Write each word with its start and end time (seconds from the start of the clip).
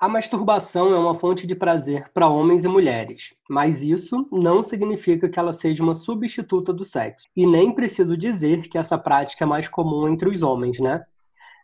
A 0.00 0.08
masturbação 0.08 0.92
é 0.94 0.96
uma 0.96 1.16
fonte 1.16 1.44
de 1.44 1.56
prazer 1.56 2.08
para 2.14 2.28
homens 2.28 2.62
e 2.62 2.68
mulheres, 2.68 3.34
mas 3.50 3.82
isso 3.82 4.28
não 4.30 4.62
significa 4.62 5.28
que 5.28 5.40
ela 5.40 5.52
seja 5.52 5.82
uma 5.82 5.94
substituta 5.96 6.72
do 6.72 6.84
sexo. 6.84 7.26
E 7.36 7.44
nem 7.44 7.72
preciso 7.72 8.16
dizer 8.16 8.68
que 8.68 8.78
essa 8.78 8.96
prática 8.96 9.44
é 9.44 9.46
mais 9.46 9.66
comum 9.66 10.08
entre 10.08 10.28
os 10.28 10.40
homens, 10.40 10.78
né? 10.78 11.04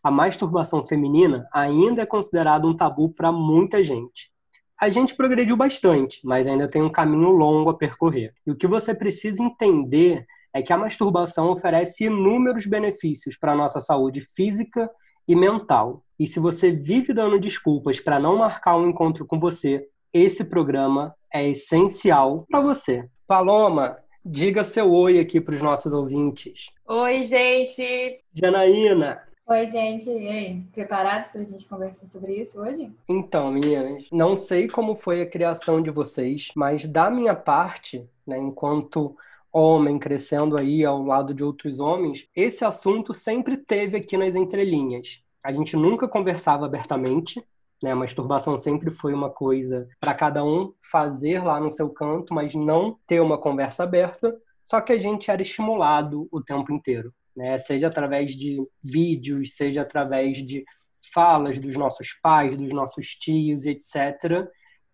A 0.03 0.11
masturbação 0.11 0.85
feminina 0.85 1.49
ainda 1.53 2.03
é 2.03 2.07
considerada 2.07 2.67
um 2.67 2.77
tabu 2.77 3.09
para 3.09 3.31
muita 3.31 3.85
gente. 3.85 4.33
A 4.81 4.89
gente 4.89 5.15
progrediu 5.15 5.57
bastante, 5.57 6.21
mas 6.25 6.45
ainda 6.45 6.67
tem 6.67 6.83
um 6.83 6.91
caminho 6.91 7.31
longo 7.31 7.71
a 7.71 7.79
percorrer. 7.79 8.35
E 8.45 8.51
o 8.51 8.57
que 8.57 8.67
você 8.67 8.93
precisa 8.93 9.45
entender 9.45 10.27
é 10.53 10.61
que 10.61 10.73
a 10.73 10.79
masturbação 10.79 11.51
oferece 11.53 12.07
inúmeros 12.07 12.67
benefícios 12.67 13.37
para 13.37 13.53
a 13.53 13.57
nossa 13.57 13.81
saúde 13.81 14.29
física 14.35 14.91
e 15.29 15.37
mental. 15.37 16.04
E 16.19 16.27
se 16.27 16.39
você 16.39 16.71
vive 16.71 17.13
dando 17.13 17.41
desculpas 17.41 17.99
para 17.99 18.21
não 18.21 18.39
marcar 18.39 18.77
um 18.77 18.89
encontro 18.89 19.27
com 19.27 19.41
você, 19.41 19.89
esse 20.13 20.45
programa 20.45 21.13
é 21.33 21.49
essencial 21.49 22.47
para 22.49 22.61
você. 22.61 23.09
Paloma, 23.27 23.99
diga 24.25 24.63
seu 24.63 24.93
oi 24.93 25.19
aqui 25.19 25.41
para 25.41 25.57
os 25.57 25.61
nossos 25.61 25.93
ouvintes. 25.93 26.71
Oi, 26.87 27.25
gente! 27.25 28.21
Janaína! 28.33 29.23
Oi, 29.47 29.67
gente, 29.67 30.09
e 30.09 30.29
aí? 30.29 30.63
Preparados 30.73 31.33
para 31.33 31.41
a 31.41 31.45
gente 31.45 31.67
conversar 31.67 32.07
sobre 32.07 32.33
isso 32.35 32.61
hoje? 32.61 32.91
Então, 33.09 33.51
meninas, 33.51 34.05
não 34.13 34.37
sei 34.37 34.69
como 34.69 34.95
foi 34.95 35.21
a 35.21 35.29
criação 35.29 35.83
de 35.83 35.91
vocês, 35.91 36.49
mas 36.55 36.87
da 36.87 37.11
minha 37.11 37.35
parte, 37.35 38.09
né, 38.25 38.39
enquanto 38.39 39.17
homem 39.53 39.99
crescendo 39.99 40.57
aí 40.57 40.85
ao 40.85 41.03
lado 41.03 41.35
de 41.35 41.43
outros 41.43 41.81
homens, 41.81 42.29
esse 42.35 42.65
assunto 42.65 43.13
sempre 43.13 43.57
teve 43.57 43.97
aqui 43.97 44.17
nas 44.17 44.35
entrelinhas 44.35 45.24
a 45.45 45.53
gente 45.53 45.77
nunca 45.77 46.09
conversava 46.09 46.65
abertamente, 46.65 47.47
né? 47.83 47.93
A 47.93 47.97
masturbação 47.97 48.57
sempre 48.57 48.91
foi 48.91 49.13
uma 49.13 49.29
coisa 49.29 49.87
para 50.01 50.15
cada 50.15 50.43
um 50.43 50.73
fazer 50.91 51.45
lá 51.45 51.61
no 51.61 51.71
seu 51.71 51.91
canto, 51.91 52.33
mas 52.33 52.55
não 52.55 52.99
ter 53.07 53.21
uma 53.21 53.37
conversa 53.37 53.83
aberta. 53.83 54.35
Só 54.65 54.81
que 54.81 54.93
a 54.93 54.99
gente 54.99 55.31
era 55.31 55.43
estimulado 55.43 56.27
o 56.33 56.41
tempo 56.43 56.73
inteiro, 56.73 57.13
né? 57.37 57.59
Seja 57.59 57.89
através 57.89 58.35
de 58.35 58.67
vídeos, 58.83 59.55
seja 59.55 59.83
através 59.83 60.39
de 60.39 60.65
falas 61.13 61.61
dos 61.61 61.77
nossos 61.77 62.15
pais, 62.23 62.57
dos 62.57 62.73
nossos 62.73 63.09
tios, 63.09 63.67
etc. 63.67 64.49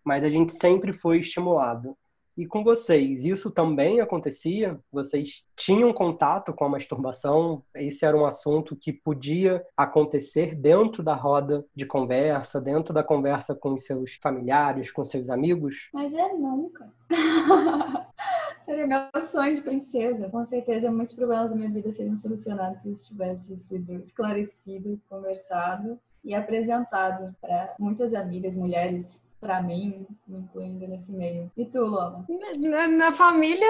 Mas 0.05 0.25
a 0.25 0.29
gente 0.29 0.53
sempre 0.53 0.93
foi 0.93 1.21
estimulado. 1.21 1.97
E 2.37 2.47
com 2.47 2.63
vocês, 2.65 3.25
isso 3.25 3.51
também 3.51 4.01
acontecia? 4.01 4.79
Vocês 4.91 5.45
tinham 5.57 5.93
contato 5.93 6.53
com 6.53 6.65
a 6.65 6.69
masturbação? 6.69 7.63
Esse 7.75 8.05
era 8.05 8.17
um 8.17 8.25
assunto 8.25 8.77
que 8.77 8.93
podia 8.93 9.65
acontecer 9.77 10.55
dentro 10.55 11.03
da 11.03 11.15
roda 11.15 11.65
de 11.75 11.85
conversa, 11.85 12.61
dentro 12.61 12.95
da 12.95 13.03
conversa 13.03 13.55
com 13.55 13.75
os 13.75 13.85
seus 13.85 14.15
familiares, 14.23 14.91
com 14.91 15.05
seus 15.05 15.29
amigos? 15.29 15.89
Mas 15.93 16.15
é 16.15 16.33
nunca. 16.33 16.93
Seria 18.65 18.87
meu 18.87 19.21
sonho 19.21 19.57
de 19.57 19.63
princesa. 19.63 20.29
Com 20.29 20.45
certeza, 20.47 20.91
muitos 20.91 21.15
problemas 21.15 21.51
da 21.51 21.57
minha 21.57 21.71
vida 21.71 21.91
seriam 21.91 22.17
solucionados 22.17 22.81
se 22.83 22.93
isso 22.93 23.09
tivesse 23.09 23.57
sido 23.59 24.03
esclarecido, 24.05 25.01
conversado 25.09 25.99
e 26.25 26.35
apresentado 26.35 27.35
para 27.41 27.75
muitas 27.79 28.15
amigas, 28.15 28.55
mulheres 28.55 29.23
para 29.41 29.63
mim, 29.63 30.07
me 30.29 30.39
incluindo 30.39 30.87
nesse 30.87 31.11
meio. 31.11 31.51
E 31.57 31.65
tu, 31.65 31.81
Loma? 31.81 32.27
Na, 32.59 32.87
na 32.87 33.13
família, 33.13 33.67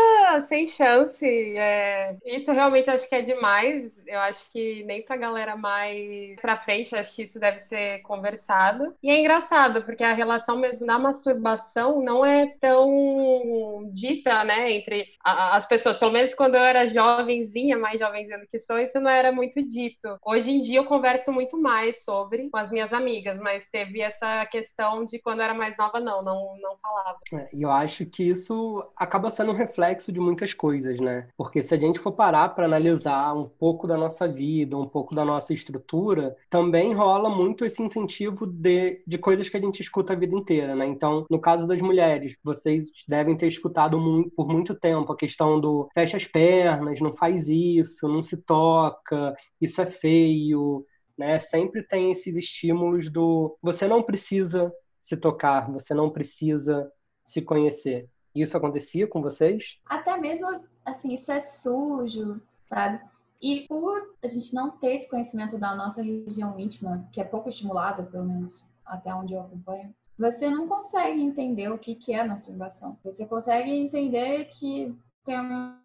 sem 0.48 0.66
chance. 0.66 1.24
É... 1.24 2.16
Isso 2.24 2.50
realmente 2.52 2.90
acho 2.90 3.08
que 3.08 3.14
é 3.14 3.22
demais. 3.22 3.90
Eu 4.06 4.18
acho 4.20 4.50
que 4.50 4.82
nem 4.84 5.02
pra 5.02 5.16
galera 5.16 5.56
mais 5.56 6.36
pra 6.40 6.56
frente, 6.56 6.94
acho 6.96 7.14
que 7.14 7.22
isso 7.22 7.38
deve 7.38 7.60
ser 7.60 8.02
conversado. 8.02 8.94
E 9.02 9.10
é 9.10 9.20
engraçado, 9.20 9.82
porque 9.82 10.02
a 10.02 10.12
relação 10.12 10.58
mesmo 10.58 10.84
da 10.86 10.98
masturbação 10.98 12.02
não 12.02 12.24
é 12.24 12.46
tão 12.60 13.88
dita, 13.92 14.42
né, 14.44 14.72
entre 14.72 15.06
as 15.24 15.66
pessoas. 15.66 15.98
Pelo 15.98 16.12
menos 16.12 16.34
quando 16.34 16.56
eu 16.56 16.62
era 16.62 16.88
jovenzinha, 16.88 17.78
mais 17.78 18.00
jovenzinha 18.00 18.38
do 18.38 18.46
que 18.46 18.58
sou, 18.58 18.78
isso 18.78 18.98
não 19.00 19.10
era 19.10 19.30
muito 19.30 19.62
dito. 19.62 20.18
Hoje 20.24 20.50
em 20.50 20.60
dia 20.60 20.78
eu 20.80 20.84
converso 20.84 21.32
muito 21.32 21.56
mais 21.56 22.04
sobre 22.04 22.48
com 22.50 22.56
as 22.56 22.70
minhas 22.70 22.92
amigas, 22.92 23.38
mas 23.38 23.64
teve 23.70 24.00
essa 24.00 24.44
questão 24.46 25.04
de 25.04 25.18
quando 25.18 25.40
eu 25.40 25.44
era 25.44 25.59
mais 25.60 25.76
nova, 25.76 26.00
não, 26.00 26.22
não, 26.22 26.58
não 26.60 26.76
falava. 26.78 27.18
É, 27.32 27.48
e 27.54 27.62
eu 27.62 27.70
acho 27.70 28.06
que 28.06 28.22
isso 28.22 28.82
acaba 28.96 29.30
sendo 29.30 29.52
um 29.52 29.54
reflexo 29.54 30.10
de 30.10 30.18
muitas 30.18 30.54
coisas, 30.54 30.98
né? 30.98 31.28
Porque 31.36 31.62
se 31.62 31.74
a 31.74 31.78
gente 31.78 31.98
for 31.98 32.12
parar 32.12 32.48
para 32.48 32.64
analisar 32.64 33.34
um 33.34 33.46
pouco 33.46 33.86
da 33.86 33.96
nossa 33.96 34.26
vida, 34.26 34.76
um 34.76 34.88
pouco 34.88 35.14
da 35.14 35.24
nossa 35.24 35.52
estrutura, 35.52 36.34
também 36.48 36.94
rola 36.94 37.28
muito 37.28 37.64
esse 37.64 37.82
incentivo 37.82 38.46
de, 38.46 39.02
de 39.06 39.18
coisas 39.18 39.48
que 39.48 39.56
a 39.56 39.60
gente 39.60 39.80
escuta 39.80 40.14
a 40.14 40.16
vida 40.16 40.34
inteira, 40.34 40.74
né? 40.74 40.86
Então, 40.86 41.26
no 41.30 41.40
caso 41.40 41.66
das 41.66 41.80
mulheres, 41.82 42.36
vocês 42.42 42.86
devem 43.06 43.36
ter 43.36 43.46
escutado 43.46 43.98
muito, 43.98 44.30
por 44.30 44.48
muito 44.48 44.74
tempo 44.74 45.12
a 45.12 45.16
questão 45.16 45.60
do 45.60 45.88
fecha 45.92 46.16
as 46.16 46.24
pernas, 46.24 47.00
não 47.00 47.12
faz 47.12 47.48
isso, 47.48 48.08
não 48.08 48.22
se 48.22 48.38
toca, 48.38 49.36
isso 49.60 49.80
é 49.82 49.86
feio, 49.86 50.86
né? 51.20 51.38
Sempre 51.38 51.82
tem 51.82 52.10
esses 52.10 52.34
estímulos 52.34 53.10
do 53.10 53.58
você 53.62 53.86
não 53.86 54.02
precisa 54.02 54.72
se 55.00 55.16
tocar, 55.16 55.70
você 55.70 55.94
não 55.94 56.10
precisa 56.10 56.92
se 57.24 57.42
conhecer. 57.42 58.08
Isso 58.34 58.56
acontecia 58.56 59.06
com 59.06 59.20
vocês? 59.22 59.80
Até 59.86 60.16
mesmo, 60.16 60.46
assim, 60.84 61.14
isso 61.14 61.32
é 61.32 61.40
sujo, 61.40 62.40
sabe? 62.68 63.00
E 63.42 63.66
por 63.66 64.14
a 64.22 64.28
gente 64.28 64.54
não 64.54 64.70
ter 64.70 64.94
esse 64.94 65.08
conhecimento 65.08 65.56
da 65.56 65.74
nossa 65.74 66.02
região 66.02 66.58
íntima, 66.60 67.08
que 67.12 67.20
é 67.20 67.24
pouco 67.24 67.48
estimulada, 67.48 68.02
pelo 68.02 68.24
menos 68.24 68.62
até 68.84 69.14
onde 69.14 69.32
eu 69.32 69.40
acompanho, 69.40 69.94
você 70.18 70.50
não 70.50 70.68
consegue 70.68 71.20
entender 71.20 71.70
o 71.70 71.78
que, 71.78 71.94
que 71.94 72.12
é 72.12 72.22
masturbação. 72.22 72.98
Você 73.02 73.24
consegue 73.24 73.70
entender 73.70 74.46
que 74.46 74.94
tem 75.24 75.40
uma, 75.40 75.80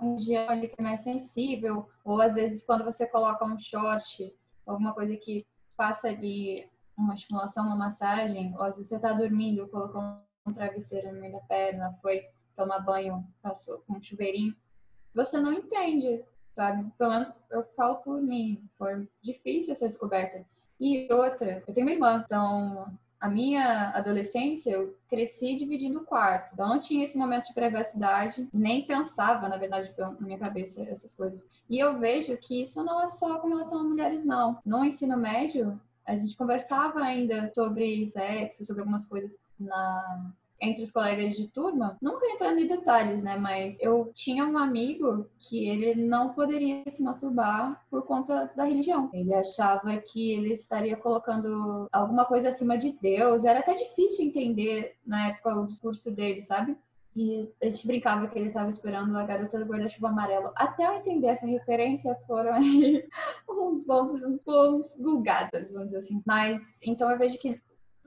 região 0.00 0.48
ali 0.48 0.68
que 0.68 0.74
é 0.78 0.82
mais 0.82 1.00
sensível, 1.00 1.88
ou 2.04 2.20
às 2.20 2.34
vezes 2.34 2.62
quando 2.62 2.84
você 2.84 3.06
coloca 3.06 3.44
um 3.44 3.58
short, 3.58 4.32
alguma 4.66 4.92
coisa 4.92 5.16
que 5.16 5.44
passa 5.76 6.08
ali 6.08 6.68
uma 7.00 7.14
estimulação, 7.14 7.66
uma 7.66 7.76
massagem, 7.76 8.54
ou 8.56 8.64
vezes 8.64 8.86
você 8.86 8.96
está 8.96 9.12
dormindo, 9.12 9.68
colocou 9.68 10.02
um 10.46 10.52
travesseiro 10.52 11.12
no 11.12 11.20
meio 11.20 11.32
da 11.32 11.40
perna, 11.40 11.96
foi 12.00 12.24
tomar 12.56 12.80
banho, 12.80 13.26
passou 13.42 13.78
com 13.86 13.94
um 13.94 14.02
chuveirinho, 14.02 14.54
você 15.14 15.40
não 15.40 15.52
entende, 15.52 16.22
sabe? 16.54 16.90
Pelo 16.96 17.10
menos 17.10 17.28
eu 17.50 17.64
falo 17.76 17.96
por 17.96 18.20
mim, 18.20 18.62
foi 18.78 19.08
difícil 19.22 19.72
essa 19.72 19.88
descoberta. 19.88 20.44
E 20.78 21.08
outra, 21.12 21.62
eu 21.66 21.74
tenho 21.74 21.86
uma 21.86 21.92
irmã, 21.92 22.22
então 22.24 22.96
a 23.20 23.28
minha 23.28 23.90
adolescência 23.90 24.70
eu 24.70 24.96
cresci 25.06 25.54
dividindo 25.54 25.98
o 25.98 26.04
quarto, 26.04 26.54
então 26.54 26.66
não 26.66 26.80
tinha 26.80 27.04
esse 27.04 27.18
momento 27.18 27.48
de 27.48 27.54
privacidade, 27.54 28.48
nem 28.52 28.86
pensava, 28.86 29.46
na 29.46 29.58
verdade, 29.58 29.92
na 29.98 30.12
minha 30.20 30.38
cabeça 30.38 30.82
essas 30.82 31.14
coisas. 31.14 31.46
E 31.68 31.78
eu 31.78 31.98
vejo 31.98 32.34
que 32.38 32.62
isso 32.62 32.82
não 32.82 33.02
é 33.02 33.06
só 33.06 33.38
com 33.38 33.48
relação 33.48 33.80
a 33.80 33.84
mulheres, 33.84 34.24
não. 34.24 34.58
No 34.64 34.82
ensino 34.84 35.18
médio, 35.18 35.78
a 36.10 36.16
gente 36.16 36.36
conversava 36.36 37.00
ainda 37.00 37.50
sobre 37.54 38.10
sexo, 38.10 38.64
sobre 38.64 38.80
algumas 38.82 39.04
coisas 39.06 39.36
na 39.58 40.32
entre 40.62 40.82
os 40.82 40.90
colegas 40.90 41.34
de 41.36 41.48
turma, 41.48 41.96
nunca 42.02 42.26
entrando 42.26 42.58
em 42.58 42.66
detalhes, 42.66 43.22
né? 43.22 43.36
Mas 43.36 43.80
eu 43.80 44.12
tinha 44.14 44.44
um 44.44 44.58
amigo 44.58 45.26
que 45.38 45.66
ele 45.66 45.94
não 45.94 46.34
poderia 46.34 46.82
se 46.88 47.02
masturbar 47.02 47.82
por 47.90 48.02
conta 48.02 48.52
da 48.54 48.64
religião. 48.64 49.08
Ele 49.14 49.32
achava 49.32 49.96
que 49.96 50.32
ele 50.32 50.52
estaria 50.52 50.96
colocando 50.96 51.88
alguma 51.90 52.26
coisa 52.26 52.50
acima 52.50 52.76
de 52.76 52.92
Deus. 52.92 53.44
Era 53.44 53.60
até 53.60 53.74
difícil 53.74 54.26
entender 54.26 54.96
na 55.06 55.28
época 55.28 55.56
o 55.56 55.66
discurso 55.66 56.10
dele, 56.10 56.42
sabe? 56.42 56.76
E 57.14 57.52
a 57.60 57.66
gente 57.66 57.86
brincava 57.86 58.28
que 58.28 58.38
ele 58.38 58.48
estava 58.48 58.70
esperando 58.70 59.16
a 59.18 59.24
garota 59.24 59.58
do 59.58 59.64
guarda-chuva 59.64 60.08
amarelo. 60.08 60.52
Até 60.54 60.86
eu 60.86 60.94
entender 60.94 61.26
essa 61.26 61.46
referência, 61.46 62.16
foram 62.26 62.54
aí 62.54 63.04
uns 63.48 63.84
bons, 63.84 64.12
uns 64.14 64.40
bons 64.44 64.86
vulgadas, 64.96 65.70
vamos 65.72 65.88
dizer 65.88 65.98
assim. 65.98 66.22
Mas, 66.24 66.78
então 66.82 67.10
eu 67.10 67.18
vejo 67.18 67.38
que 67.38 67.60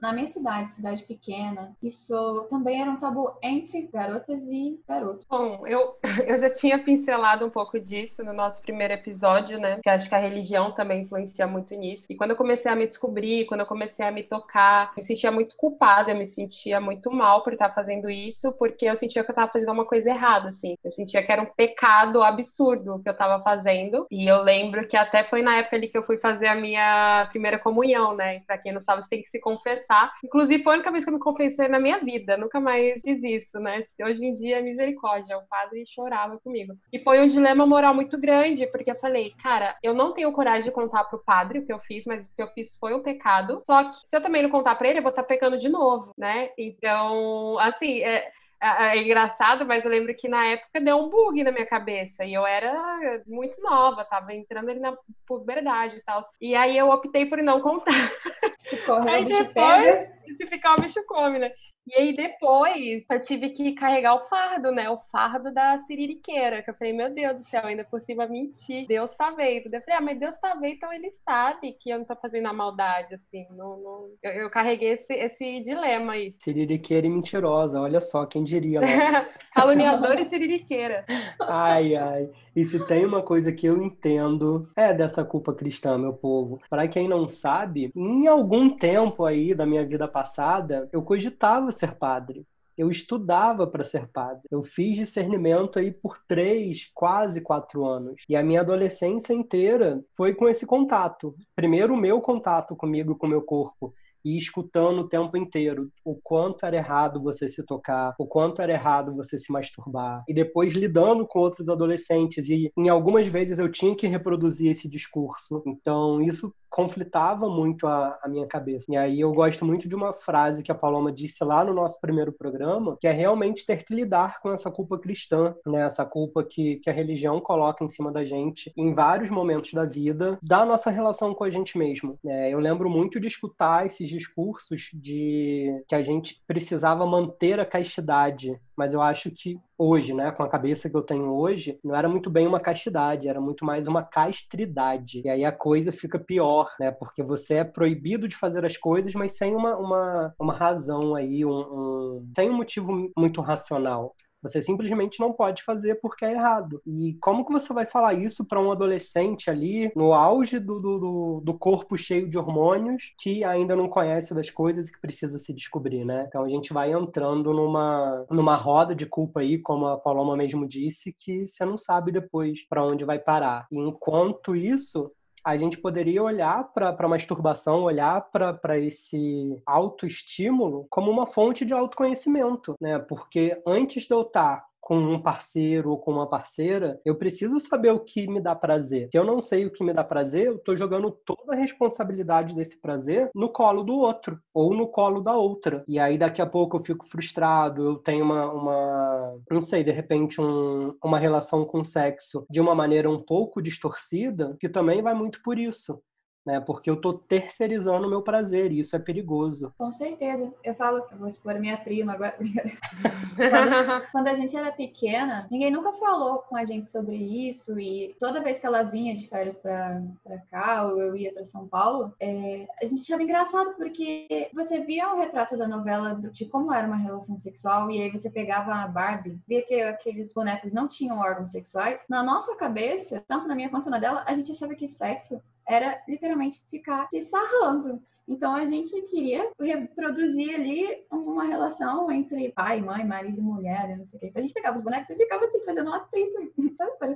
na 0.04 0.12
minha 0.12 0.26
cidade, 0.26 0.74
cidade 0.74 1.02
pequena, 1.04 1.74
isso 1.82 2.46
também 2.50 2.82
era 2.82 2.90
um 2.90 2.98
tabu 2.98 3.32
entre 3.42 3.88
garotas 3.90 4.46
e 4.46 4.78
garotos. 4.86 5.24
Bom, 5.26 5.66
eu, 5.66 5.96
eu 6.28 6.36
já 6.36 6.50
tinha 6.50 6.78
pincelado 6.78 7.46
um 7.46 7.50
pouco 7.50 7.80
disso 7.80 8.22
no 8.22 8.34
nosso 8.34 8.60
primeiro 8.60 8.92
episódio, 8.92 9.58
né? 9.58 9.80
Que 9.82 9.88
acho 9.88 10.06
que 10.06 10.14
a 10.14 10.18
religião 10.18 10.72
também 10.72 11.02
influencia 11.02 11.46
muito 11.46 11.74
nisso. 11.74 12.06
E 12.10 12.16
quando 12.16 12.32
eu 12.32 12.36
comecei 12.36 12.70
a 12.70 12.76
me 12.76 12.86
descobrir, 12.86 13.46
quando 13.46 13.60
eu 13.60 13.66
comecei 13.66 14.04
a 14.04 14.12
me 14.12 14.22
tocar, 14.22 14.90
eu 14.90 14.96
me 14.98 15.04
sentia 15.04 15.32
muito 15.32 15.56
culpada, 15.56 16.10
eu 16.10 16.16
me 16.16 16.26
sentia 16.26 16.80
muito 16.82 17.10
mal 17.10 17.42
por 17.42 17.54
estar 17.54 17.70
fazendo 17.70 18.10
isso, 18.10 18.52
porque 18.58 18.84
eu 18.84 18.96
sentia 18.96 19.24
que 19.24 19.30
eu 19.30 19.32
estava 19.32 19.50
fazendo 19.50 19.72
uma 19.72 19.86
coisa 19.86 20.10
errada, 20.10 20.50
assim. 20.50 20.76
Eu 20.84 20.90
sentia 20.90 21.24
que 21.24 21.32
era 21.32 21.40
um 21.40 21.46
pecado 21.46 22.22
absurdo 22.22 22.96
o 22.96 23.02
que 23.02 23.08
eu 23.08 23.12
estava 23.12 23.42
fazendo. 23.42 24.06
E 24.10 24.30
eu 24.30 24.42
lembro 24.42 24.86
que 24.86 24.98
até 24.98 25.24
foi 25.24 25.40
na 25.40 25.56
época 25.56 25.76
ali 25.76 25.88
que 25.88 25.96
eu 25.96 26.04
fui 26.04 26.18
fazer 26.18 26.48
a 26.48 26.54
minha 26.54 27.26
primeira 27.30 27.58
comunhão, 27.58 28.14
né? 28.14 28.40
Pra 28.46 28.58
quem 28.58 28.70
não 28.70 28.82
sabe, 28.82 29.02
você 29.02 29.08
tem 29.08 29.22
que 29.22 29.30
se 29.30 29.40
confessar 29.40 29.93
confessar. 29.94 30.12
Inclusive, 30.24 30.62
foi 30.62 30.72
a 30.72 30.76
única 30.76 30.90
vez 30.90 31.04
que 31.04 31.10
eu 31.10 31.14
me 31.14 31.20
confessei 31.20 31.68
na 31.68 31.78
minha 31.78 31.98
vida. 31.98 32.36
Nunca 32.36 32.60
mais 32.60 33.00
fiz 33.00 33.22
isso, 33.22 33.58
né? 33.60 33.84
Hoje 34.02 34.24
em 34.24 34.34
dia, 34.34 34.60
misericórdia. 34.60 35.38
O 35.38 35.46
padre 35.46 35.84
chorava 35.86 36.38
comigo. 36.40 36.74
E 36.92 36.98
foi 36.98 37.20
um 37.20 37.28
dilema 37.28 37.66
moral 37.66 37.94
muito 37.94 38.20
grande, 38.20 38.66
porque 38.66 38.90
eu 38.90 38.98
falei, 38.98 39.32
cara, 39.42 39.76
eu 39.82 39.94
não 39.94 40.12
tenho 40.12 40.32
coragem 40.32 40.64
de 40.64 40.70
contar 40.70 41.04
pro 41.04 41.22
padre 41.24 41.60
o 41.60 41.66
que 41.66 41.72
eu 41.72 41.78
fiz, 41.80 42.04
mas 42.06 42.26
o 42.26 42.34
que 42.34 42.42
eu 42.42 42.48
fiz 42.48 42.76
foi 42.78 42.94
um 42.94 43.02
pecado. 43.02 43.62
Só 43.64 43.84
que 43.84 43.96
se 44.08 44.16
eu 44.16 44.22
também 44.22 44.42
não 44.42 44.50
contar 44.50 44.74
pra 44.74 44.88
ele, 44.88 44.98
eu 44.98 45.02
vou 45.02 45.10
estar 45.10 45.22
tá 45.22 45.28
pecando 45.28 45.58
de 45.58 45.68
novo, 45.68 46.12
né? 46.18 46.50
Então, 46.58 47.58
assim, 47.58 48.02
é 48.02 48.32
é, 48.64 48.96
é 48.96 49.02
engraçado, 49.02 49.66
mas 49.66 49.84
eu 49.84 49.90
lembro 49.90 50.14
que 50.16 50.26
na 50.26 50.46
época 50.46 50.80
deu 50.80 50.96
um 50.96 51.10
bug 51.10 51.44
na 51.44 51.52
minha 51.52 51.66
cabeça 51.66 52.24
e 52.24 52.32
eu 52.32 52.46
era 52.46 53.22
muito 53.26 53.60
nova, 53.60 54.06
tava 54.06 54.32
entrando 54.32 54.70
ali 54.70 54.80
na 54.80 54.96
puberdade 55.26 55.96
e 55.96 56.02
tal. 56.02 56.22
E 56.40 56.54
aí 56.54 56.78
eu 56.78 56.88
optei 56.88 57.26
por 57.26 57.42
não 57.42 57.60
contar. 57.60 57.92
Se 58.64 58.76
correr, 58.78 59.10
aí 59.10 59.22
o 59.22 59.26
bicho 59.26 59.44
depois, 59.44 59.54
pega. 59.54 60.12
Se 60.36 60.46
ficar, 60.46 60.74
o 60.78 60.82
bicho 60.82 61.04
come, 61.06 61.38
né? 61.38 61.52
E 61.86 61.94
aí 61.94 62.16
depois 62.16 63.04
eu 63.10 63.20
tive 63.20 63.50
que 63.50 63.74
carregar 63.74 64.14
o 64.14 64.26
fardo, 64.26 64.72
né? 64.72 64.88
O 64.88 64.98
fardo 65.12 65.52
da 65.52 65.78
siririqueira. 65.80 66.62
Que 66.62 66.70
eu 66.70 66.74
falei, 66.74 66.94
meu 66.94 67.12
Deus 67.12 67.36
do 67.36 67.44
céu, 67.44 67.66
ainda 67.66 67.84
por 67.84 68.00
cima 68.00 68.26
mentir. 68.26 68.86
Deus 68.86 69.14
tá 69.14 69.30
vendo. 69.32 69.66
Eu 69.66 69.82
falei, 69.82 69.98
ah, 69.98 70.00
mas 70.00 70.18
Deus 70.18 70.34
tá 70.38 70.54
vendo, 70.54 70.76
então 70.76 70.92
ele 70.92 71.10
sabe 71.10 71.76
que 71.78 71.90
eu 71.90 71.98
não 71.98 72.06
tô 72.06 72.16
fazendo 72.16 72.46
a 72.46 72.54
maldade, 72.54 73.14
assim. 73.14 73.46
Não, 73.50 73.76
não... 73.76 74.08
Eu, 74.22 74.32
eu, 74.32 74.50
carreguei 74.50 74.92
esse, 74.92 75.12
esse 75.12 75.60
dilema 75.60 76.14
aí. 76.14 76.34
Siririqueira 76.40 77.06
e 77.06 77.10
mentirosa, 77.10 77.78
olha 77.78 78.00
só, 78.00 78.24
quem 78.24 78.42
diria, 78.42 78.80
né? 78.80 79.28
Caluniador 79.54 80.18
e 80.18 80.28
siririqueira. 80.30 81.04
Ai, 81.42 81.94
ai. 81.96 82.30
E 82.54 82.64
se 82.64 82.78
tem 82.86 83.04
uma 83.04 83.20
coisa 83.20 83.52
que 83.52 83.66
eu 83.66 83.82
entendo, 83.82 84.68
é 84.76 84.94
dessa 84.94 85.24
culpa 85.24 85.52
cristã, 85.52 85.98
meu 85.98 86.12
povo. 86.12 86.60
Para 86.70 86.86
quem 86.86 87.08
não 87.08 87.28
sabe, 87.28 87.90
em 87.96 88.26
algum 88.28 88.70
tempo 88.70 89.24
aí 89.24 89.54
da 89.54 89.66
minha 89.66 89.84
vida 89.84 90.06
passada, 90.06 90.88
eu 90.92 91.02
cogitava 91.02 91.72
ser 91.72 91.96
padre. 91.96 92.46
Eu 92.76 92.90
estudava 92.90 93.66
para 93.66 93.84
ser 93.84 94.08
padre. 94.08 94.42
Eu 94.50 94.62
fiz 94.62 94.96
discernimento 94.96 95.78
aí 95.78 95.92
por 95.92 96.18
três, 96.26 96.90
quase 96.92 97.40
quatro 97.40 97.84
anos. 97.84 98.22
E 98.28 98.36
a 98.36 98.42
minha 98.42 98.60
adolescência 98.60 99.32
inteira 99.32 100.04
foi 100.16 100.34
com 100.34 100.48
esse 100.48 100.66
contato. 100.66 101.34
Primeiro, 101.54 101.94
o 101.94 101.96
meu 101.96 102.20
contato 102.20 102.74
comigo, 102.74 103.16
com 103.16 103.26
o 103.26 103.30
meu 103.30 103.42
corpo 103.42 103.94
e 104.24 104.38
escutando 104.38 105.00
o 105.00 105.08
tempo 105.08 105.36
inteiro 105.36 105.90
o 106.04 106.14
quanto 106.14 106.64
era 106.64 106.76
errado 106.76 107.22
você 107.22 107.48
se 107.48 107.62
tocar, 107.64 108.14
o 108.18 108.26
quanto 108.26 108.62
era 108.62 108.72
errado 108.72 109.14
você 109.14 109.38
se 109.38 109.52
masturbar, 109.52 110.24
e 110.28 110.34
depois 110.34 110.72
lidando 110.74 111.26
com 111.26 111.38
outros 111.38 111.68
adolescentes. 111.68 112.48
E 112.48 112.70
em 112.76 112.88
algumas 112.88 113.26
vezes 113.26 113.58
eu 113.58 113.70
tinha 113.70 113.94
que 113.94 114.06
reproduzir 114.06 114.70
esse 114.70 114.88
discurso. 114.88 115.62
Então 115.66 116.20
isso 116.22 116.52
conflitava 116.74 117.48
muito 117.48 117.86
a, 117.86 118.18
a, 118.20 118.28
minha 118.28 118.48
cabeça. 118.48 118.86
E 118.88 118.96
aí 118.96 119.20
eu 119.20 119.32
gosto 119.32 119.64
muito 119.64 119.88
de 119.88 119.94
uma 119.94 120.12
frase 120.12 120.60
que 120.60 120.72
a 120.72 120.74
Paloma 120.74 121.12
disse 121.12 121.44
lá 121.44 121.62
no 121.64 121.72
nosso 121.72 122.00
primeiro 122.00 122.32
programa, 122.32 122.96
que 123.00 123.06
é 123.06 123.12
realmente 123.12 123.64
ter 123.64 123.84
que 123.84 123.94
lidar 123.94 124.40
com 124.40 124.52
essa 124.52 124.72
culpa 124.72 124.98
cristã, 124.98 125.54
né? 125.64 125.82
Essa 125.82 126.04
culpa 126.04 126.42
que, 126.42 126.76
que 126.76 126.90
a 126.90 126.92
religião 126.92 127.40
coloca 127.40 127.84
em 127.84 127.88
cima 127.88 128.10
da 128.10 128.24
gente 128.24 128.72
em 128.76 128.92
vários 128.92 129.30
momentos 129.30 129.72
da 129.72 129.84
vida, 129.84 130.36
da 130.42 130.64
nossa 130.64 130.90
relação 130.90 131.32
com 131.32 131.44
a 131.44 131.50
gente 131.50 131.78
mesmo. 131.78 132.18
É, 132.26 132.52
eu 132.52 132.58
lembro 132.58 132.90
muito 132.90 133.20
de 133.20 133.28
escutar 133.28 133.86
esses 133.86 134.10
discursos 134.14 134.90
de 134.94 135.82
que 135.88 135.94
a 135.94 136.02
gente 136.02 136.42
precisava 136.46 137.06
manter 137.06 137.58
a 137.58 137.66
castidade 137.66 138.58
mas 138.76 138.92
eu 138.92 139.00
acho 139.00 139.30
que 139.30 139.58
hoje, 139.78 140.12
né, 140.12 140.30
com 140.32 140.42
a 140.42 140.48
cabeça 140.48 140.90
que 140.90 140.96
eu 140.96 141.02
tenho 141.02 141.32
hoje, 141.32 141.78
não 141.82 141.94
era 141.94 142.08
muito 142.08 142.28
bem 142.28 142.46
uma 142.46 142.60
castidade, 142.60 143.28
era 143.28 143.40
muito 143.40 143.64
mais 143.64 143.86
uma 143.86 144.02
castridade. 144.02 145.22
E 145.24 145.28
aí 145.28 145.44
a 145.44 145.52
coisa 145.52 145.92
fica 145.92 146.18
pior, 146.18 146.70
né, 146.78 146.90
porque 146.90 147.22
você 147.22 147.54
é 147.54 147.64
proibido 147.64 148.28
de 148.28 148.36
fazer 148.36 148.64
as 148.64 148.76
coisas, 148.76 149.14
mas 149.14 149.36
sem 149.36 149.54
uma, 149.54 149.76
uma, 149.76 150.34
uma 150.38 150.54
razão 150.54 151.14
aí, 151.14 151.44
um, 151.44 151.50
um 151.50 152.32
sem 152.34 152.50
um 152.50 152.56
motivo 152.56 153.10
muito 153.16 153.40
racional. 153.40 154.14
Você 154.44 154.60
simplesmente 154.60 155.18
não 155.18 155.32
pode 155.32 155.62
fazer 155.62 155.94
porque 155.96 156.24
é 156.24 156.32
errado. 156.32 156.82
E 156.86 157.16
como 157.20 157.46
que 157.46 157.52
você 157.52 157.72
vai 157.72 157.86
falar 157.86 158.12
isso 158.12 158.44
para 158.44 158.60
um 158.60 158.70
adolescente 158.70 159.48
ali, 159.48 159.90
no 159.96 160.12
auge 160.12 160.58
do, 160.58 160.78
do, 160.78 161.40
do, 161.42 161.54
corpo 161.54 161.96
cheio 161.96 162.28
de 162.28 162.36
hormônios, 162.36 163.14
que 163.18 163.42
ainda 163.42 163.74
não 163.74 163.88
conhece 163.88 164.34
das 164.34 164.50
coisas 164.50 164.86
e 164.86 164.92
que 164.92 165.00
precisa 165.00 165.38
se 165.38 165.52
descobrir, 165.54 166.04
né? 166.04 166.26
Então 166.28 166.44
a 166.44 166.48
gente 166.48 166.74
vai 166.74 166.92
entrando 166.92 167.54
numa, 167.54 168.26
numa 168.30 168.54
roda 168.54 168.94
de 168.94 169.06
culpa 169.06 169.40
aí, 169.40 169.58
como 169.58 169.86
a 169.86 169.96
Paloma 169.96 170.36
mesmo 170.36 170.68
disse, 170.68 171.10
que 171.12 171.46
você 171.46 171.64
não 171.64 171.78
sabe 171.78 172.12
depois 172.12 172.66
para 172.68 172.84
onde 172.84 173.04
vai 173.04 173.18
parar. 173.18 173.66
E 173.72 173.78
enquanto 173.78 174.54
isso, 174.54 175.10
a 175.44 175.56
gente 175.56 175.76
poderia 175.76 176.22
olhar 176.22 176.72
para 176.72 176.96
a 176.98 177.08
masturbação, 177.08 177.82
olhar 177.82 178.30
para 178.30 178.78
esse 178.78 179.60
autoestímulo 179.66 180.86
como 180.88 181.10
uma 181.10 181.26
fonte 181.26 181.64
de 181.64 181.74
autoconhecimento, 181.74 182.74
né? 182.80 182.98
Porque 182.98 183.60
antes 183.66 184.06
de 184.06 184.14
eu 184.14 184.22
estar 184.22 184.56
tá 184.56 184.66
com 184.84 184.98
um 184.98 185.18
parceiro 185.18 185.90
ou 185.90 185.98
com 185.98 186.12
uma 186.12 186.28
parceira, 186.28 187.00
eu 187.06 187.16
preciso 187.16 187.58
saber 187.58 187.90
o 187.90 188.00
que 188.00 188.28
me 188.28 188.38
dá 188.38 188.54
prazer. 188.54 189.08
Se 189.10 189.18
eu 189.18 189.24
não 189.24 189.40
sei 189.40 189.64
o 189.64 189.70
que 189.70 189.82
me 189.82 189.94
dá 189.94 190.04
prazer, 190.04 190.46
eu 190.46 190.58
tô 190.58 190.76
jogando 190.76 191.10
toda 191.10 191.54
a 191.54 191.56
responsabilidade 191.56 192.54
desse 192.54 192.76
prazer 192.76 193.30
no 193.34 193.48
colo 193.48 193.82
do 193.82 193.94
outro 193.94 194.38
ou 194.52 194.74
no 194.74 194.86
colo 194.86 195.22
da 195.22 195.34
outra. 195.34 195.82
E 195.88 195.98
aí 195.98 196.18
daqui 196.18 196.42
a 196.42 196.46
pouco 196.46 196.76
eu 196.76 196.84
fico 196.84 197.06
frustrado, 197.06 197.82
eu 197.82 197.96
tenho 197.96 198.22
uma, 198.26 198.52
uma 198.52 199.36
não 199.50 199.62
sei, 199.62 199.82
de 199.82 199.90
repente 199.90 200.38
um, 200.38 200.94
uma 201.02 201.18
relação 201.18 201.64
com 201.64 201.82
sexo 201.82 202.44
de 202.50 202.60
uma 202.60 202.74
maneira 202.74 203.08
um 203.08 203.22
pouco 203.22 203.62
distorcida, 203.62 204.54
que 204.60 204.68
também 204.68 205.00
vai 205.00 205.14
muito 205.14 205.42
por 205.42 205.58
isso 205.58 205.98
né? 206.44 206.60
Porque 206.60 206.90
eu 206.90 207.00
tô 207.00 207.14
terceirizando 207.14 208.06
o 208.06 208.10
meu 208.10 208.22
prazer 208.22 208.70
e 208.70 208.80
isso 208.80 208.94
é 208.94 208.98
perigoso. 208.98 209.72
Com 209.78 209.92
certeza. 209.92 210.52
Eu 210.62 210.74
falo, 210.74 211.04
eu 211.10 211.18
vou 211.18 211.28
expor 211.28 211.58
minha 211.58 211.76
prima 211.76 212.12
agora. 212.12 212.36
quando, 213.36 214.10
quando, 214.12 214.28
a 214.28 214.34
gente 214.34 214.56
era 214.56 214.72
pequena, 214.72 215.46
ninguém 215.50 215.70
nunca 215.70 215.92
falou 215.92 216.38
com 216.38 216.56
a 216.56 216.64
gente 216.64 216.90
sobre 216.90 217.16
isso 217.16 217.78
e 217.78 218.14
toda 218.18 218.42
vez 218.42 218.58
que 218.58 218.66
ela 218.66 218.82
vinha 218.82 219.16
de 219.16 219.28
férias 219.28 219.56
pra, 219.56 220.02
pra 220.22 220.38
cá 220.50 220.86
ou 220.86 221.00
eu 221.00 221.16
ia 221.16 221.32
pra 221.32 221.46
São 221.46 221.66
Paulo, 221.66 222.12
é, 222.20 222.66
a 222.80 222.84
gente 222.84 223.02
achava 223.02 223.22
engraçado 223.22 223.74
porque 223.76 224.50
você 224.52 224.80
via 224.80 225.12
o 225.12 225.18
retrato 225.18 225.56
da 225.56 225.66
novela 225.66 226.14
de 226.32 226.44
como 226.46 226.72
era 226.72 226.86
uma 226.86 226.96
relação 226.96 227.36
sexual 227.36 227.90
e 227.90 228.02
aí 228.02 228.10
você 228.10 228.30
pegava 228.30 228.74
a 228.74 228.86
Barbie, 228.86 229.38
via 229.46 229.62
que 229.62 229.80
aqueles 229.80 230.32
bonecos 230.32 230.72
não 230.72 230.88
tinham 230.88 231.18
órgãos 231.18 231.50
sexuais. 231.50 232.00
Na 232.08 232.22
nossa 232.22 232.54
cabeça, 232.56 233.22
tanto 233.26 233.48
na 233.48 233.54
minha 233.54 233.70
quanto 233.70 233.90
na 233.90 233.98
dela, 233.98 234.24
a 234.26 234.34
gente 234.34 234.52
achava 234.52 234.74
que 234.74 234.88
sexo 234.88 235.40
era 235.68 236.02
literalmente 236.08 236.62
ficar 236.70 237.08
se 237.08 237.22
sarrando. 237.22 238.02
Então 238.26 238.54
a 238.54 238.64
gente 238.64 238.98
queria 239.02 239.50
reproduzir 239.60 240.54
ali 240.54 241.04
uma 241.10 241.44
relação 241.44 242.10
entre 242.10 242.50
pai, 242.52 242.80
mãe, 242.80 243.04
marido 243.04 243.38
e 243.38 243.42
mulher, 243.42 243.96
não 243.98 244.06
sei 244.06 244.16
o 244.16 244.20
quê. 244.20 244.32
A 244.34 244.40
gente 244.40 244.54
pegava 244.54 244.78
os 244.78 244.82
bonecos 244.82 245.10
e 245.10 245.16
ficava 245.16 245.44
assim, 245.44 245.60
fazendo 245.64 245.90
um 245.90 245.94
atrito. 245.94 246.52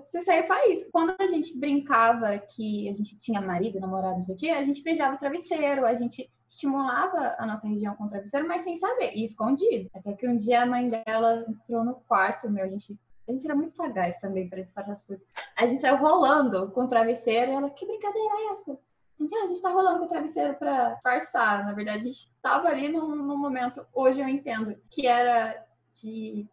Você 0.06 0.22
saia 0.22 0.46
faz. 0.46 0.86
Quando 0.92 1.14
a 1.18 1.26
gente 1.26 1.58
brincava 1.58 2.38
que 2.38 2.88
a 2.90 2.92
gente 2.92 3.16
tinha 3.16 3.40
marido, 3.40 3.80
namorado, 3.80 4.16
não 4.16 4.22
sei 4.22 4.34
o 4.34 4.38
quê, 4.38 4.50
a 4.50 4.62
gente 4.62 4.82
beijava 4.82 5.14
o 5.16 5.18
travesseiro, 5.18 5.86
a 5.86 5.94
gente 5.94 6.30
estimulava 6.48 7.36
a 7.38 7.46
nossa 7.46 7.66
região 7.66 7.94
com 7.94 8.04
o 8.04 8.08
travesseiro, 8.08 8.46
mas 8.46 8.62
sem 8.62 8.76
saber, 8.76 9.14
e 9.14 9.24
escondido. 9.24 9.88
Até 9.94 10.12
que 10.12 10.28
um 10.28 10.36
dia 10.36 10.62
a 10.62 10.66
mãe 10.66 10.88
dela 10.88 11.44
entrou 11.48 11.84
no 11.84 11.94
quarto, 11.94 12.50
meu, 12.50 12.64
a 12.64 12.68
gente 12.68 12.98
a 13.28 13.32
gente 13.32 13.44
era 13.44 13.54
muito 13.54 13.74
sagaz 13.74 14.18
também 14.18 14.48
para 14.48 14.62
disfarçar 14.62 14.92
as 14.92 15.04
coisas. 15.04 15.26
A 15.56 15.66
gente 15.66 15.80
saiu 15.80 15.96
rolando 15.96 16.70
com 16.70 16.84
o 16.84 16.88
travesseiro 16.88 17.52
e 17.52 17.54
ela, 17.54 17.70
que 17.70 17.86
brincadeira 17.86 18.34
é 18.34 18.52
essa? 18.52 18.72
A 18.72 19.22
gente, 19.22 19.34
ah, 19.34 19.44
a 19.44 19.46
gente 19.46 19.60
tá 19.60 19.70
rolando 19.70 19.98
com 19.98 20.04
o 20.06 20.08
travesseiro 20.08 20.54
para 20.54 20.94
disfarçar. 20.94 21.64
Na 21.64 21.72
verdade, 21.72 21.98
a 21.98 22.04
gente 22.04 22.30
tava 22.40 22.68
ali 22.68 22.88
num, 22.88 23.16
num 23.16 23.36
momento, 23.36 23.84
hoje 23.92 24.20
eu 24.20 24.28
entendo, 24.28 24.76
que 24.88 25.06
era 25.06 25.64
de 26.00 26.46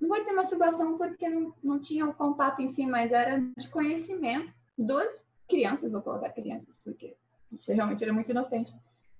não 0.00 0.08
vou 0.08 0.18
dizer 0.18 0.32
masturbação 0.32 0.96
porque 0.96 1.28
não, 1.28 1.52
não 1.62 1.78
tinha 1.78 2.06
o 2.06 2.10
um 2.10 2.12
contato 2.12 2.62
em 2.62 2.68
si, 2.68 2.86
mas 2.86 3.12
era 3.12 3.40
de 3.56 3.68
conhecimento. 3.68 4.52
Duas 4.78 5.12
crianças, 5.48 5.90
vou 5.90 6.00
colocar 6.00 6.30
crianças, 6.30 6.72
porque 6.84 7.16
isso 7.50 7.72
realmente 7.72 8.04
era 8.04 8.12
muito 8.12 8.30
inocente. 8.30 8.72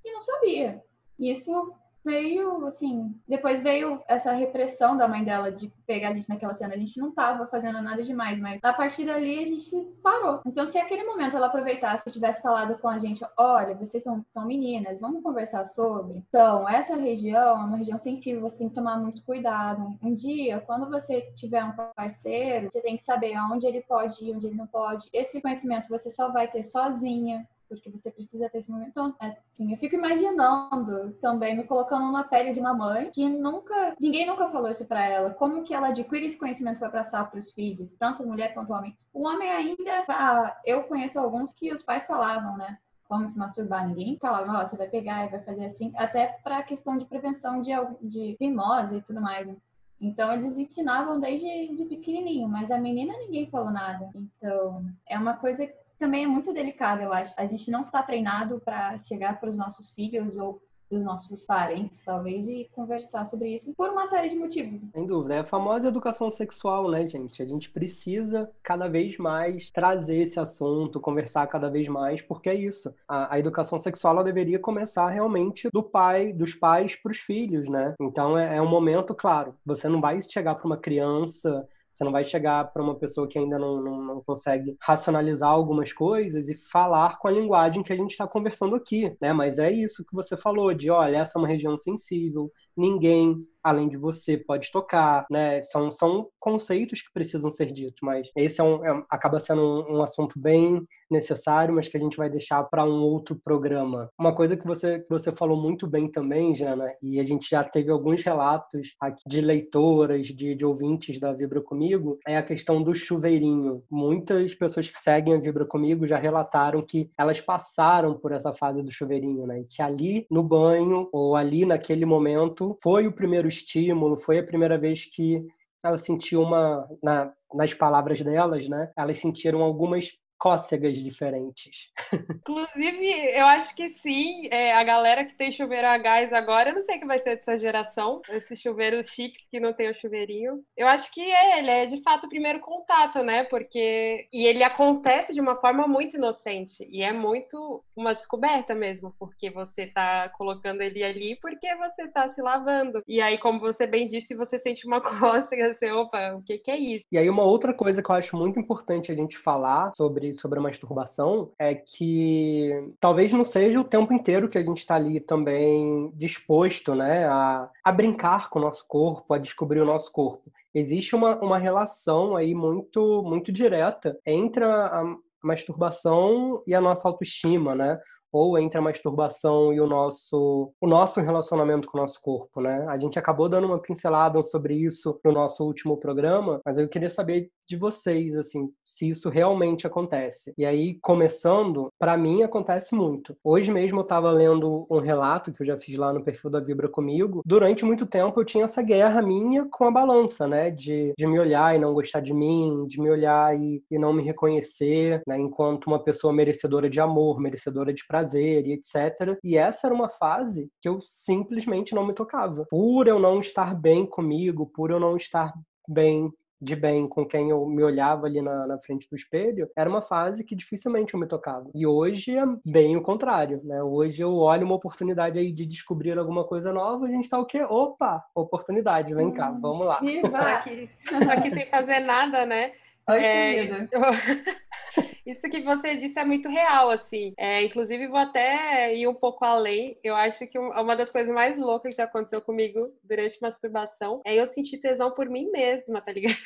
E 0.04 0.12
não 0.12 0.22
sabia. 0.22 0.82
Isso 1.18 1.74
veio, 2.08 2.66
assim, 2.66 3.14
depois 3.28 3.60
veio 3.60 4.02
essa 4.08 4.32
repressão 4.32 4.96
da 4.96 5.06
mãe 5.06 5.22
dela 5.22 5.52
de 5.52 5.70
pegar 5.86 6.08
a 6.08 6.14
gente 6.14 6.28
naquela 6.28 6.54
cena. 6.54 6.74
A 6.74 6.78
gente 6.78 6.98
não 6.98 7.12
tava 7.12 7.46
fazendo 7.46 7.82
nada 7.82 8.02
demais, 8.02 8.40
mas 8.40 8.64
a 8.64 8.72
partir 8.72 9.04
dali 9.04 9.42
a 9.42 9.46
gente 9.46 9.70
parou. 10.02 10.40
Então, 10.46 10.66
se 10.66 10.78
aquele 10.78 11.04
momento 11.04 11.36
ela 11.36 11.48
aproveitasse 11.48 12.08
e 12.08 12.12
tivesse 12.12 12.40
falado 12.40 12.78
com 12.78 12.88
a 12.88 12.98
gente, 12.98 13.22
olha, 13.36 13.74
vocês 13.74 14.02
são, 14.02 14.24
são 14.30 14.46
meninas, 14.46 14.98
vamos 14.98 15.22
conversar 15.22 15.66
sobre. 15.66 16.24
Então, 16.28 16.66
essa 16.66 16.96
região 16.96 17.60
é 17.60 17.64
uma 17.64 17.76
região 17.76 17.98
sensível, 17.98 18.40
você 18.40 18.56
tem 18.56 18.70
que 18.70 18.74
tomar 18.74 18.98
muito 18.98 19.22
cuidado. 19.22 19.98
Um 20.02 20.14
dia, 20.14 20.60
quando 20.60 20.88
você 20.88 21.20
tiver 21.34 21.62
um 21.62 21.72
parceiro, 21.94 22.70
você 22.70 22.80
tem 22.80 22.96
que 22.96 23.04
saber 23.04 23.36
onde 23.52 23.66
ele 23.66 23.82
pode 23.82 24.24
ir, 24.24 24.34
onde 24.34 24.46
ele 24.46 24.56
não 24.56 24.66
pode. 24.66 25.10
Esse 25.12 25.42
conhecimento 25.42 25.90
você 25.90 26.10
só 26.10 26.32
vai 26.32 26.48
ter 26.48 26.64
sozinha 26.64 27.46
porque 27.68 27.90
você 27.90 28.10
precisa 28.10 28.48
ter 28.48 28.58
esse 28.58 28.70
momento. 28.70 28.90
Então, 28.90 29.14
assim, 29.20 29.72
eu 29.72 29.78
fico 29.78 29.94
imaginando 29.94 31.12
também, 31.20 31.56
me 31.56 31.64
colocando 31.64 32.10
na 32.10 32.24
pele 32.24 32.52
de 32.52 32.60
uma 32.60 32.74
mãe 32.74 33.10
que 33.10 33.28
nunca, 33.28 33.94
ninguém 34.00 34.26
nunca 34.26 34.48
falou 34.48 34.70
isso 34.70 34.86
para 34.86 35.04
ela. 35.04 35.30
Como 35.30 35.62
que 35.64 35.74
ela 35.74 35.88
adquire 35.88 36.26
esse 36.26 36.38
conhecimento 36.38 36.78
para 36.78 36.90
passar 36.90 37.30
para 37.30 37.40
os 37.40 37.52
filhos, 37.52 37.94
tanto 37.94 38.26
mulher 38.26 38.54
quanto 38.54 38.72
homem? 38.72 38.96
O 39.12 39.26
homem 39.26 39.50
ainda, 39.50 40.04
ah, 40.08 40.56
eu 40.64 40.84
conheço 40.84 41.18
alguns 41.18 41.52
que 41.52 41.72
os 41.72 41.82
pais 41.82 42.04
falavam, 42.04 42.56
né? 42.56 42.78
como 43.08 43.26
se 43.26 43.38
masturbar. 43.38 43.88
Ninguém 43.88 44.18
falava, 44.18 44.60
ó, 44.60 44.66
você 44.66 44.76
vai 44.76 44.86
pegar 44.86 45.24
e 45.24 45.30
vai 45.30 45.40
fazer 45.40 45.64
assim, 45.64 45.90
até 45.96 46.38
para 46.44 46.58
a 46.58 46.62
questão 46.62 46.98
de 46.98 47.06
prevenção 47.06 47.62
de, 47.62 47.72
de 48.02 48.36
fimose 48.36 48.96
e 48.98 49.02
tudo 49.02 49.20
mais. 49.20 49.46
Né? 49.46 49.56
Então, 50.00 50.32
eles 50.32 50.56
ensinavam 50.56 51.18
desde 51.18 51.74
de 51.74 51.84
pequenininho, 51.86 52.48
mas 52.48 52.70
a 52.70 52.78
menina 52.78 53.16
ninguém 53.18 53.50
falou 53.50 53.72
nada. 53.72 54.10
Então, 54.14 54.84
é 55.08 55.18
uma 55.18 55.34
coisa 55.34 55.68
também 55.98 56.24
é 56.24 56.26
muito 56.26 56.52
delicada, 56.52 57.02
eu 57.02 57.12
acho. 57.12 57.34
A 57.36 57.46
gente 57.46 57.70
não 57.70 57.82
está 57.82 58.02
treinado 58.02 58.60
para 58.60 58.98
chegar 59.02 59.38
para 59.40 59.50
os 59.50 59.56
nossos 59.56 59.90
filhos 59.90 60.36
ou 60.36 60.60
dos 60.90 61.02
nossos 61.04 61.42
parentes, 61.42 62.02
talvez, 62.02 62.48
e 62.48 62.68
conversar 62.72 63.26
sobre 63.26 63.54
isso 63.54 63.74
por 63.74 63.90
uma 63.90 64.06
série 64.06 64.30
de 64.30 64.36
motivos. 64.36 64.80
Sem 64.80 65.06
dúvida. 65.06 65.34
É 65.34 65.38
a 65.40 65.44
famosa 65.44 65.88
educação 65.88 66.30
sexual, 66.30 66.90
né, 66.90 67.06
gente? 67.08 67.42
A 67.42 67.46
gente 67.46 67.70
precisa 67.70 68.50
cada 68.62 68.88
vez 68.88 69.18
mais 69.18 69.70
trazer 69.70 70.16
esse 70.16 70.40
assunto, 70.40 71.00
conversar 71.00 71.46
cada 71.46 71.68
vez 71.68 71.86
mais, 71.88 72.22
porque 72.22 72.48
é 72.48 72.54
isso. 72.54 72.94
A, 73.06 73.34
a 73.34 73.38
educação 73.38 73.78
sexual 73.78 74.14
ela 74.14 74.24
deveria 74.24 74.58
começar 74.58 75.08
realmente 75.10 75.68
do 75.72 75.82
pai, 75.82 76.32
dos 76.32 76.54
pais 76.54 76.96
para 76.96 77.12
os 77.12 77.18
filhos, 77.18 77.68
né? 77.68 77.94
Então 78.00 78.38
é, 78.38 78.56
é 78.56 78.62
um 78.62 78.68
momento, 78.68 79.14
claro, 79.14 79.54
você 79.64 79.88
não 79.88 80.00
vai 80.00 80.20
chegar 80.22 80.54
para 80.54 80.66
uma 80.66 80.78
criança 80.78 81.68
você 81.98 82.04
não 82.04 82.12
vai 82.12 82.24
chegar 82.24 82.72
para 82.72 82.80
uma 82.80 82.94
pessoa 82.94 83.26
que 83.26 83.36
ainda 83.36 83.58
não, 83.58 83.82
não, 83.82 84.02
não, 84.02 84.22
consegue 84.22 84.76
racionalizar 84.80 85.50
algumas 85.50 85.92
coisas 85.92 86.48
e 86.48 86.54
falar 86.54 87.18
com 87.18 87.26
a 87.26 87.30
linguagem 87.30 87.82
que 87.82 87.92
a 87.92 87.96
gente 87.96 88.12
está 88.12 88.26
conversando 88.26 88.76
aqui, 88.76 89.16
né? 89.20 89.32
Mas 89.32 89.58
é 89.58 89.70
isso 89.72 90.04
que 90.04 90.14
você 90.14 90.36
falou, 90.36 90.72
de 90.72 90.90
olha, 90.90 91.18
essa 91.18 91.36
é 91.36 91.40
uma 91.40 91.48
região 91.48 91.76
sensível, 91.76 92.52
ninguém 92.78 93.46
além 93.68 93.88
de 93.88 93.96
você 93.96 94.36
pode 94.36 94.70
tocar, 94.72 95.26
né? 95.30 95.60
São, 95.62 95.90
são 95.92 96.28
conceitos 96.38 97.02
que 97.02 97.12
precisam 97.12 97.50
ser 97.50 97.72
ditos, 97.72 97.98
mas 98.02 98.30
esse 98.36 98.60
é 98.60 98.64
um, 98.64 98.84
é, 98.84 99.04
acaba 99.10 99.38
sendo 99.40 99.62
um, 99.62 99.96
um, 99.96 100.02
assunto 100.02 100.38
bem 100.38 100.82
necessário, 101.10 101.74
mas 101.74 101.88
que 101.88 101.96
a 101.96 102.00
gente 102.00 102.16
vai 102.16 102.28
deixar 102.28 102.62
para 102.64 102.84
um 102.84 103.02
outro 103.02 103.38
programa. 103.42 104.10
Uma 104.18 104.34
coisa 104.34 104.56
que 104.56 104.66
você, 104.66 105.00
que 105.00 105.10
você 105.10 105.32
falou 105.32 105.60
muito 105.60 105.86
bem 105.86 106.10
também, 106.10 106.54
Jana, 106.54 106.92
e 107.02 107.18
a 107.18 107.24
gente 107.24 107.48
já 107.48 107.64
teve 107.64 107.90
alguns 107.90 108.22
relatos 108.22 108.94
aqui 109.00 109.22
de 109.26 109.40
leitoras, 109.40 110.26
de, 110.26 110.54
de 110.54 110.64
ouvintes 110.64 111.18
da 111.18 111.32
Vibra 111.32 111.60
Comigo, 111.60 112.18
é 112.26 112.36
a 112.36 112.42
questão 112.42 112.82
do 112.82 112.94
chuveirinho. 112.94 113.82
Muitas 113.90 114.54
pessoas 114.54 114.88
que 114.88 115.00
seguem 115.00 115.34
a 115.34 115.38
Vibra 115.38 115.64
Comigo 115.64 116.06
já 116.06 116.16
relataram 116.16 116.82
que 116.82 117.10
elas 117.16 117.40
passaram 117.40 118.14
por 118.14 118.32
essa 118.32 118.52
fase 118.52 118.82
do 118.82 118.90
chuveirinho, 118.90 119.46
né? 119.46 119.60
E 119.60 119.64
que 119.64 119.82
ali 119.82 120.26
no 120.30 120.42
banho 120.42 121.08
ou 121.12 121.36
ali 121.36 121.64
naquele 121.64 122.04
momento 122.04 122.67
foi 122.82 123.06
o 123.06 123.12
primeiro 123.12 123.48
estímulo, 123.48 124.20
foi 124.20 124.38
a 124.38 124.44
primeira 124.44 124.78
vez 124.78 125.04
que 125.04 125.42
ela 125.84 125.98
sentiu 125.98 126.42
uma, 126.42 126.88
na, 127.02 127.32
nas 127.54 127.72
palavras 127.72 128.20
delas, 128.20 128.68
né? 128.68 128.90
Elas 128.96 129.18
sentiram 129.18 129.62
algumas 129.62 130.10
cócegas 130.38 130.96
diferentes. 130.96 131.90
Inclusive, 132.12 133.08
eu 133.34 133.46
acho 133.46 133.74
que 133.74 133.90
sim, 133.94 134.48
é, 134.50 134.72
a 134.72 134.84
galera 134.84 135.24
que 135.24 135.36
tem 135.36 135.50
chuveiro 135.52 135.86
a 135.86 135.98
gás 135.98 136.32
agora, 136.32 136.70
eu 136.70 136.74
não 136.74 136.82
sei 136.82 136.96
o 136.96 137.00
que 137.00 137.06
vai 137.06 137.18
ser 137.18 137.36
dessa 137.36 137.58
geração, 137.58 138.20
esses 138.30 138.60
chuveiros 138.60 139.08
chiques 139.08 139.46
que 139.50 139.58
não 139.58 139.72
tem 139.72 139.90
o 139.90 139.94
chuveirinho. 139.94 140.62
Eu 140.76 140.86
acho 140.86 141.10
que 141.12 141.20
é, 141.20 141.58
ele 141.58 141.70
é 141.70 141.86
de 141.86 142.00
fato 142.02 142.26
o 142.26 142.28
primeiro 142.28 142.60
contato, 142.60 143.22
né? 143.22 143.44
Porque. 143.44 144.28
E 144.32 144.46
ele 144.46 144.62
acontece 144.62 145.34
de 145.34 145.40
uma 145.40 145.56
forma 145.56 145.86
muito 145.86 146.16
inocente. 146.16 146.86
E 146.88 147.02
é 147.02 147.12
muito 147.12 147.82
uma 147.96 148.14
descoberta 148.14 148.74
mesmo, 148.74 149.14
porque 149.18 149.50
você 149.50 149.86
tá 149.86 150.28
colocando 150.30 150.82
ele 150.82 151.02
ali 151.02 151.36
porque 151.40 151.74
você 151.76 152.08
tá 152.08 152.30
se 152.30 152.40
lavando. 152.40 153.02
E 153.06 153.20
aí, 153.20 153.38
como 153.38 153.58
você 153.58 153.86
bem 153.86 154.08
disse, 154.08 154.34
você 154.34 154.58
sente 154.58 154.86
uma 154.86 155.00
cócega, 155.02 155.74
você, 155.74 155.90
opa, 155.90 156.34
o 156.34 156.42
que, 156.42 156.58
que 156.58 156.70
é 156.70 156.78
isso? 156.78 157.06
E 157.10 157.18
aí, 157.18 157.28
uma 157.28 157.44
outra 157.44 157.74
coisa 157.74 158.02
que 158.02 158.10
eu 158.10 158.14
acho 158.14 158.36
muito 158.36 158.58
importante 158.58 159.10
a 159.10 159.14
gente 159.14 159.36
falar 159.36 159.92
sobre 159.96 160.27
sobre, 160.32 160.58
a 160.58 160.62
masturbação 160.62 161.52
é 161.58 161.74
que 161.74 162.70
talvez 163.00 163.32
não 163.32 163.44
seja 163.44 163.80
o 163.80 163.84
tempo 163.84 164.12
inteiro 164.12 164.48
que 164.48 164.58
a 164.58 164.62
gente 164.62 164.78
está 164.78 164.96
ali 164.96 165.20
também 165.20 166.10
disposto 166.14 166.94
né, 166.94 167.26
a, 167.26 167.68
a 167.84 167.92
brincar 167.92 168.50
com 168.50 168.58
o 168.58 168.62
nosso 168.62 168.84
corpo, 168.86 169.34
a 169.34 169.38
descobrir 169.38 169.80
o 169.80 169.86
nosso 169.86 170.10
corpo. 170.12 170.50
Existe 170.74 171.14
uma, 171.14 171.36
uma 171.36 171.58
relação 171.58 172.36
aí 172.36 172.54
muito, 172.54 173.22
muito 173.22 173.50
direta 173.50 174.18
entre 174.26 174.64
a, 174.64 174.86
a 174.86 175.16
masturbação 175.42 176.62
e 176.66 176.74
a 176.74 176.80
nossa 176.80 177.08
autoestima, 177.08 177.74
né? 177.74 177.98
ou 178.32 178.58
entre 178.58 178.78
a 178.78 178.82
masturbação 178.82 179.72
e 179.72 179.80
o 179.80 179.86
nosso, 179.86 180.72
o 180.80 180.86
nosso 180.86 181.20
relacionamento 181.20 181.88
com 181.88 181.98
o 181.98 182.00
nosso 182.00 182.20
corpo, 182.20 182.60
né? 182.60 182.84
A 182.88 182.98
gente 182.98 183.18
acabou 183.18 183.48
dando 183.48 183.66
uma 183.66 183.80
pincelada 183.80 184.42
sobre 184.42 184.74
isso 184.74 185.18
no 185.24 185.32
nosso 185.32 185.64
último 185.64 185.96
programa, 185.96 186.60
mas 186.64 186.78
eu 186.78 186.88
queria 186.88 187.10
saber 187.10 187.50
de 187.68 187.76
vocês, 187.76 188.34
assim, 188.34 188.70
se 188.84 189.08
isso 189.08 189.28
realmente 189.28 189.86
acontece. 189.86 190.54
E 190.56 190.64
aí, 190.64 190.98
começando, 191.00 191.92
para 191.98 192.16
mim 192.16 192.42
acontece 192.42 192.94
muito. 192.94 193.36
Hoje 193.44 193.70
mesmo 193.70 193.98
eu 193.98 194.02
estava 194.02 194.30
lendo 194.30 194.86
um 194.90 194.98
relato 194.98 195.52
que 195.52 195.62
eu 195.62 195.66
já 195.66 195.78
fiz 195.78 195.96
lá 195.96 196.12
no 196.12 196.24
perfil 196.24 196.50
da 196.50 196.60
Vibra 196.60 196.88
comigo. 196.88 197.42
Durante 197.44 197.84
muito 197.84 198.06
tempo 198.06 198.40
eu 198.40 198.44
tinha 198.44 198.64
essa 198.64 198.82
guerra 198.82 199.20
minha 199.20 199.66
com 199.70 199.84
a 199.84 199.90
balança, 199.90 200.48
né? 200.48 200.70
De, 200.70 201.12
de 201.16 201.26
me 201.26 201.38
olhar 201.38 201.76
e 201.76 201.78
não 201.78 201.92
gostar 201.92 202.20
de 202.20 202.32
mim, 202.32 202.86
de 202.88 203.00
me 203.00 203.10
olhar 203.10 203.58
e, 203.60 203.82
e 203.90 203.98
não 203.98 204.12
me 204.12 204.22
reconhecer, 204.22 205.22
né? 205.26 205.38
Enquanto 205.38 205.86
uma 205.86 206.02
pessoa 206.02 206.32
merecedora 206.32 206.88
de 206.88 207.00
amor, 207.00 207.38
merecedora 207.38 207.92
de 207.92 208.06
prazer 208.06 208.66
e 208.66 208.72
etc. 208.72 209.38
E 209.44 209.58
essa 209.58 209.86
era 209.86 209.94
uma 209.94 210.08
fase 210.08 210.70
que 210.80 210.88
eu 210.88 211.00
simplesmente 211.02 211.94
não 211.94 212.06
me 212.06 212.14
tocava. 212.14 212.66
Por 212.70 213.06
eu 213.06 213.18
não 213.18 213.40
estar 213.40 213.74
bem 213.74 214.06
comigo, 214.06 214.70
por 214.74 214.90
eu 214.90 214.98
não 214.98 215.16
estar 215.16 215.52
bem 215.86 216.32
de 216.60 216.74
bem 216.74 217.08
com 217.08 217.24
quem 217.24 217.50
eu 217.50 217.66
me 217.66 217.82
olhava 217.82 218.26
ali 218.26 218.42
na, 218.42 218.66
na, 218.66 218.78
frente 218.78 219.08
do 219.08 219.16
espelho, 219.16 219.68
era 219.76 219.88
uma 219.88 220.02
fase 220.02 220.44
que 220.44 220.56
dificilmente 220.56 221.14
eu 221.14 221.20
me 221.20 221.26
tocava. 221.26 221.70
E 221.74 221.86
hoje 221.86 222.36
é 222.36 222.44
bem 222.64 222.96
o 222.96 223.02
contrário, 223.02 223.60
né? 223.64 223.82
Hoje 223.82 224.22
eu 224.22 224.34
olho 224.34 224.66
uma 224.66 224.74
oportunidade 224.74 225.38
aí 225.38 225.52
de 225.52 225.64
descobrir 225.64 226.18
alguma 226.18 226.44
coisa 226.44 226.72
nova, 226.72 227.06
a 227.06 227.10
gente 227.10 227.28
tá 227.28 227.38
o 227.38 227.46
quê? 227.46 227.62
Opa, 227.62 228.24
oportunidade, 228.34 229.14
vem 229.14 229.30
cá, 229.32 229.50
hum, 229.50 229.60
vamos 229.60 229.86
lá. 229.86 230.00
Viva! 230.00 230.38
aqui, 230.58 230.90
aqui 231.30 231.50
sem 231.50 231.66
fazer 231.70 232.00
nada, 232.00 232.44
né? 232.44 232.72
Oi, 233.08 233.24
é, 233.24 233.88
Isso 235.28 235.42
que 235.42 235.60
você 235.60 235.94
disse 235.94 236.18
é 236.18 236.24
muito 236.24 236.48
real, 236.48 236.88
assim. 236.88 237.34
É, 237.36 237.62
inclusive, 237.62 238.06
vou 238.06 238.18
até 238.18 238.96
ir 238.96 239.06
um 239.06 239.14
pouco 239.14 239.44
além. 239.44 239.98
Eu 240.02 240.16
acho 240.16 240.46
que 240.46 240.58
uma 240.58 240.96
das 240.96 241.10
coisas 241.10 241.32
mais 241.32 241.58
loucas 241.58 241.90
que 241.90 241.98
já 241.98 242.04
aconteceu 242.04 242.40
comigo 242.40 242.90
durante 243.04 243.38
masturbação 243.42 244.22
é 244.24 244.34
eu 244.34 244.46
sentir 244.46 244.78
tesão 244.78 245.10
por 245.10 245.28
mim 245.28 245.50
mesma, 245.50 246.00
tá 246.00 246.12
ligado? 246.12 246.38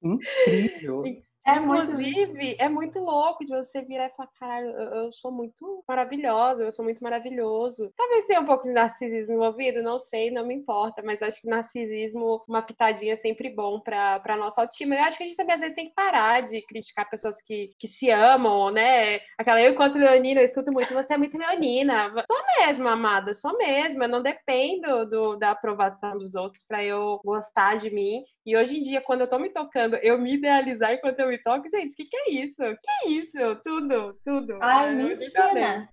Incrível! 0.00 1.02
É 1.48 1.58
Inclusive, 1.58 2.34
muito... 2.34 2.62
é 2.62 2.68
muito 2.68 2.98
louco 3.00 3.44
de 3.44 3.52
você 3.54 3.80
virar 3.80 4.06
e 4.06 4.10
falar, 4.10 4.28
caralho, 4.38 4.68
eu, 4.68 5.04
eu 5.04 5.12
sou 5.12 5.32
muito 5.32 5.82
maravilhosa, 5.88 6.62
eu 6.62 6.72
sou 6.72 6.84
muito 6.84 7.02
maravilhoso. 7.02 7.90
Talvez 7.96 8.26
tenha 8.26 8.40
um 8.40 8.46
pouco 8.46 8.64
de 8.64 8.72
narcisismo 8.72 9.34
envolvido, 9.34 9.82
não 9.82 9.98
sei, 9.98 10.30
não 10.30 10.46
me 10.46 10.54
importa, 10.54 11.02
mas 11.02 11.22
acho 11.22 11.40
que 11.40 11.48
narcisismo, 11.48 12.44
uma 12.46 12.60
pitadinha 12.60 13.14
é 13.14 13.16
sempre 13.16 13.48
bom 13.48 13.80
pra, 13.80 14.20
pra 14.20 14.36
nossa 14.36 14.60
autoestima. 14.60 14.94
Eu 14.94 15.04
acho 15.04 15.16
que 15.16 15.24
a 15.24 15.26
gente 15.26 15.36
também 15.36 15.54
às 15.54 15.60
vezes 15.60 15.74
tem 15.74 15.88
que 15.88 15.94
parar 15.94 16.42
de 16.42 16.60
criticar 16.62 17.08
pessoas 17.08 17.40
que, 17.40 17.70
que 17.78 17.88
se 17.88 18.10
amam, 18.10 18.70
né? 18.70 19.20
Aquela 19.38 19.62
eu, 19.62 19.72
enquanto 19.72 19.96
leonina, 19.96 20.40
eu 20.40 20.44
escuto 20.44 20.70
muito, 20.70 20.92
você 20.92 21.14
é 21.14 21.18
muito 21.18 21.38
leonina. 21.38 22.12
Sou 22.26 22.66
mesmo, 22.66 22.88
amada, 22.88 23.32
sou 23.34 23.56
mesmo. 23.56 24.02
Eu 24.02 24.08
não 24.08 24.22
dependo 24.22 25.06
do, 25.06 25.36
da 25.36 25.52
aprovação 25.52 26.18
dos 26.18 26.34
outros 26.34 26.64
pra 26.66 26.84
eu 26.84 27.20
gostar 27.24 27.78
de 27.78 27.90
mim. 27.90 28.24
E 28.44 28.56
hoje 28.56 28.78
em 28.78 28.82
dia, 28.82 29.02
quando 29.02 29.20
eu 29.20 29.28
tô 29.28 29.38
me 29.38 29.50
tocando, 29.50 29.96
eu 29.96 30.18
me 30.18 30.34
idealizar 30.34 30.92
enquanto 30.92 31.20
eu 31.20 31.28
me 31.28 31.37
toco, 31.42 31.68
gente, 31.70 31.92
o 31.92 31.96
que, 31.96 32.04
que 32.04 32.16
é 32.16 32.30
isso? 32.30 32.56
Que 32.56 32.90
é 32.90 33.10
isso? 33.10 33.56
Tudo, 33.64 34.14
tudo. 34.24 34.58
Ai, 34.60 34.94
me 34.94 35.12
ensina. 35.12 35.88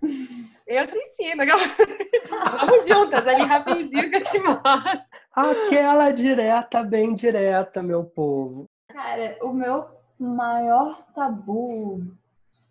Eu 0.67 0.87
te 0.87 0.97
ensino. 0.97 1.43
Vamos 2.59 2.87
juntas 2.87 3.27
ali 3.27 3.43
rapidinho 3.43 4.09
que 4.09 4.15
eu 4.15 4.21
te 4.21 4.39
mostro. 4.39 5.01
Aquela 5.33 6.11
direta, 6.11 6.83
bem 6.83 7.13
direta, 7.13 7.83
meu 7.83 8.03
povo. 8.03 8.65
Cara, 8.91 9.37
o 9.41 9.51
meu 9.51 9.87
maior 10.19 11.05
tabu 11.13 12.01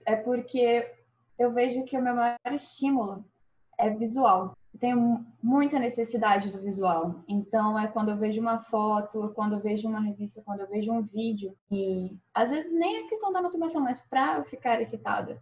é 0.06 0.16
porque 0.16 0.90
eu 1.38 1.52
vejo 1.52 1.84
que 1.84 1.96
o 1.96 2.02
meu 2.02 2.14
maior 2.14 2.38
estímulo 2.52 3.24
é 3.78 3.90
visual 3.90 4.54
tenho 4.78 5.24
muita 5.42 5.78
necessidade 5.78 6.50
do 6.50 6.60
visual. 6.60 7.22
Então, 7.28 7.78
é 7.78 7.86
quando 7.86 8.10
eu 8.10 8.16
vejo 8.16 8.40
uma 8.40 8.58
foto, 8.64 9.32
quando 9.34 9.54
eu 9.54 9.60
vejo 9.60 9.88
uma 9.88 10.00
revista, 10.00 10.42
quando 10.44 10.60
eu 10.60 10.68
vejo 10.68 10.92
um 10.92 11.02
vídeo. 11.02 11.56
E 11.70 12.16
às 12.32 12.50
vezes 12.50 12.72
nem 12.72 12.98
é 12.98 13.08
questão 13.08 13.32
da 13.32 13.42
masturbação, 13.42 13.80
mas 13.80 14.00
para 14.00 14.38
eu 14.38 14.44
ficar 14.44 14.80
excitada, 14.80 15.40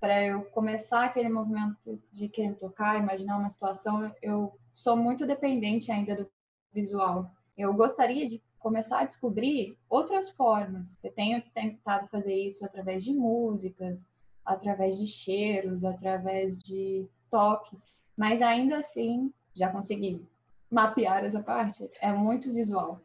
para 0.00 0.22
eu 0.24 0.42
começar 0.46 1.04
aquele 1.04 1.28
movimento 1.28 2.02
de 2.12 2.28
querer 2.28 2.54
tocar, 2.56 2.98
imaginar 2.98 3.38
uma 3.38 3.50
situação, 3.50 4.12
eu 4.20 4.52
sou 4.74 4.96
muito 4.96 5.26
dependente 5.26 5.92
ainda 5.92 6.16
do 6.16 6.28
visual. 6.72 7.30
Eu 7.56 7.72
gostaria 7.74 8.26
de 8.26 8.42
começar 8.58 9.00
a 9.00 9.04
descobrir 9.04 9.76
outras 9.88 10.30
formas. 10.30 10.98
Eu 11.02 11.12
tenho 11.12 11.42
tentado 11.54 12.08
fazer 12.08 12.34
isso 12.34 12.64
através 12.64 13.04
de 13.04 13.12
músicas, 13.12 14.04
através 14.44 14.98
de 14.98 15.06
cheiros, 15.06 15.84
através 15.84 16.60
de 16.62 17.06
toques. 17.30 17.86
Mas 18.16 18.42
ainda 18.42 18.78
assim, 18.78 19.32
já 19.54 19.70
consegui 19.70 20.26
mapear 20.70 21.24
essa 21.24 21.42
parte. 21.42 21.88
É 22.00 22.12
muito 22.12 22.52
visual. 22.52 23.00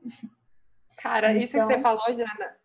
Cara, 0.98 1.32
então... 1.32 1.44
isso 1.44 1.54
que 1.54 1.64
você 1.64 1.74
então 1.74 1.82
falou, 1.82 2.14
Jana, 2.14 2.58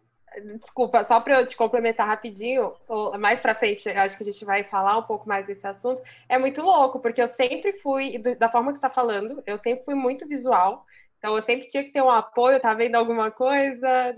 Desculpa, 0.58 1.04
só 1.04 1.20
para 1.20 1.40
eu 1.40 1.46
te 1.46 1.56
complementar 1.56 2.06
rapidinho, 2.06 2.72
mais 3.18 3.40
para 3.40 3.54
frente, 3.54 3.88
acho 3.88 4.16
que 4.16 4.22
a 4.22 4.26
gente 4.26 4.44
vai 4.44 4.64
falar 4.64 4.96
um 4.98 5.02
pouco 5.02 5.28
mais 5.28 5.46
desse 5.46 5.66
assunto. 5.66 6.02
É 6.28 6.38
muito 6.38 6.62
louco, 6.62 7.00
porque 7.00 7.20
eu 7.20 7.28
sempre 7.28 7.74
fui, 7.80 8.18
da 8.18 8.48
forma 8.48 8.72
que 8.72 8.78
você 8.78 8.86
está 8.86 8.90
falando, 8.90 9.42
eu 9.46 9.58
sempre 9.58 9.84
fui 9.84 9.94
muito 9.94 10.26
visual. 10.26 10.86
Então, 11.18 11.36
eu 11.36 11.42
sempre 11.42 11.68
tinha 11.68 11.84
que 11.84 11.92
ter 11.92 12.02
um 12.02 12.10
apoio, 12.10 12.60
tá 12.60 12.72
vendo 12.74 12.94
alguma 12.94 13.30
coisa? 13.30 14.14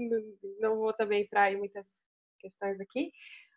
Não 0.61 0.77
vou 0.77 0.93
também 0.93 1.23
entrar 1.23 1.53
em 1.53 1.57
muitas 1.57 1.87
questões 2.39 2.81
aqui. 2.81 3.13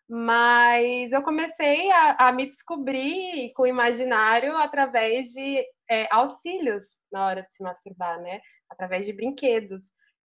Mas 0.08 1.12
eu 1.12 1.22
comecei 1.22 1.90
a, 1.92 2.28
a 2.28 2.32
me 2.32 2.46
descobrir 2.46 3.52
com 3.54 3.64
o 3.64 3.66
imaginário 3.66 4.56
através 4.56 5.28
de 5.30 5.62
é, 5.90 6.08
auxílios 6.10 6.84
na 7.12 7.26
hora 7.26 7.42
de 7.42 7.50
se 7.52 7.62
masturbar, 7.62 8.20
né? 8.20 8.40
Através 8.70 9.04
de 9.04 9.12
brinquedos. 9.12 9.84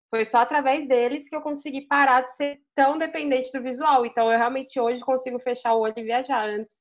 Foi 0.10 0.25
só 0.25 0.40
através 0.40 0.88
deles 0.88 1.28
que 1.28 1.36
eu 1.36 1.42
consegui 1.42 1.82
parar 1.82 2.22
de 2.22 2.36
ser 2.36 2.62
tão 2.75 2.98
dependente 2.98 3.52
do 3.52 3.62
visual. 3.62 4.06
Então, 4.06 4.32
eu 4.32 4.38
realmente 4.38 4.80
hoje 4.80 5.02
consigo 5.02 5.40
fechar 5.40 5.74
o 5.74 5.82
olho 5.82 5.96
e 5.98 6.04
viajar. 6.04 6.48
Antes, 6.48 6.78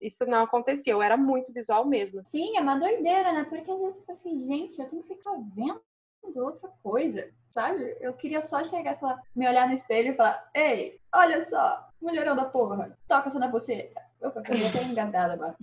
isso 0.00 0.24
não 0.24 0.44
acontecia. 0.44 0.92
Eu 0.92 1.02
era 1.02 1.16
muito 1.16 1.52
visual 1.52 1.84
mesmo. 1.84 2.22
Sim, 2.24 2.56
é 2.56 2.60
uma 2.60 2.78
doideira, 2.78 3.32
né? 3.32 3.44
Porque 3.44 3.70
às 3.70 3.80
vezes 3.80 3.96
eu 3.96 4.00
fico 4.00 4.12
assim, 4.12 4.38
gente, 4.38 4.80
eu 4.80 4.88
tenho 4.88 5.02
que 5.02 5.14
ficar 5.14 5.34
vendo 5.54 5.82
outra 6.34 6.68
coisa, 6.82 7.28
sabe? 7.50 7.96
Eu 8.00 8.14
queria 8.14 8.42
só 8.42 8.62
chegar 8.64 8.96
e 8.96 9.00
falar, 9.00 9.22
me 9.34 9.48
olhar 9.48 9.68
no 9.68 9.74
espelho 9.74 10.12
e 10.12 10.16
falar, 10.16 10.48
ei, 10.54 11.00
olha 11.14 11.44
só, 11.44 11.88
mulherão 12.00 12.36
da 12.36 12.44
porra, 12.44 12.96
toca 13.08 13.28
essa 13.28 13.38
na 13.38 13.48
você. 13.48 13.92
Opa, 14.20 14.42
eu 14.48 14.72
tô 14.72 14.78
engasgada 14.82 15.34
agora. 15.34 15.56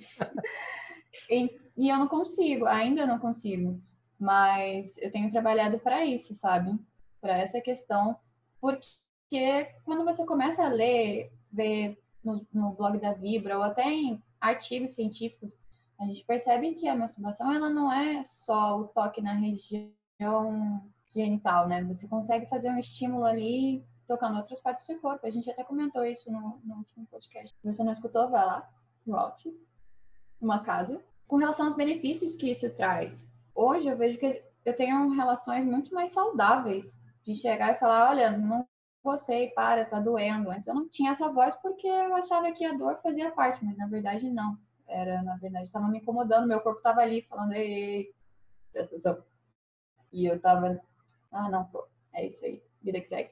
e, 1.29 1.59
e 1.77 1.89
eu 1.89 1.97
não 1.97 2.07
consigo, 2.07 2.65
ainda 2.65 3.05
não 3.05 3.19
consigo. 3.19 3.81
Mas 4.19 4.97
eu 4.99 5.11
tenho 5.11 5.31
trabalhado 5.31 5.79
para 5.79 6.05
isso, 6.05 6.33
sabe? 6.33 6.79
para 7.23 7.37
essa 7.37 7.61
questão, 7.61 8.17
porque 8.59 9.73
quando 9.85 10.03
você 10.03 10.25
começa 10.25 10.61
a 10.61 10.67
ler, 10.67 11.31
ver 11.49 11.97
no, 12.21 12.45
no, 12.53 12.73
blog 12.73 12.99
da 12.99 13.13
Vibra 13.13 13.57
ou 13.57 13.63
até 13.63 13.89
em 13.89 14.21
artigos 14.41 14.93
científicos, 14.93 15.57
a 15.97 16.03
gente 16.05 16.25
percebe 16.25 16.75
que 16.75 16.85
a 16.85 16.95
masturbação 16.95 17.53
ela 17.53 17.69
não 17.69 17.89
é 17.89 18.21
só 18.25 18.77
o 18.77 18.89
toque 18.89 19.21
na 19.21 19.33
região 19.35 19.89
genital, 21.11 21.67
né? 21.67 21.83
Você 21.83 22.07
consegue 22.07 22.47
fazer 22.47 22.69
um 22.69 22.79
estímulo 22.79 23.25
ali 23.25 23.85
tocando 24.07 24.37
outras 24.37 24.59
partes 24.59 24.85
do 24.85 24.87
seu 24.87 24.99
corpo. 24.99 25.25
A 25.25 25.29
gente 25.29 25.49
até 25.49 25.63
comentou 25.63 26.03
isso 26.05 26.31
no, 26.31 26.59
no 26.63 26.77
último 26.77 27.05
podcast. 27.07 27.55
Se 27.57 27.67
você 27.67 27.83
não 27.83 27.93
escutou, 27.93 28.29
vai 28.29 28.45
lá, 28.45 28.69
volte. 29.05 29.55
Uma 30.41 30.59
casa. 30.59 31.01
Com 31.27 31.37
relação 31.37 31.67
aos 31.67 31.75
benefícios 31.75 32.35
que 32.35 32.51
isso 32.51 32.69
traz. 32.75 33.27
Hoje 33.55 33.87
eu 33.87 33.97
vejo 33.97 34.17
que 34.17 34.43
eu 34.65 34.75
tenho 34.75 35.09
relações 35.09 35.65
muito 35.65 35.93
mais 35.93 36.11
saudáveis 36.11 36.99
de 37.23 37.35
chegar 37.35 37.73
e 37.73 37.79
falar, 37.79 38.09
olha, 38.09 38.37
não 38.37 38.67
gostei, 39.03 39.49
para, 39.49 39.85
tá 39.85 39.99
doendo. 39.99 40.49
Antes 40.49 40.67
eu 40.67 40.73
não 40.73 40.87
tinha 40.87 41.11
essa 41.11 41.29
voz 41.29 41.55
porque 41.57 41.87
eu 41.87 42.15
achava 42.15 42.51
que 42.51 42.65
a 42.65 42.73
dor 42.73 42.99
fazia 43.01 43.31
parte, 43.31 43.63
mas 43.63 43.77
na 43.77 43.87
verdade 43.87 44.29
não. 44.29 44.57
Era, 44.87 45.21
na 45.21 45.35
verdade, 45.37 45.65
estava 45.65 45.87
me 45.87 45.99
incomodando, 45.99 46.47
meu 46.47 46.59
corpo 46.61 46.77
estava 46.77 47.01
ali 47.01 47.21
falando, 47.23 47.53
ei, 47.53 48.13
atenção. 48.75 49.23
E 50.13 50.25
eu 50.25 50.39
tava, 50.39 50.79
ah, 51.31 51.49
não, 51.49 51.65
pô, 51.65 51.85
é 52.13 52.27
isso 52.27 52.45
aí, 52.45 52.61
vida 52.81 53.01
que 53.01 53.07
segue. 53.07 53.31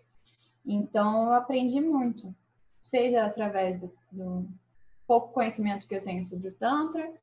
Então 0.66 1.28
eu 1.28 1.34
aprendi 1.34 1.80
muito, 1.80 2.36
seja 2.84 3.26
através 3.26 3.80
do, 3.80 3.94
do 4.12 4.48
pouco 5.08 5.34
conhecimento 5.34 5.88
que 5.88 5.96
eu 5.96 6.04
tenho 6.04 6.24
sobre 6.26 6.50
o 6.50 6.54
Tantra, 6.56 7.14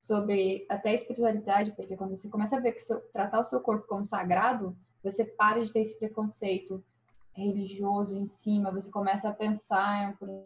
sobre 0.00 0.66
até 0.68 0.94
espiritualidade, 0.94 1.72
porque 1.72 1.96
quando 1.96 2.16
você 2.16 2.28
começa 2.28 2.56
a 2.56 2.60
ver 2.60 2.72
que 2.72 2.80
seu, 2.80 3.00
tratar 3.12 3.40
o 3.40 3.44
seu 3.44 3.60
corpo 3.60 3.86
como 3.86 4.04
sagrado, 4.04 4.76
você 5.02 5.24
para 5.24 5.64
de 5.64 5.72
ter 5.72 5.80
esse 5.80 5.98
preconceito 5.98 6.82
religioso 7.32 8.16
em 8.16 8.26
cima, 8.26 8.70
você 8.70 8.90
começa 8.90 9.28
a 9.28 9.32
pensar 9.32 10.16
por 10.18 10.28
um 10.28 10.44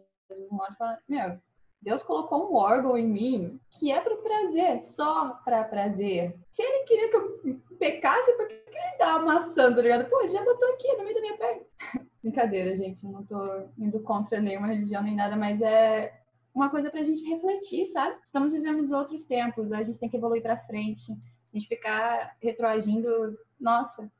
modo 0.51 0.73
e 0.73 0.77
fala, 0.77 0.99
meu, 1.07 1.39
Deus 1.85 2.01
colocou 2.01 2.49
um 2.51 2.55
órgão 2.55 2.97
em 2.97 3.07
mim 3.07 3.59
que 3.69 3.91
é 3.91 4.01
para 4.01 4.15
prazer, 4.15 4.81
só 4.81 5.39
para 5.45 5.63
prazer. 5.63 6.35
Se 6.49 6.63
ele 6.63 6.83
queria 6.85 7.09
que 7.09 7.15
eu 7.15 7.61
pecasse, 7.77 8.33
por 8.33 8.47
que 8.47 8.53
ele 8.53 8.97
tá 8.97 9.13
amassando, 9.13 9.75
tá 9.75 9.81
ligado? 9.83 10.09
Pô, 10.09 10.27
já 10.27 10.43
botou 10.43 10.67
aqui 10.73 10.91
no 10.97 11.03
meio 11.03 11.13
da 11.13 11.21
minha 11.21 11.37
perna. 11.37 11.61
Brincadeira, 12.23 12.75
gente, 12.75 13.05
não 13.05 13.23
tô 13.23 13.37
indo 13.77 13.99
contra 13.99 14.41
nenhuma 14.41 14.65
religião 14.65 15.03
nem 15.03 15.15
nada, 15.15 15.35
mas 15.35 15.61
é 15.61 16.11
uma 16.55 16.69
coisa 16.69 16.89
pra 16.89 17.03
gente 17.03 17.23
refletir, 17.23 17.85
sabe? 17.87 18.17
Estamos 18.23 18.51
vivendo 18.51 18.91
outros 18.91 19.25
tempos, 19.25 19.71
a 19.71 19.83
gente 19.83 19.99
tem 19.99 20.09
que 20.09 20.17
evoluir 20.17 20.41
para 20.41 20.57
frente. 20.57 21.11
A 21.11 21.57
gente 21.57 21.67
ficar 21.67 22.35
retroagindo, 22.41 23.37
nossa, 23.59 24.11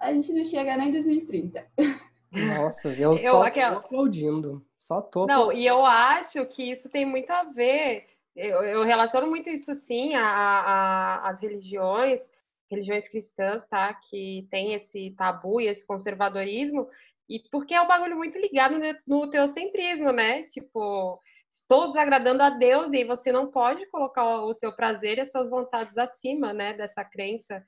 a 0.00 0.12
gente 0.12 0.32
não 0.32 0.44
chega 0.44 0.76
nem 0.76 0.88
em 0.88 0.92
2030. 0.92 1.64
Nossa, 2.32 2.88
eu, 2.88 3.16
eu 3.16 3.18
só 3.18 3.42
aquela... 3.42 3.80
tô 3.80 3.86
aplaudindo. 3.86 4.64
Só 4.78 5.02
tô. 5.02 5.26
Não, 5.26 5.52
e 5.52 5.66
eu 5.66 5.84
acho 5.84 6.44
que 6.46 6.70
isso 6.70 6.88
tem 6.88 7.04
muito 7.04 7.30
a 7.30 7.44
ver. 7.44 8.06
Eu, 8.34 8.62
eu 8.62 8.84
relaciono 8.84 9.26
muito 9.26 9.50
isso, 9.50 9.74
sim, 9.74 10.14
às 10.14 11.40
religiões, 11.40 12.30
religiões 12.70 13.08
cristãs, 13.08 13.66
tá? 13.66 13.92
Que 13.92 14.46
tem 14.50 14.74
esse 14.74 15.10
tabu 15.10 15.60
e 15.60 15.66
esse 15.66 15.84
conservadorismo. 15.84 16.88
E 17.28 17.40
porque 17.50 17.74
é 17.74 17.80
um 17.80 17.88
bagulho 17.88 18.16
muito 18.16 18.38
ligado 18.38 18.76
no 19.06 19.28
teocentrismo, 19.28 20.12
né? 20.12 20.44
Tipo, 20.44 21.20
estou 21.52 21.88
desagradando 21.88 22.42
a 22.42 22.50
Deus 22.50 22.92
e 22.92 23.04
você 23.04 23.32
não 23.32 23.50
pode 23.50 23.86
colocar 23.86 24.42
o 24.42 24.54
seu 24.54 24.72
prazer 24.72 25.18
e 25.18 25.22
as 25.22 25.32
suas 25.32 25.50
vontades 25.50 25.96
acima, 25.98 26.52
né? 26.52 26.74
Dessa 26.74 27.04
crença. 27.04 27.64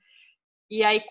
E 0.71 0.83
aí, 0.83 1.03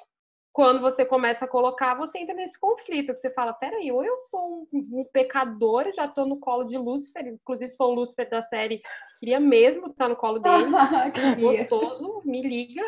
quando 0.54 0.82
você 0.82 1.06
começa 1.06 1.46
a 1.46 1.48
colocar, 1.48 1.96
você 1.96 2.20
entra 2.20 2.36
nesse 2.36 2.60
conflito, 2.60 3.14
que 3.14 3.22
você 3.22 3.32
fala, 3.32 3.54
peraí, 3.54 3.92
ou 3.92 4.04
eu 4.04 4.18
sou 4.18 4.68
um, 4.74 5.00
um 5.00 5.06
pecador, 5.12 5.92
já 5.96 6.08
tô 6.08 6.26
no 6.26 6.40
colo 6.40 6.66
de 6.66 6.78
Lúcifer, 6.78 7.26
inclusive 7.26 7.70
se 7.70 7.78
for 7.78 7.86
o 7.86 7.94
Lúcifer 7.94 8.30
da 8.30 8.42
série, 8.42 8.82
queria 9.20 9.40
mesmo 9.40 9.88
estar 9.88 10.10
no 10.10 10.16
colo 10.16 10.40
dele, 10.40 10.66
gostoso, 11.40 12.22
me 12.26 12.42
liga, 12.42 12.84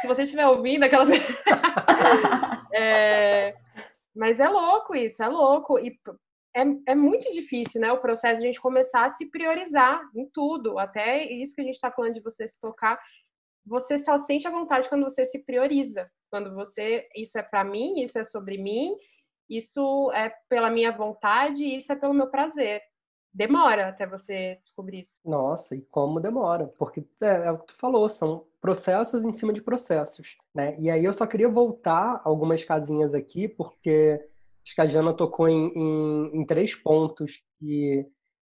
se 0.00 0.06
você 0.06 0.22
estiver 0.22 0.46
ouvindo 0.46 0.84
aquela... 0.84 1.04
é... 2.72 3.54
Mas 4.16 4.40
é 4.40 4.48
louco 4.48 4.94
isso, 4.94 5.22
é 5.22 5.28
louco, 5.28 5.78
e 5.78 5.98
é, 6.56 6.62
é 6.86 6.94
muito 6.94 7.30
difícil, 7.32 7.80
né, 7.80 7.92
o 7.92 8.00
processo 8.00 8.38
de 8.38 8.44
a 8.44 8.46
gente 8.46 8.60
começar 8.60 9.04
a 9.04 9.10
se 9.10 9.26
priorizar 9.26 10.00
em 10.14 10.26
tudo, 10.32 10.78
até 10.78 11.24
isso 11.24 11.54
que 11.54 11.60
a 11.60 11.64
gente 11.64 11.74
está 11.74 11.90
falando 11.90 12.14
de 12.14 12.20
você 12.20 12.48
se 12.48 12.58
tocar, 12.60 12.98
você 13.64 13.98
só 13.98 14.18
sente 14.18 14.46
a 14.46 14.50
vontade 14.50 14.88
quando 14.88 15.04
você 15.04 15.24
se 15.26 15.38
prioriza. 15.38 16.04
Quando 16.30 16.54
você, 16.54 17.08
isso 17.16 17.38
é 17.38 17.42
para 17.42 17.64
mim, 17.64 18.00
isso 18.00 18.18
é 18.18 18.24
sobre 18.24 18.58
mim, 18.58 18.96
isso 19.48 20.10
é 20.12 20.32
pela 20.48 20.70
minha 20.70 20.92
vontade, 20.92 21.62
isso 21.62 21.92
é 21.92 21.96
pelo 21.96 22.14
meu 22.14 22.28
prazer. 22.28 22.82
Demora 23.32 23.88
até 23.88 24.06
você 24.06 24.58
descobrir 24.62 25.00
isso. 25.00 25.20
Nossa, 25.24 25.74
e 25.74 25.82
como 25.82 26.20
demora? 26.20 26.68
Porque 26.78 27.04
é, 27.20 27.46
é 27.46 27.50
o 27.50 27.58
que 27.58 27.66
tu 27.66 27.76
falou, 27.76 28.08
são 28.08 28.46
processos 28.60 29.24
em 29.24 29.32
cima 29.32 29.52
de 29.52 29.60
processos, 29.60 30.36
né? 30.54 30.76
E 30.78 30.88
aí 30.88 31.04
eu 31.04 31.12
só 31.12 31.26
queria 31.26 31.48
voltar 31.48 32.20
algumas 32.24 32.64
casinhas 32.64 33.12
aqui, 33.12 33.48
porque 33.48 34.20
acho 34.64 34.74
que 34.74 34.80
a 34.80 34.86
Jana 34.86 35.12
tocou 35.12 35.48
em, 35.48 35.72
em, 35.74 36.40
em 36.40 36.46
três 36.46 36.76
pontos 36.76 37.42
que 37.58 38.06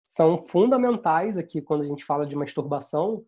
são 0.03 0.40
fundamentais 0.42 1.37
aqui 1.37 1.61
quando 1.61 1.83
a 1.83 1.87
gente 1.87 2.05
fala 2.05 2.27
de 2.27 2.35
masturbação, 2.35 3.25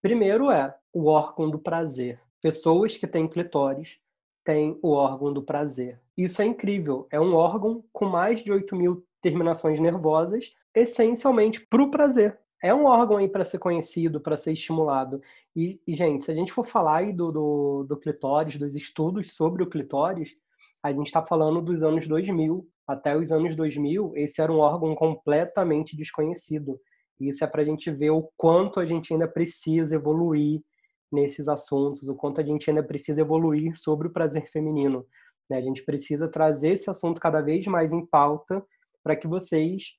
Primeiro 0.00 0.50
é 0.50 0.74
o 0.92 1.06
órgão 1.06 1.50
do 1.50 1.58
prazer. 1.58 2.20
Pessoas 2.40 2.96
que 2.96 3.06
têm 3.06 3.28
clitóris 3.28 3.98
têm 4.44 4.78
o 4.82 4.90
órgão 4.90 5.32
do 5.32 5.42
prazer. 5.42 6.00
Isso 6.16 6.42
é 6.42 6.44
incrível. 6.44 7.06
É 7.10 7.20
um 7.20 7.34
órgão 7.34 7.84
com 7.92 8.06
mais 8.06 8.42
de 8.42 8.52
8 8.52 8.74
mil 8.76 9.04
terminações 9.20 9.78
nervosas, 9.80 10.52
essencialmente 10.74 11.60
para 11.60 11.82
o 11.82 11.90
prazer. 11.90 12.38
É 12.62 12.72
um 12.74 12.84
órgão 12.84 13.16
aí 13.16 13.28
para 13.28 13.44
ser 13.44 13.58
conhecido, 13.58 14.20
para 14.20 14.36
ser 14.36 14.52
estimulado. 14.52 15.20
E, 15.54 15.80
e, 15.86 15.94
gente, 15.94 16.24
se 16.24 16.30
a 16.30 16.34
gente 16.34 16.52
for 16.52 16.64
falar 16.66 16.98
aí 16.98 17.12
do, 17.12 17.32
do, 17.32 17.84
do 17.88 17.96
clitóris, 17.96 18.56
dos 18.56 18.76
estudos 18.76 19.34
sobre 19.34 19.62
o 19.62 19.68
clitóris, 19.68 20.36
a 20.82 20.92
gente 20.92 21.06
está 21.06 21.24
falando 21.24 21.60
dos 21.60 21.82
anos 21.82 22.06
2000. 22.06 22.68
Até 22.86 23.16
os 23.16 23.32
anos 23.32 23.56
2000, 23.56 24.12
esse 24.16 24.40
era 24.40 24.52
um 24.52 24.58
órgão 24.58 24.94
completamente 24.94 25.96
desconhecido. 25.96 26.80
Isso 27.28 27.44
é 27.44 27.46
para 27.46 27.62
a 27.62 27.64
gente 27.64 27.90
ver 27.90 28.10
o 28.10 28.30
quanto 28.36 28.80
a 28.80 28.86
gente 28.86 29.12
ainda 29.12 29.28
precisa 29.28 29.94
evoluir 29.94 30.62
nesses 31.10 31.46
assuntos, 31.48 32.08
o 32.08 32.14
quanto 32.14 32.40
a 32.40 32.44
gente 32.44 32.70
ainda 32.70 32.82
precisa 32.82 33.20
evoluir 33.20 33.76
sobre 33.76 34.08
o 34.08 34.12
prazer 34.12 34.50
feminino. 34.50 35.06
Né? 35.48 35.58
A 35.58 35.62
gente 35.62 35.84
precisa 35.84 36.28
trazer 36.28 36.70
esse 36.70 36.88
assunto 36.88 37.20
cada 37.20 37.42
vez 37.42 37.66
mais 37.66 37.92
em 37.92 38.04
pauta 38.04 38.64
para 39.02 39.14
que 39.14 39.28
vocês 39.28 39.94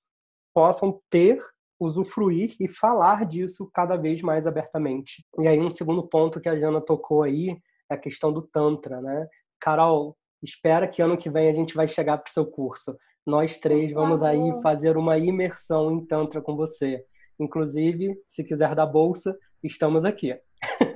possam 0.54 1.00
ter, 1.10 1.40
usufruir 1.80 2.56
e 2.60 2.68
falar 2.68 3.26
disso 3.26 3.70
cada 3.74 3.96
vez 3.96 4.22
mais 4.22 4.48
abertamente. 4.48 5.26
E 5.40 5.48
aí 5.48 5.60
um 5.60 5.72
segundo 5.72 6.08
ponto 6.08 6.40
que 6.40 6.50
a 6.50 6.58
Jana 6.58 6.82
tocou 6.82 7.24
aí 7.24 7.58
é 7.90 7.96
a 7.96 7.98
questão 7.98 8.32
do 8.32 8.42
Tantra, 8.42 9.02
né? 9.02 9.28
Carol, 9.60 10.18
espera 10.42 10.88
que 10.88 11.02
ano 11.02 11.18
que 11.18 11.30
vem 11.30 11.50
a 11.50 11.54
gente 11.54 11.76
vai 11.76 11.88
chegar 11.88 12.18
para 12.18 12.30
o 12.30 12.34
seu 12.34 12.46
curso. 12.46 12.98
Nós 13.26 13.58
três 13.58 13.92
vamos 13.92 14.22
aí 14.22 14.62
fazer 14.62 14.98
uma 14.98 15.18
imersão 15.18 15.92
em 15.92 16.06
Tantra 16.06 16.42
com 16.42 16.56
você. 16.56 17.06
Inclusive, 17.40 18.18
se 18.28 18.44
quiser 18.44 18.76
dar 18.76 18.86
bolsa, 18.86 19.38
estamos 19.64 20.06
aqui. 20.06 20.38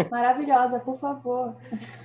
Maravilhosa, 0.10 0.80
por 0.80 1.00
favor. 1.00 1.56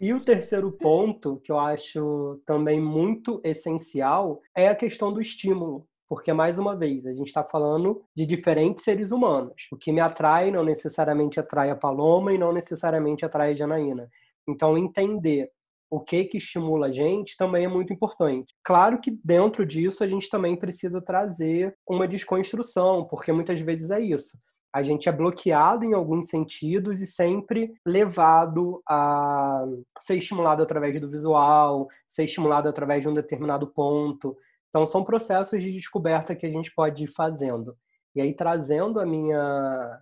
E 0.00 0.12
o 0.12 0.24
terceiro 0.24 0.72
ponto, 0.72 1.40
que 1.44 1.52
eu 1.52 1.58
acho 1.58 2.40
também 2.46 2.80
muito 2.80 3.40
essencial, 3.44 4.40
é 4.54 4.68
a 4.68 4.74
questão 4.74 5.12
do 5.12 5.20
estímulo. 5.20 5.86
Porque, 6.08 6.32
mais 6.32 6.58
uma 6.58 6.76
vez, 6.76 7.06
a 7.06 7.12
gente 7.12 7.28
está 7.28 7.42
falando 7.42 8.02
de 8.14 8.26
diferentes 8.26 8.84
seres 8.84 9.12
humanos. 9.12 9.66
O 9.72 9.76
que 9.76 9.90
me 9.90 10.00
atrai 10.00 10.50
não 10.50 10.62
necessariamente 10.62 11.40
atrai 11.40 11.70
a 11.70 11.76
Paloma 11.76 12.34
e 12.34 12.38
não 12.38 12.52
necessariamente 12.52 13.24
atrai 13.24 13.52
a 13.52 13.54
Janaína. 13.54 14.10
Então, 14.46 14.76
entender 14.76 15.50
o 15.92 16.00
que 16.00 16.24
que 16.24 16.38
estimula 16.38 16.87
a 16.87 16.92
gente 16.92 17.37
também 17.37 17.66
é 17.66 17.68
muito 17.68 17.92
importante. 17.92 18.55
Claro 18.64 18.98
que 18.98 19.11
dentro 19.22 19.66
disso 19.66 20.02
a 20.02 20.09
gente 20.09 20.31
também 20.31 20.57
precisa 20.57 21.02
trazer 21.02 21.76
uma 21.87 22.09
desconstrução, 22.09 23.05
porque 23.05 23.31
muitas 23.31 23.61
vezes 23.61 23.90
é 23.90 24.00
isso 24.00 24.38
a 24.74 24.83
gente 24.83 25.07
é 25.07 25.12
bloqueado 25.12 25.85
em 25.85 25.92
alguns 25.92 26.28
sentidos 26.28 27.00
e 27.00 27.07
sempre 27.07 27.74
levado 27.87 28.83
a 28.88 29.66
ser 30.00 30.16
estimulado 30.16 30.62
através 30.62 30.98
do 30.98 31.11
visual, 31.11 31.88
ser 32.09 32.24
estimulado 32.24 32.68
através 32.68 33.02
de 33.02 33.09
um 33.09 33.12
determinado 33.12 33.66
ponto. 33.66 34.35
Então, 34.70 34.87
são 34.87 35.05
processos 35.05 35.62
de 35.62 35.70
descoberta 35.70 36.35
que 36.35 36.46
a 36.46 36.50
gente 36.50 36.74
pode 36.74 37.05
ir 37.05 37.09
fazendo. 37.09 37.76
E 38.14 38.22
aí, 38.22 38.35
trazendo 38.35 38.98
a 38.98 39.05
minha, 39.05 40.00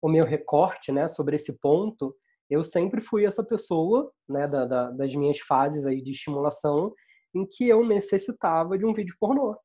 o 0.00 0.08
meu 0.08 0.24
recorte 0.24 0.90
né, 0.90 1.06
sobre 1.06 1.36
esse 1.36 1.52
ponto, 1.58 2.16
eu 2.50 2.62
sempre 2.62 3.00
fui 3.00 3.24
essa 3.24 3.44
pessoa 3.44 4.10
né, 4.28 4.46
da, 4.48 4.64
da, 4.64 4.90
das 4.90 5.14
minhas 5.14 5.38
fases 5.38 5.86
aí 5.86 6.02
de 6.02 6.12
estimulação 6.12 6.92
em 7.34 7.46
que 7.46 7.68
eu 7.68 7.86
necessitava 7.86 8.78
de 8.78 8.86
um 8.86 8.94
vídeo 8.94 9.14
pornô, 9.20 9.56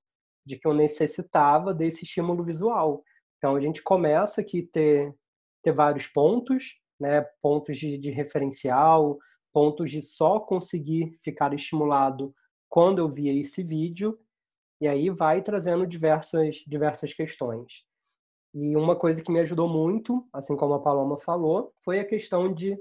de 0.45 0.57
que 0.57 0.67
eu 0.67 0.73
necessitava 0.73 1.73
desse 1.73 2.03
estímulo 2.03 2.43
visual 2.43 3.03
então 3.43 3.57
a 3.57 3.59
gente 3.59 3.83
começa 3.83 4.39
aqui 4.39 4.63
ter 4.63 5.13
ter 5.61 5.73
vários 5.73 6.07
pontos, 6.07 6.79
né? 6.97 7.21
Pontos 7.41 7.77
de, 7.77 7.97
de 7.97 8.09
referencial, 8.09 9.17
pontos 9.53 9.91
de 9.91 10.01
só 10.01 10.39
conseguir 10.39 11.19
ficar 11.21 11.53
estimulado 11.53 12.33
quando 12.69 12.99
eu 12.99 13.09
via 13.09 13.33
esse 13.33 13.61
vídeo, 13.61 14.17
e 14.79 14.87
aí 14.87 15.09
vai 15.09 15.41
trazendo 15.41 15.85
diversas 15.85 16.63
diversas 16.65 17.13
questões. 17.13 17.83
E 18.53 18.75
uma 18.75 18.95
coisa 18.95 19.23
que 19.23 19.31
me 19.31 19.39
ajudou 19.39 19.67
muito, 19.67 20.27
assim 20.31 20.55
como 20.55 20.75
a 20.75 20.81
Paloma 20.81 21.17
falou, 21.19 21.73
foi 21.83 21.99
a 21.99 22.05
questão 22.05 22.53
de 22.53 22.77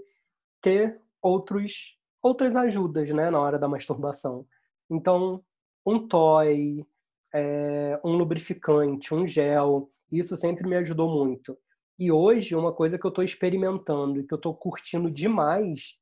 ter 0.60 1.00
outros 1.20 1.96
outras 2.22 2.54
ajudas, 2.54 3.10
né, 3.10 3.30
na 3.30 3.40
hora 3.40 3.58
da 3.58 3.68
masturbação. 3.68 4.46
Então, 4.88 5.42
um 5.84 6.06
toy, 6.06 6.86
é, 7.34 7.98
um 8.04 8.12
lubrificante, 8.12 9.12
um 9.12 9.26
gel, 9.26 9.90
isso 10.10 10.36
sempre 10.36 10.68
me 10.68 10.76
ajudou 10.76 11.10
muito. 11.10 11.58
E 11.98 12.12
hoje, 12.12 12.54
uma 12.54 12.72
coisa 12.72 12.96
que 12.96 13.04
eu 13.04 13.08
estou 13.08 13.24
experimentando 13.24 14.20
e 14.20 14.24
que 14.24 14.32
eu 14.32 14.36
estou 14.36 14.54
curtindo 14.54 15.10
demais 15.10 15.96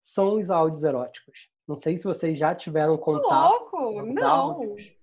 são 0.00 0.38
os 0.38 0.50
áudios 0.50 0.82
eróticos. 0.82 1.50
Não 1.68 1.76
sei 1.76 1.98
se 1.98 2.04
vocês 2.04 2.38
já 2.38 2.54
tiveram 2.54 2.96
contato. 2.96 3.74
Louco! 3.74 4.02
Não! 4.02 4.52
Áudios. 4.52 4.95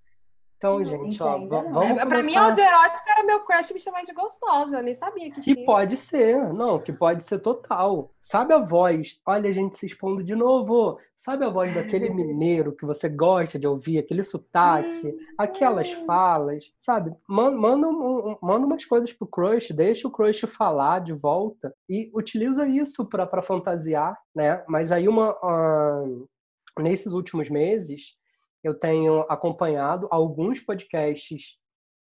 Então, 0.64 0.78
não, 0.78 0.84
gente, 0.84 1.22
ó, 1.22 1.36
vamos 1.46 1.72
começar... 1.72 2.06
Pra 2.06 2.22
mim, 2.22 2.34
erótico 2.34 3.10
era 3.10 3.22
meu 3.24 3.40
crush 3.40 3.74
me 3.74 3.80
chamar 3.80 4.02
de 4.02 4.14
gostosa. 4.14 4.78
Eu 4.78 4.82
nem 4.82 4.94
sabia 4.94 5.30
que 5.30 5.42
Que 5.42 5.64
pode 5.64 5.94
ser, 5.98 6.54
não, 6.54 6.78
que 6.78 6.90
pode 6.90 7.22
ser 7.22 7.40
total. 7.40 8.10
Sabe 8.18 8.54
a 8.54 8.58
voz? 8.58 9.20
Olha 9.26 9.50
a 9.50 9.52
gente 9.52 9.76
se 9.76 9.84
expondo 9.84 10.24
de 10.24 10.34
novo. 10.34 10.98
Sabe 11.14 11.44
a 11.44 11.50
voz 11.50 11.74
daquele 11.74 12.08
mineiro 12.14 12.74
que 12.74 12.86
você 12.86 13.10
gosta 13.10 13.58
de 13.58 13.66
ouvir, 13.66 13.98
aquele 13.98 14.24
sotaque, 14.24 15.08
hum, 15.08 15.18
aquelas 15.36 15.90
hum. 15.90 16.06
falas, 16.06 16.72
sabe? 16.78 17.14
Manda, 17.28 17.56
manda, 17.56 17.86
manda 18.40 18.66
umas 18.66 18.86
coisas 18.86 19.12
pro 19.12 19.26
crush, 19.26 19.70
deixa 19.70 20.08
o 20.08 20.10
crush 20.10 20.46
falar 20.46 21.00
de 21.00 21.12
volta 21.12 21.74
e 21.86 22.10
utiliza 22.14 22.66
isso 22.66 23.04
para 23.04 23.42
fantasiar, 23.42 24.18
né? 24.34 24.64
Mas 24.66 24.90
aí 24.90 25.06
uma... 25.08 25.32
Uh, 25.44 26.26
nesses 26.80 27.12
últimos 27.12 27.48
meses 27.48 28.16
eu 28.66 28.74
tenho 28.74 29.20
acompanhado 29.28 30.08
alguns 30.10 30.60
podcasts 30.60 31.58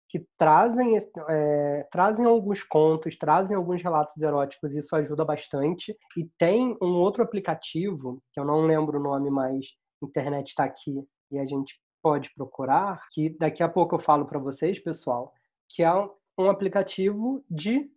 que 0.08 0.26
trazem, 0.36 0.98
é, 1.30 1.88
trazem 1.90 2.26
alguns 2.26 2.62
contos, 2.62 3.16
trazem 3.16 3.56
alguns 3.56 3.82
relatos 3.82 4.20
eróticos, 4.22 4.74
e 4.74 4.78
isso 4.80 4.94
ajuda 4.94 5.24
bastante. 5.24 5.96
E 6.16 6.28
tem 6.36 6.76
um 6.82 6.92
outro 6.96 7.22
aplicativo, 7.22 8.22
que 8.30 8.38
eu 8.38 8.44
não 8.44 8.66
lembro 8.66 9.00
o 9.00 9.02
nome, 9.02 9.30
mas 9.30 9.68
a 10.02 10.06
internet 10.06 10.48
está 10.48 10.64
aqui 10.64 11.02
e 11.30 11.38
a 11.38 11.46
gente 11.46 11.80
pode 12.02 12.30
procurar, 12.34 13.00
que 13.10 13.30
daqui 13.38 13.62
a 13.62 13.68
pouco 13.68 13.94
eu 13.94 14.00
falo 14.00 14.26
para 14.26 14.38
vocês, 14.38 14.78
pessoal, 14.78 15.32
que 15.66 15.82
é 15.82 15.90
um 16.38 16.50
aplicativo 16.50 17.42
de 17.48 17.90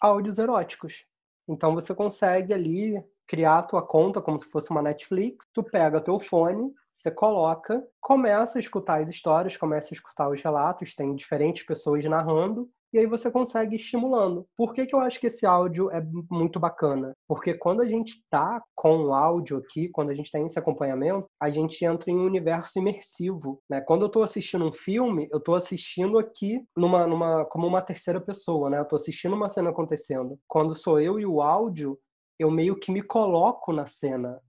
áudios 0.00 0.38
eróticos. 0.38 1.06
Então 1.48 1.72
você 1.74 1.94
consegue 1.94 2.52
ali 2.52 3.02
criar 3.26 3.60
a 3.60 3.62
tua 3.62 3.80
conta 3.80 4.20
como 4.20 4.38
se 4.38 4.46
fosse 4.50 4.70
uma 4.70 4.82
Netflix, 4.82 5.46
tu 5.52 5.62
pega 5.62 6.00
teu 6.00 6.20
fone, 6.20 6.70
você 6.94 7.10
coloca, 7.10 7.84
começa 8.00 8.58
a 8.58 8.60
escutar 8.60 9.00
as 9.00 9.08
histórias, 9.08 9.56
começa 9.56 9.92
a 9.92 9.96
escutar 9.96 10.30
os 10.30 10.40
relatos, 10.40 10.94
tem 10.94 11.14
diferentes 11.14 11.66
pessoas 11.66 12.04
narrando, 12.04 12.70
e 12.94 12.98
aí 12.98 13.06
você 13.06 13.28
consegue 13.28 13.74
estimulando. 13.74 14.46
Por 14.56 14.72
que, 14.72 14.86
que 14.86 14.94
eu 14.94 15.00
acho 15.00 15.18
que 15.18 15.26
esse 15.26 15.44
áudio 15.44 15.90
é 15.90 16.00
muito 16.30 16.60
bacana? 16.60 17.12
Porque 17.26 17.52
quando 17.52 17.82
a 17.82 17.88
gente 17.88 18.10
está 18.10 18.62
com 18.72 19.06
o 19.06 19.12
áudio 19.12 19.56
aqui, 19.56 19.88
quando 19.88 20.10
a 20.10 20.14
gente 20.14 20.30
tem 20.30 20.46
esse 20.46 20.56
acompanhamento, 20.60 21.26
a 21.40 21.50
gente 21.50 21.84
entra 21.84 22.12
em 22.12 22.16
um 22.16 22.24
universo 22.24 22.78
imersivo. 22.78 23.60
Né? 23.68 23.80
Quando 23.80 24.02
eu 24.02 24.06
estou 24.06 24.22
assistindo 24.22 24.64
um 24.64 24.72
filme, 24.72 25.28
eu 25.32 25.38
estou 25.38 25.56
assistindo 25.56 26.20
aqui 26.20 26.64
numa, 26.76 27.04
numa, 27.04 27.44
como 27.46 27.66
uma 27.66 27.82
terceira 27.82 28.20
pessoa, 28.20 28.70
né? 28.70 28.78
Eu 28.78 28.84
estou 28.84 28.96
assistindo 28.96 29.34
uma 29.34 29.48
cena 29.48 29.70
acontecendo. 29.70 30.38
Quando 30.46 30.76
sou 30.76 31.00
eu 31.00 31.18
e 31.18 31.26
o 31.26 31.42
áudio, 31.42 31.98
eu 32.38 32.48
meio 32.48 32.76
que 32.76 32.92
me 32.92 33.02
coloco 33.02 33.72
na 33.72 33.86
cena. 33.86 34.40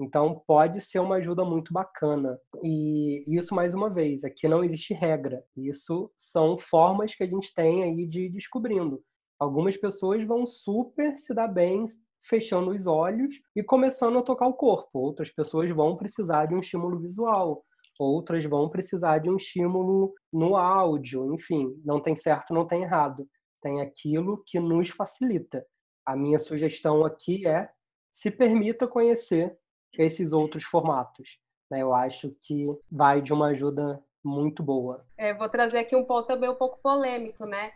Então 0.00 0.42
pode 0.46 0.80
ser 0.80 0.98
uma 0.98 1.16
ajuda 1.16 1.44
muito 1.44 1.74
bacana. 1.74 2.38
E 2.62 3.22
isso 3.28 3.54
mais 3.54 3.74
uma 3.74 3.90
vez, 3.90 4.24
aqui 4.24 4.48
não 4.48 4.64
existe 4.64 4.94
regra. 4.94 5.44
Isso 5.54 6.10
são 6.16 6.56
formas 6.56 7.14
que 7.14 7.22
a 7.22 7.26
gente 7.26 7.52
tem 7.54 7.82
aí 7.82 8.06
de 8.06 8.22
ir 8.22 8.30
descobrindo. 8.30 9.02
Algumas 9.38 9.76
pessoas 9.76 10.26
vão 10.26 10.46
super 10.46 11.18
se 11.18 11.34
dar 11.34 11.48
bem 11.48 11.84
fechando 12.22 12.70
os 12.70 12.86
olhos 12.86 13.40
e 13.54 13.62
começando 13.62 14.18
a 14.18 14.22
tocar 14.22 14.46
o 14.46 14.54
corpo. 14.54 14.98
Outras 14.98 15.30
pessoas 15.30 15.70
vão 15.70 15.96
precisar 15.96 16.46
de 16.46 16.54
um 16.54 16.60
estímulo 16.60 16.98
visual. 16.98 17.62
Outras 17.98 18.44
vão 18.44 18.70
precisar 18.70 19.18
de 19.18 19.28
um 19.28 19.36
estímulo 19.36 20.14
no 20.32 20.56
áudio. 20.56 21.34
Enfim, 21.34 21.78
não 21.84 22.00
tem 22.00 22.16
certo, 22.16 22.54
não 22.54 22.66
tem 22.66 22.82
errado. 22.82 23.28
Tem 23.62 23.82
aquilo 23.82 24.42
que 24.46 24.58
nos 24.58 24.88
facilita. 24.88 25.64
A 26.06 26.16
minha 26.16 26.38
sugestão 26.38 27.04
aqui 27.04 27.46
é 27.46 27.70
se 28.10 28.30
permita 28.30 28.88
conhecer 28.88 29.56
esses 29.98 30.32
outros 30.32 30.64
formatos. 30.64 31.38
Né? 31.70 31.82
Eu 31.82 31.94
acho 31.94 32.34
que 32.42 32.66
vai 32.90 33.20
de 33.20 33.32
uma 33.32 33.48
ajuda 33.48 34.02
muito 34.22 34.62
boa. 34.62 35.04
É, 35.16 35.32
vou 35.32 35.48
trazer 35.48 35.78
aqui 35.78 35.96
um 35.96 36.04
ponto 36.04 36.26
também 36.26 36.50
um 36.50 36.54
pouco 36.54 36.78
polêmico, 36.82 37.46
né? 37.46 37.72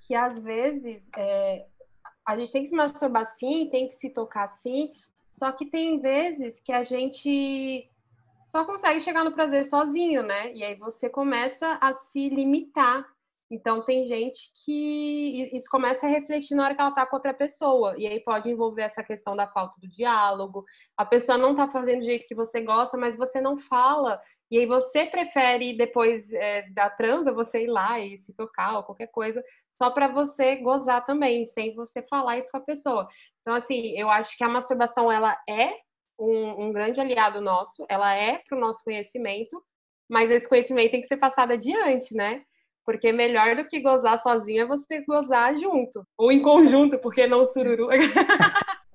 Que 0.00 0.14
às 0.14 0.38
vezes 0.38 1.08
é, 1.16 1.66
a 2.26 2.38
gente 2.38 2.52
tem 2.52 2.62
que 2.62 2.68
se 2.68 2.76
masturbar 2.76 3.26
sim, 3.26 3.68
tem 3.70 3.88
que 3.88 3.94
se 3.94 4.10
tocar 4.10 4.48
sim, 4.48 4.92
só 5.30 5.52
que 5.52 5.66
tem 5.66 5.98
vezes 6.00 6.60
que 6.60 6.72
a 6.72 6.84
gente 6.84 7.90
só 8.44 8.64
consegue 8.64 9.00
chegar 9.00 9.24
no 9.24 9.32
prazer 9.32 9.66
sozinho, 9.66 10.22
né? 10.22 10.52
E 10.54 10.62
aí 10.62 10.74
você 10.74 11.08
começa 11.08 11.78
a 11.80 11.94
se 11.94 12.28
limitar 12.28 13.06
então, 13.50 13.82
tem 13.82 14.06
gente 14.06 14.50
que 14.64 15.50
isso 15.52 15.68
começa 15.70 16.06
a 16.06 16.08
refletir 16.10 16.56
na 16.56 16.64
hora 16.64 16.74
que 16.74 16.80
ela 16.80 16.90
está 16.90 17.06
com 17.06 17.16
outra 17.16 17.32
pessoa. 17.32 17.94
E 17.96 18.06
aí 18.06 18.18
pode 18.20 18.50
envolver 18.50 18.82
essa 18.82 19.04
questão 19.04 19.36
da 19.36 19.46
falta 19.46 19.80
do 19.80 19.88
diálogo. 19.88 20.64
A 20.96 21.04
pessoa 21.04 21.38
não 21.38 21.52
está 21.52 21.68
fazendo 21.68 22.00
do 22.00 22.04
jeito 22.04 22.26
que 22.26 22.34
você 22.34 22.60
gosta, 22.60 22.96
mas 22.96 23.16
você 23.16 23.40
não 23.40 23.56
fala. 23.56 24.20
E 24.50 24.58
aí 24.58 24.66
você 24.66 25.06
prefere, 25.06 25.76
depois 25.76 26.32
é, 26.32 26.62
da 26.70 26.90
transa, 26.90 27.32
você 27.32 27.64
ir 27.64 27.68
lá 27.68 28.00
e 28.00 28.18
se 28.18 28.34
tocar 28.34 28.76
ou 28.76 28.82
qualquer 28.82 29.08
coisa, 29.08 29.42
só 29.78 29.90
para 29.90 30.08
você 30.08 30.56
gozar 30.56 31.04
também, 31.04 31.46
sem 31.46 31.74
você 31.74 32.02
falar 32.02 32.38
isso 32.38 32.50
com 32.50 32.56
a 32.58 32.60
pessoa. 32.60 33.08
Então, 33.42 33.54
assim, 33.54 33.96
eu 33.98 34.10
acho 34.10 34.36
que 34.36 34.42
a 34.42 34.48
masturbação, 34.48 35.10
ela 35.10 35.36
é 35.48 35.72
um, 36.18 36.66
um 36.66 36.72
grande 36.72 37.00
aliado 37.00 37.40
nosso, 37.40 37.84
ela 37.88 38.12
é 38.14 38.38
para 38.38 38.56
o 38.56 38.60
nosso 38.60 38.82
conhecimento, 38.82 39.62
mas 40.08 40.30
esse 40.30 40.48
conhecimento 40.48 40.92
tem 40.92 41.02
que 41.02 41.08
ser 41.08 41.16
passado 41.18 41.52
adiante, 41.52 42.14
né? 42.14 42.44
Porque 42.86 43.12
melhor 43.12 43.56
do 43.56 43.66
que 43.66 43.80
gozar 43.80 44.18
sozinha 44.20 44.62
é 44.62 44.66
você 44.66 45.04
gozar 45.04 45.58
junto. 45.58 46.06
Ou 46.16 46.30
em 46.30 46.40
conjunto, 46.40 46.96
porque 46.98 47.26
não 47.26 47.44
sururu. 47.44 47.88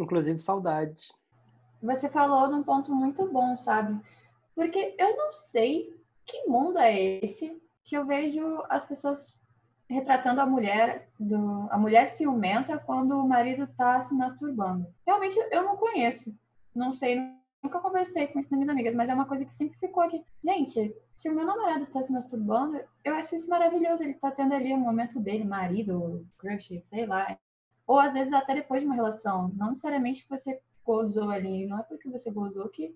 Inclusive, 0.00 0.40
saudade. 0.40 1.12
Você 1.82 2.08
falou 2.08 2.48
num 2.48 2.62
ponto 2.62 2.94
muito 2.94 3.30
bom, 3.30 3.54
sabe? 3.54 4.00
Porque 4.54 4.94
eu 4.98 5.16
não 5.16 5.32
sei 5.34 5.94
que 6.24 6.46
mundo 6.46 6.78
é 6.78 6.98
esse 6.98 7.54
que 7.84 7.96
eu 7.96 8.06
vejo 8.06 8.64
as 8.68 8.84
pessoas 8.84 9.36
retratando 9.88 10.40
a 10.40 10.46
mulher 10.46 11.08
do 11.20 11.68
a 11.70 11.78
mulher 11.78 12.08
ciumenta 12.08 12.78
quando 12.78 13.12
o 13.12 13.28
marido 13.28 13.64
está 13.64 14.00
se 14.02 14.14
masturbando. 14.14 14.86
Realmente 15.06 15.38
eu 15.50 15.62
não 15.62 15.76
conheço. 15.76 16.34
Não 16.74 16.92
sei 16.92 17.20
nunca 17.62 17.80
conversei 17.80 18.26
com 18.28 18.38
isso 18.38 18.50
nas 18.50 18.58
minhas 18.58 18.70
amigas, 18.70 18.94
mas 18.94 19.08
é 19.08 19.14
uma 19.14 19.26
coisa 19.26 19.44
que 19.44 19.54
sempre 19.54 19.78
ficou 19.78 20.02
aqui. 20.02 20.24
Gente, 20.44 20.94
se 21.16 21.28
o 21.28 21.34
meu 21.34 21.44
namorado 21.44 21.86
tá 21.86 22.02
se 22.02 22.12
masturbando, 22.12 22.80
eu 23.04 23.14
acho 23.14 23.34
isso 23.34 23.48
maravilhoso. 23.48 24.02
Ele 24.02 24.14
tá 24.14 24.30
tendo 24.30 24.54
ali 24.54 24.72
o 24.72 24.78
momento 24.78 25.18
dele, 25.18 25.44
marido, 25.44 26.26
crush, 26.38 26.82
sei 26.84 27.06
lá. 27.06 27.38
Ou 27.86 27.98
às 27.98 28.12
vezes 28.12 28.32
até 28.32 28.54
depois 28.54 28.80
de 28.80 28.86
uma 28.86 28.94
relação. 28.94 29.52
Não 29.56 29.70
necessariamente 29.70 30.26
você 30.28 30.60
gozou 30.84 31.30
ali. 31.30 31.66
Não 31.66 31.78
é 31.78 31.82
porque 31.82 32.08
você 32.08 32.30
gozou 32.30 32.68
que 32.68 32.94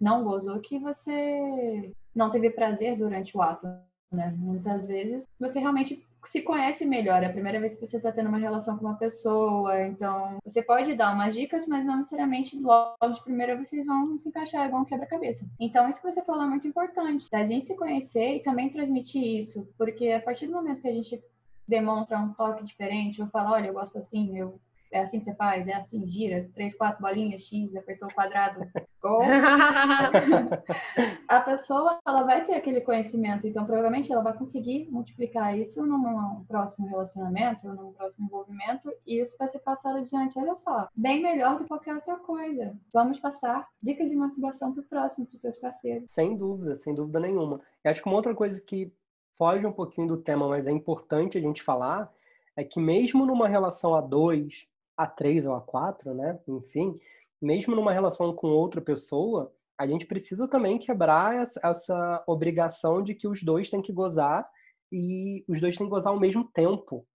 não 0.00 0.24
gozou 0.24 0.60
que 0.60 0.78
você 0.78 1.92
não 2.14 2.30
teve 2.30 2.50
prazer 2.50 2.96
durante 2.96 3.36
o 3.36 3.42
ato. 3.42 3.66
Né? 4.12 4.32
Muitas 4.36 4.86
vezes 4.86 5.26
você 5.38 5.58
realmente 5.58 6.06
se 6.28 6.42
conhece 6.42 6.84
melhor, 6.84 7.22
é 7.22 7.26
a 7.26 7.32
primeira 7.32 7.60
vez 7.60 7.74
que 7.74 7.86
você 7.86 7.96
está 7.96 8.12
tendo 8.12 8.28
uma 8.28 8.38
relação 8.38 8.76
com 8.76 8.86
uma 8.86 8.96
pessoa, 8.96 9.82
então 9.86 10.38
você 10.44 10.62
pode 10.62 10.94
dar 10.94 11.14
umas 11.14 11.34
dicas, 11.34 11.66
mas 11.66 11.84
não 11.84 11.98
necessariamente 11.98 12.58
logo 12.58 12.96
de 13.12 13.22
primeira 13.22 13.56
vocês 13.56 13.84
vão 13.86 14.18
se 14.18 14.28
encaixar 14.28 14.66
igual 14.66 14.82
um 14.82 14.84
quebra-cabeça. 14.84 15.44
Então, 15.58 15.88
isso 15.88 16.00
que 16.00 16.10
você 16.10 16.22
falou 16.22 16.44
é 16.44 16.48
muito 16.48 16.66
importante, 16.66 17.30
da 17.30 17.44
gente 17.44 17.66
se 17.66 17.76
conhecer 17.76 18.36
e 18.36 18.40
também 18.40 18.70
transmitir 18.70 19.22
isso, 19.22 19.68
porque 19.76 20.10
a 20.10 20.20
partir 20.20 20.46
do 20.46 20.52
momento 20.52 20.82
que 20.82 20.88
a 20.88 20.92
gente 20.92 21.22
demonstra 21.66 22.18
um 22.18 22.32
toque 22.32 22.64
diferente, 22.64 23.20
ou 23.20 23.28
fala, 23.28 23.52
olha, 23.52 23.68
eu 23.68 23.74
gosto 23.74 23.98
assim, 23.98 24.38
eu 24.38 24.60
é 24.94 25.00
assim 25.00 25.18
que 25.18 25.24
você 25.24 25.34
faz, 25.34 25.66
é 25.66 25.74
assim, 25.74 26.06
gira, 26.06 26.48
três, 26.54 26.72
quatro 26.72 27.02
bolinhas, 27.02 27.42
X, 27.42 27.74
apertou 27.74 28.08
o 28.08 28.14
quadrado, 28.14 28.64
ou 29.02 29.22
a 31.26 31.40
pessoa 31.40 31.98
ela 32.06 32.22
vai 32.22 32.46
ter 32.46 32.54
aquele 32.54 32.80
conhecimento, 32.80 33.44
então 33.44 33.66
provavelmente 33.66 34.12
ela 34.12 34.22
vai 34.22 34.38
conseguir 34.38 34.88
multiplicar 34.92 35.58
isso 35.58 35.84
num 35.84 36.44
próximo 36.44 36.86
relacionamento, 36.86 37.66
num 37.66 37.92
próximo 37.92 38.26
envolvimento, 38.26 38.88
e 39.04 39.20
isso 39.20 39.36
vai 39.36 39.48
ser 39.48 39.58
passado 39.58 39.98
adiante. 39.98 40.38
Olha 40.38 40.54
só, 40.54 40.88
bem 40.94 41.20
melhor 41.20 41.56
do 41.56 41.64
que 41.64 41.68
qualquer 41.68 41.96
outra 41.96 42.16
coisa. 42.16 42.78
Vamos 42.92 43.18
passar 43.18 43.66
dicas 43.82 44.08
de 44.08 44.14
motivação 44.14 44.72
para 44.72 44.80
o 44.80 44.86
próximo, 44.86 45.26
para 45.26 45.34
os 45.34 45.40
seus 45.40 45.56
parceiros. 45.56 46.08
Sem 46.08 46.36
dúvida, 46.36 46.76
sem 46.76 46.94
dúvida 46.94 47.18
nenhuma. 47.18 47.60
E 47.84 47.88
acho 47.88 48.00
que 48.00 48.08
uma 48.08 48.16
outra 48.16 48.34
coisa 48.34 48.62
que 48.62 48.92
foge 49.36 49.66
um 49.66 49.72
pouquinho 49.72 50.06
do 50.06 50.18
tema, 50.18 50.48
mas 50.48 50.68
é 50.68 50.70
importante 50.70 51.36
a 51.36 51.40
gente 51.40 51.64
falar, 51.64 52.12
é 52.56 52.62
que 52.62 52.78
mesmo 52.78 53.26
numa 53.26 53.48
relação 53.48 53.96
a 53.96 54.00
dois, 54.00 54.68
a 54.96 55.06
três 55.06 55.46
ou 55.46 55.54
a 55.54 55.60
quatro, 55.60 56.14
né? 56.14 56.38
Enfim, 56.48 56.94
mesmo 57.40 57.74
numa 57.74 57.92
relação 57.92 58.34
com 58.34 58.48
outra 58.48 58.80
pessoa, 58.80 59.52
a 59.78 59.86
gente 59.86 60.06
precisa 60.06 60.48
também 60.48 60.78
quebrar 60.78 61.42
essa 61.62 62.24
obrigação 62.26 63.02
de 63.02 63.14
que 63.14 63.26
os 63.26 63.42
dois 63.42 63.68
têm 63.68 63.82
que 63.82 63.92
gozar 63.92 64.48
e 64.92 65.44
os 65.48 65.60
dois 65.60 65.76
têm 65.76 65.86
que 65.86 65.90
gozar 65.90 66.12
ao 66.12 66.20
mesmo 66.20 66.48
tempo, 66.52 67.06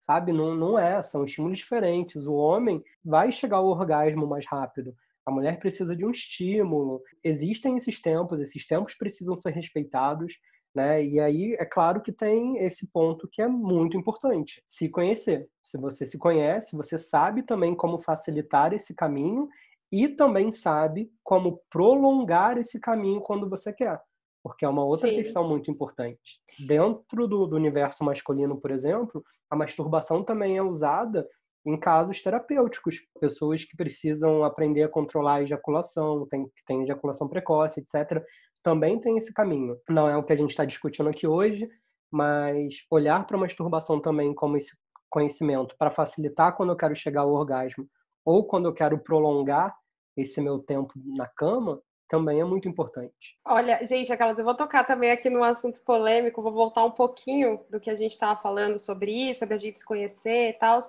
sabe? 0.00 0.32
Não, 0.32 0.54
não 0.54 0.78
é, 0.78 1.02
são 1.02 1.24
estímulos 1.24 1.58
diferentes. 1.58 2.26
O 2.26 2.34
homem 2.34 2.82
vai 3.04 3.30
chegar 3.30 3.58
ao 3.58 3.66
orgasmo 3.66 4.26
mais 4.26 4.46
rápido, 4.46 4.94
a 5.28 5.30
mulher 5.30 5.58
precisa 5.58 5.94
de 5.94 6.06
um 6.06 6.10
estímulo. 6.10 7.02
Existem 7.22 7.76
esses 7.76 8.00
tempos, 8.00 8.40
esses 8.40 8.66
tempos 8.66 8.94
precisam 8.94 9.36
ser 9.36 9.50
respeitados. 9.50 10.38
Né? 10.74 11.04
E 11.04 11.18
aí 11.18 11.54
é 11.54 11.64
claro 11.64 12.00
que 12.00 12.12
tem 12.12 12.58
esse 12.58 12.86
ponto 12.86 13.28
que 13.30 13.42
é 13.42 13.48
muito 13.48 13.96
importante, 13.96 14.62
se 14.66 14.88
conhecer. 14.88 15.48
Se 15.62 15.78
você 15.78 16.06
se 16.06 16.18
conhece, 16.18 16.76
você 16.76 16.98
sabe 16.98 17.42
também 17.42 17.74
como 17.74 17.98
facilitar 17.98 18.72
esse 18.72 18.94
caminho 18.94 19.48
e 19.90 20.08
também 20.08 20.52
sabe 20.52 21.10
como 21.24 21.60
prolongar 21.70 22.58
esse 22.58 22.78
caminho 22.78 23.20
quando 23.20 23.48
você 23.48 23.72
quer. 23.72 24.00
Porque 24.42 24.64
é 24.64 24.68
uma 24.68 24.84
outra 24.84 25.08
Sim. 25.08 25.16
questão 25.16 25.48
muito 25.48 25.70
importante. 25.70 26.40
Dentro 26.58 27.26
do, 27.26 27.46
do 27.46 27.56
universo 27.56 28.04
masculino, 28.04 28.60
por 28.60 28.70
exemplo, 28.70 29.24
a 29.50 29.56
masturbação 29.56 30.22
também 30.22 30.58
é 30.58 30.62
usada 30.62 31.26
em 31.66 31.78
casos 31.78 32.22
terapêuticos, 32.22 33.00
pessoas 33.20 33.64
que 33.64 33.76
precisam 33.76 34.44
aprender 34.44 34.84
a 34.84 34.88
controlar 34.88 35.36
a 35.36 35.42
ejaculação, 35.42 36.26
tem, 36.26 36.44
que 36.46 36.64
tem 36.64 36.82
ejaculação 36.82 37.28
precoce, 37.28 37.80
etc 37.80 38.22
também 38.62 38.98
tem 38.98 39.16
esse 39.16 39.32
caminho. 39.32 39.76
Não 39.88 40.08
é 40.08 40.16
o 40.16 40.22
que 40.22 40.32
a 40.32 40.36
gente 40.36 40.50
está 40.50 40.64
discutindo 40.64 41.08
aqui 41.08 41.26
hoje, 41.26 41.68
mas 42.10 42.84
olhar 42.90 43.26
para 43.26 43.36
a 43.36 43.40
masturbação 43.40 44.00
também 44.00 44.34
como 44.34 44.56
esse 44.56 44.76
conhecimento 45.10 45.74
para 45.78 45.90
facilitar 45.90 46.56
quando 46.56 46.70
eu 46.70 46.76
quero 46.76 46.94
chegar 46.94 47.22
ao 47.22 47.32
orgasmo 47.32 47.88
ou 48.24 48.46
quando 48.46 48.66
eu 48.66 48.74
quero 48.74 48.98
prolongar 48.98 49.74
esse 50.16 50.40
meu 50.40 50.58
tempo 50.58 50.92
na 51.16 51.26
cama, 51.26 51.80
também 52.08 52.40
é 52.40 52.44
muito 52.44 52.68
importante. 52.68 53.38
Olha, 53.44 53.86
gente, 53.86 54.12
aquelas, 54.12 54.38
eu 54.38 54.44
vou 54.44 54.54
tocar 54.54 54.84
também 54.84 55.10
aqui 55.10 55.30
no 55.30 55.44
assunto 55.44 55.80
polêmico, 55.82 56.42
vou 56.42 56.52
voltar 56.52 56.84
um 56.84 56.90
pouquinho 56.90 57.60
do 57.70 57.78
que 57.78 57.90
a 57.90 57.96
gente 57.96 58.12
estava 58.12 58.40
falando 58.40 58.78
sobre 58.78 59.12
isso, 59.12 59.40
sobre 59.40 59.54
a 59.54 59.58
gente 59.58 59.78
se 59.78 59.84
conhecer 59.84 60.50
e 60.50 60.52
tal, 60.54 60.80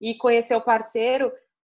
e 0.00 0.16
conhecer 0.16 0.54
o 0.54 0.60
parceiro. 0.60 1.32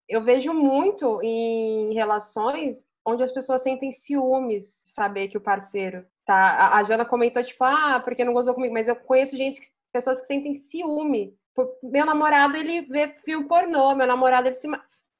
Eu 0.09 0.25
vejo 0.25 0.53
muito 0.53 1.21
em 1.23 1.93
relações 1.93 2.85
onde 3.07 3.23
as 3.23 3.31
pessoas 3.31 3.63
sentem 3.63 3.93
ciúmes 3.93 4.83
de 4.85 4.91
saber 4.91 5.29
que 5.29 5.39
o 5.39 5.41
parceiro 5.41 6.05
tá. 6.27 6.77
A, 6.77 6.83
Jana 6.83 7.05
comentou, 7.05 7.43
tipo, 7.43 7.63
ah, 7.63 8.01
porque 8.05 8.25
não 8.25 8.33
gozou 8.33 8.53
comigo, 8.53 8.75
mas 8.75 8.89
eu 8.89 8.97
conheço 8.97 9.37
gente, 9.37 9.61
pessoas 9.93 10.21
que 10.21 10.27
sentem 10.27 10.57
ciúme. 10.57 11.35
Meu 11.83 12.05
namorado, 12.05 12.57
ele 12.57 12.83
vê 12.83 13.09
filme 13.25 13.47
pornô, 13.47 13.95
meu 13.95 14.07
namorado, 14.07 14.49
ele 14.49 14.57
se. 14.57 14.69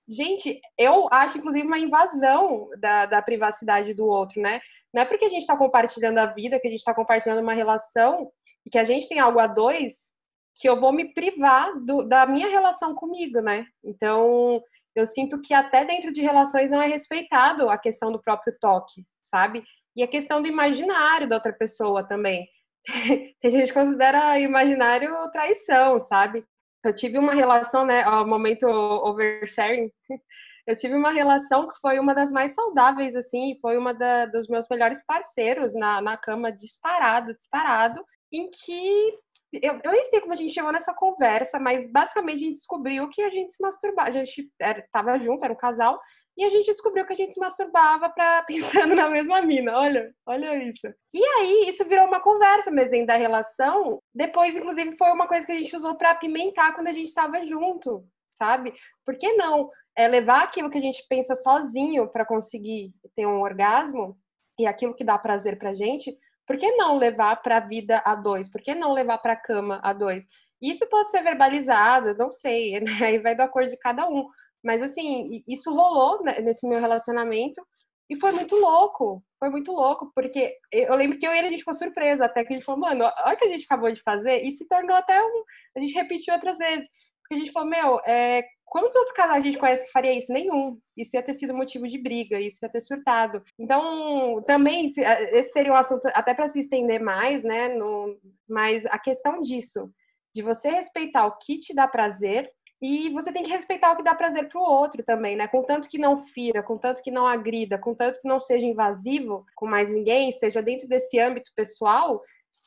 Gente, 0.09 0.61
eu 0.79 1.09
acho, 1.11 1.39
inclusive, 1.39 1.67
uma 1.67 1.79
invasão 1.79 2.69
da, 2.79 3.07
da 3.07 3.23
privacidade 3.23 3.95
do 3.95 4.07
outro, 4.07 4.41
né? 4.41 4.61
Não 4.93 5.03
é 5.03 5.05
porque 5.05 5.25
a 5.25 5.29
gente 5.29 5.41
está 5.41 5.57
compartilhando 5.57 6.19
a 6.19 6.27
vida, 6.27 6.61
que 6.61 6.69
a 6.69 6.71
gente 6.71 6.81
está 6.81 6.95
compartilhando 6.95 7.41
uma 7.41 7.55
relação 7.55 8.31
e 8.65 8.71
que 8.71 8.79
a 8.79 8.85
gente 8.85 9.09
tem 9.09 9.19
algo 9.19 9.39
a 9.39 9.47
dois, 9.47 10.11
que 10.57 10.69
eu 10.69 10.79
vou 10.81 10.93
me 10.93 11.13
privar 11.13 11.73
do, 11.81 12.03
da 12.03 12.25
minha 12.27 12.49
relação 12.49 12.95
comigo, 12.95 13.41
né? 13.41 13.67
Então, 13.85 14.63
eu 14.97 15.07
sinto 15.07 15.41
que 15.41 15.53
até 15.53 15.85
dentro 15.85 16.13
de 16.13 16.23
relações 16.23 16.71
não 16.71 16.81
é 16.81 16.87
respeitado 16.87 17.69
a 17.69 17.79
questão 17.79 18.11
do 18.11 18.21
próprio 18.21 18.57
toque, 18.61 19.05
sabe? 19.23 19.63
E 19.95 20.03
a 20.03 20.09
questão 20.09 20.41
do 20.41 20.49
imaginário 20.49 21.29
da 21.29 21.37
outra 21.37 21.53
pessoa 21.53 22.03
também. 22.03 22.49
Tem 23.41 23.51
gente 23.51 23.69
que 23.69 23.79
considera 23.79 24.39
imaginário 24.41 25.15
traição, 25.33 26.01
sabe? 26.01 26.45
Eu 26.85 26.95
tive 26.95 27.19
uma 27.19 27.35
relação, 27.35 27.85
né, 27.85 28.03
ao 28.03 28.27
momento 28.27 28.67
oversharing, 28.67 29.91
eu 30.67 30.77
tive 30.77 30.95
uma 30.95 31.11
relação 31.11 31.69
que 31.69 31.79
foi 31.81 31.99
uma 31.99 32.15
das 32.15 32.31
mais 32.31 32.55
saudáveis, 32.55 33.15
assim, 33.15 33.59
foi 33.61 33.77
uma 33.77 33.93
da, 33.93 34.27
dos 34.27 34.49
meus 34.49 34.67
melhores 34.69 35.05
parceiros 35.05 35.75
na, 35.75 36.01
na 36.01 36.17
cama, 36.17 36.53
disparado, 36.53 37.35
disparado, 37.35 38.05
em 38.33 38.51
que 38.51 39.19
eu, 39.63 39.81
eu 39.83 39.93
nem 39.93 40.05
sei 40.07 40.21
como 40.21 40.33
a 40.33 40.37
gente 40.37 40.53
chegou 40.53 40.73
nessa 40.73 40.95
conversa, 40.95 41.59
mas 41.59 41.91
basicamente 41.91 42.37
a 42.37 42.47
gente 42.47 42.55
descobriu 42.55 43.09
que 43.09 43.23
a 43.23 43.31
gente 43.31 43.53
se 43.53 43.63
masturbava. 43.63 44.09
A 44.09 44.13
gente 44.13 44.51
estava 44.61 45.19
junto, 45.19 45.45
era 45.45 45.53
um 45.53 45.57
casal, 45.57 46.01
e 46.37 46.45
a 46.45 46.51
gente 46.51 46.67
descobriu 46.67 47.07
que 47.07 47.15
a 47.15 47.17
gente 47.17 47.33
se 47.33 47.41
masturbava 47.41 48.11
para 48.11 48.43
pensando 48.49 48.95
na 48.95 49.09
mesma 49.09 49.41
mina. 49.43 49.79
Olha, 49.79 50.13
olha 50.27 50.63
isso. 50.65 50.87
E 51.13 51.25
aí, 51.25 51.69
isso 51.69 51.85
virou 51.85 52.07
uma 52.07 52.21
conversa 52.21 52.71
mesmo 52.71 52.91
dentro 52.91 53.07
da 53.07 53.17
relação. 53.17 54.01
Depois, 54.15 54.55
inclusive, 54.55 54.97
foi 54.97 55.11
uma 55.11 55.27
coisa 55.27 55.47
que 55.47 55.53
a 55.53 55.59
gente 55.59 55.75
usou 55.75 55.95
para 55.97 56.11
apimentar 56.11 56.75
quando 56.75 56.89
a 56.89 56.93
gente 56.93 57.09
estava 57.09 57.45
junto, 57.47 58.05
sabe? 58.29 58.75
Por 59.05 59.17
que 59.17 59.33
não 59.33 59.71
é, 59.97 60.07
levar 60.07 60.43
aquilo 60.43 60.71
que 60.71 60.79
a 60.79 60.83
gente 60.83 61.05
pensa 61.09 61.35
sozinho 61.35 62.07
para 62.09 62.27
conseguir 62.27 62.93
ter 63.15 63.27
um 63.27 63.41
orgasmo 63.41 64.17
e 64.59 64.67
aquilo 64.67 64.95
que 64.95 65.05
dá 65.05 65.19
prazer 65.19 65.59
pra 65.59 65.75
gente 65.75 66.17
por 66.47 66.57
que 66.57 66.71
não 66.73 66.97
levar 66.97 67.37
para 67.43 67.59
a 67.59 67.61
vida 67.61 68.03
a 68.05 68.15
dois? 68.15 68.51
Por 68.51 68.61
que 68.61 68.75
não 68.75 68.93
levar 68.93 69.19
para 69.19 69.33
a 69.33 69.41
cama 69.41 69.81
a 69.83 69.93
dois? 69.93 70.27
Isso 70.63 70.87
pode 70.89 71.11
ser 71.11 71.23
verbalizado, 71.23 72.15
não 72.17 72.31
sei, 72.31 72.79
né? 72.81 72.93
aí 73.03 73.19
vai 73.19 73.35
do 73.35 73.43
acordo 73.43 73.71
de 73.71 73.79
cada 73.79 74.09
um. 74.09 74.29
Mas 74.65 74.83
assim, 74.83 75.43
isso 75.47 75.73
rolou 75.73 76.23
nesse 76.25 76.67
meu 76.67 76.81
relacionamento 76.81 77.65
e 78.09 78.19
foi 78.19 78.33
muito 78.33 78.57
louco. 78.57 79.23
Foi 79.39 79.51
muito 79.51 79.71
louco, 79.71 80.11
porque 80.15 80.57
eu 80.73 80.95
lembro 80.95 81.19
que 81.19 81.27
eu 81.27 81.33
e 81.35 81.39
ele 81.39 81.49
a 81.49 81.51
gente 81.51 81.61
ficou 81.61 81.75
surpreso, 81.75 82.23
até 82.23 82.43
que 82.43 82.53
a 82.53 82.57
gente 82.57 82.65
falou, 82.65 82.81
mano, 82.81 83.05
olha 83.05 83.35
o 83.35 83.37
que 83.37 83.45
a 83.45 83.49
gente 83.49 83.65
acabou 83.65 83.93
de 83.93 84.03
fazer, 84.03 84.43
e 84.43 84.51
se 84.53 84.67
tornou 84.67 84.97
até 84.97 85.23
um. 85.23 85.45
A 85.77 85.81
gente 85.81 85.95
repetiu 85.95 86.33
outras 86.33 86.59
vezes. 86.59 86.87
Porque 87.21 87.35
a 87.35 87.39
gente 87.39 87.53
falou, 87.53 87.69
meu, 87.69 88.01
é, 88.07 88.43
Quantos 88.67 88.97
outros 88.97 89.15
casais 89.15 89.43
a 89.43 89.47
gente 89.47 89.59
conhece 89.59 89.87
que 89.87 89.93
faria 89.93 90.13
isso? 90.13 90.33
Nenhum. 90.33 90.79
Isso 90.97 91.17
ia 91.17 91.23
ter 91.23 91.35
sido 91.35 91.55
motivo 91.55 91.87
de 91.87 91.97
briga, 91.97 92.41
isso 92.41 92.59
ia 92.63 92.69
ter 92.69 92.81
surtado. 92.81 93.43
Então, 93.59 94.43
também, 94.47 94.89
esse 94.89 95.53
seria 95.53 95.73
um 95.73 95.77
assunto 95.77 96.05
até 96.07 96.35
para 96.35 96.49
se 96.49 96.61
estender 96.61 97.01
mais, 97.01 97.45
né? 97.45 97.69
No, 97.69 98.19
mas 98.49 98.85
a 98.87 98.99
questão 98.99 99.41
disso, 99.41 99.89
de 100.35 100.43
você 100.43 100.69
respeitar 100.69 101.27
o 101.27 101.39
que 101.39 101.59
te 101.61 101.73
dá 101.73 101.87
prazer 101.87 102.51
e 102.83 103.09
você 103.11 103.33
tem 103.33 103.43
que 103.43 103.51
respeitar 103.51 103.93
o 103.93 103.97
que 103.97 104.03
dá 104.03 104.15
prazer 104.15 104.49
para 104.49 104.61
o 104.61 104.65
outro 104.65 105.03
também, 105.03 105.37
né? 105.37 105.49
Contanto 105.49 105.89
que 105.89 105.97
não 105.97 106.27
fira, 106.27 106.63
contanto 106.63 107.01
que 107.01 107.11
não 107.11 107.27
agrida, 107.27 107.79
contanto 107.79 108.21
que 108.21 108.29
não 108.29 108.39
seja 108.39 108.67
invasivo 108.67 109.47
com 109.55 109.67
mais 109.67 109.91
ninguém, 109.91 110.29
esteja 110.29 110.61
dentro 110.61 110.87
desse 110.87 111.19
âmbito 111.19 111.51
pessoal, 111.55 112.21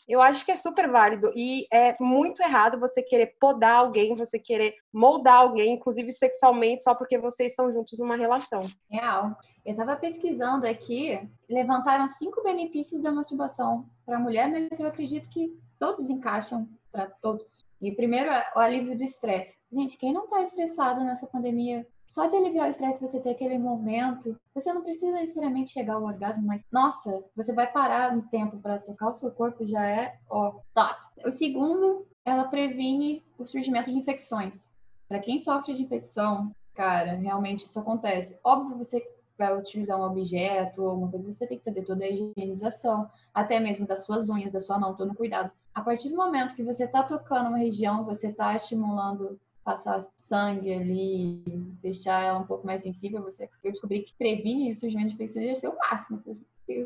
eu 0.10 0.22
acho 0.22 0.44
que 0.44 0.52
é 0.52 0.56
super 0.56 0.90
válido 0.90 1.32
e 1.36 1.68
é 1.72 1.96
muito 2.00 2.42
errado 2.42 2.80
você 2.80 3.04
querer 3.04 3.36
podar 3.40 3.76
alguém, 3.76 4.16
você 4.16 4.40
querer 4.40 4.74
moldar 4.92 5.36
alguém, 5.36 5.76
inclusive 5.76 6.12
sexualmente, 6.12 6.82
só 6.82 6.96
porque 6.96 7.20
vocês 7.20 7.52
estão 7.52 7.72
juntos 7.72 8.00
numa 8.00 8.18
relação. 8.18 8.64
Real. 8.90 9.38
Eu 9.64 9.72
estava 9.72 9.96
pesquisando 9.96 10.66
aqui, 10.66 11.20
levantaram 11.48 12.08
cinco 12.08 12.42
benefícios 12.42 13.04
da 13.04 13.12
masturbação 13.12 13.86
para 14.04 14.18
a 14.18 14.20
mulher, 14.20 14.50
mas 14.50 14.80
eu 14.80 14.88
acredito 14.88 15.30
que 15.30 15.56
todos 15.78 16.10
encaixam 16.10 16.68
para 16.92 17.06
todos. 17.06 17.64
E 17.80 17.92
primeiro, 17.92 18.32
o 18.56 18.60
alívio 18.60 18.98
do 18.98 19.04
estresse. 19.04 19.56
Gente, 19.72 19.96
quem 19.96 20.12
não 20.12 20.24
está 20.24 20.42
estressado 20.42 21.02
nessa 21.02 21.28
pandemia? 21.28 21.86
Só 22.10 22.26
de 22.26 22.36
aliviar 22.36 22.68
o 22.68 22.70
estresse 22.70 23.00
você 23.00 23.20
ter 23.20 23.30
aquele 23.30 23.58
momento, 23.58 24.36
você 24.54 24.74
não 24.74 24.82
precisa 24.82 25.12
necessariamente 25.12 25.72
chegar 25.72 25.94
ao 25.94 26.04
orgasmo, 26.04 26.46
mas 26.46 26.66
nossa, 26.72 27.24
você 27.36 27.54
vai 27.54 27.72
parar 27.72 28.12
um 28.12 28.22
tempo 28.22 28.58
para 28.58 28.80
tocar 28.80 29.10
o 29.10 29.14
seu 29.14 29.32
corpo 29.32 29.66
já 29.66 29.88
é, 29.88 30.18
ó, 30.28 30.60
top. 30.74 31.00
O 31.24 31.32
segundo, 31.32 32.08
ela 32.26 32.46
previne 32.46 33.24
o 33.38 33.46
surgimento 33.46 33.92
de 33.92 33.98
infecções. 33.98 34.68
Para 35.08 35.20
quem 35.20 35.38
sofre 35.38 35.76
de 35.76 35.84
infecção, 35.84 36.52
cara, 36.74 37.14
realmente 37.14 37.68
isso 37.68 37.80
acontece. 37.80 38.40
Óbvio, 38.44 38.78
você 38.78 39.04
vai 39.38 39.56
utilizar 39.56 39.98
um 39.98 40.04
objeto 40.04 40.82
ou 40.82 40.90
alguma 40.90 41.12
coisa, 41.12 41.32
você 41.32 41.48
tem 41.48 41.60
que 41.60 41.64
fazer 41.64 41.84
toda 41.84 42.04
a 42.04 42.10
higienização, 42.10 43.10
até 43.34 43.60
mesmo 43.60 43.86
das 43.86 44.04
suas 44.04 44.30
unhas, 44.30 44.52
da 44.52 44.60
sua 44.60 44.80
mão, 44.80 44.96
todo 44.96 45.16
cuidado. 45.16 45.52
A 45.74 45.82
partir 45.82 46.10
do 46.10 46.18
momento 46.18 46.56
que 46.56 46.64
você 46.64 46.86
está 46.86 47.04
tocando 47.04 47.50
uma 47.50 47.60
região, 47.60 48.04
você 48.04 48.30
está 48.30 48.56
estimulando 48.56 49.40
passar 49.70 50.04
sangue 50.18 50.74
ali, 50.74 51.44
deixar 51.80 52.24
ela 52.24 52.40
um 52.40 52.48
pouco 52.48 52.66
mais 52.66 52.82
sensível, 52.82 53.22
você, 53.22 53.48
eu 53.64 53.72
descobri 53.72 54.02
que 54.02 54.16
previne 54.18 54.76
surgimento 54.76 55.12
de 55.12 55.28
deve 55.28 55.56
ser 55.56 55.68
o 55.68 55.78
máximo. 55.78 56.18
Do 56.18 56.36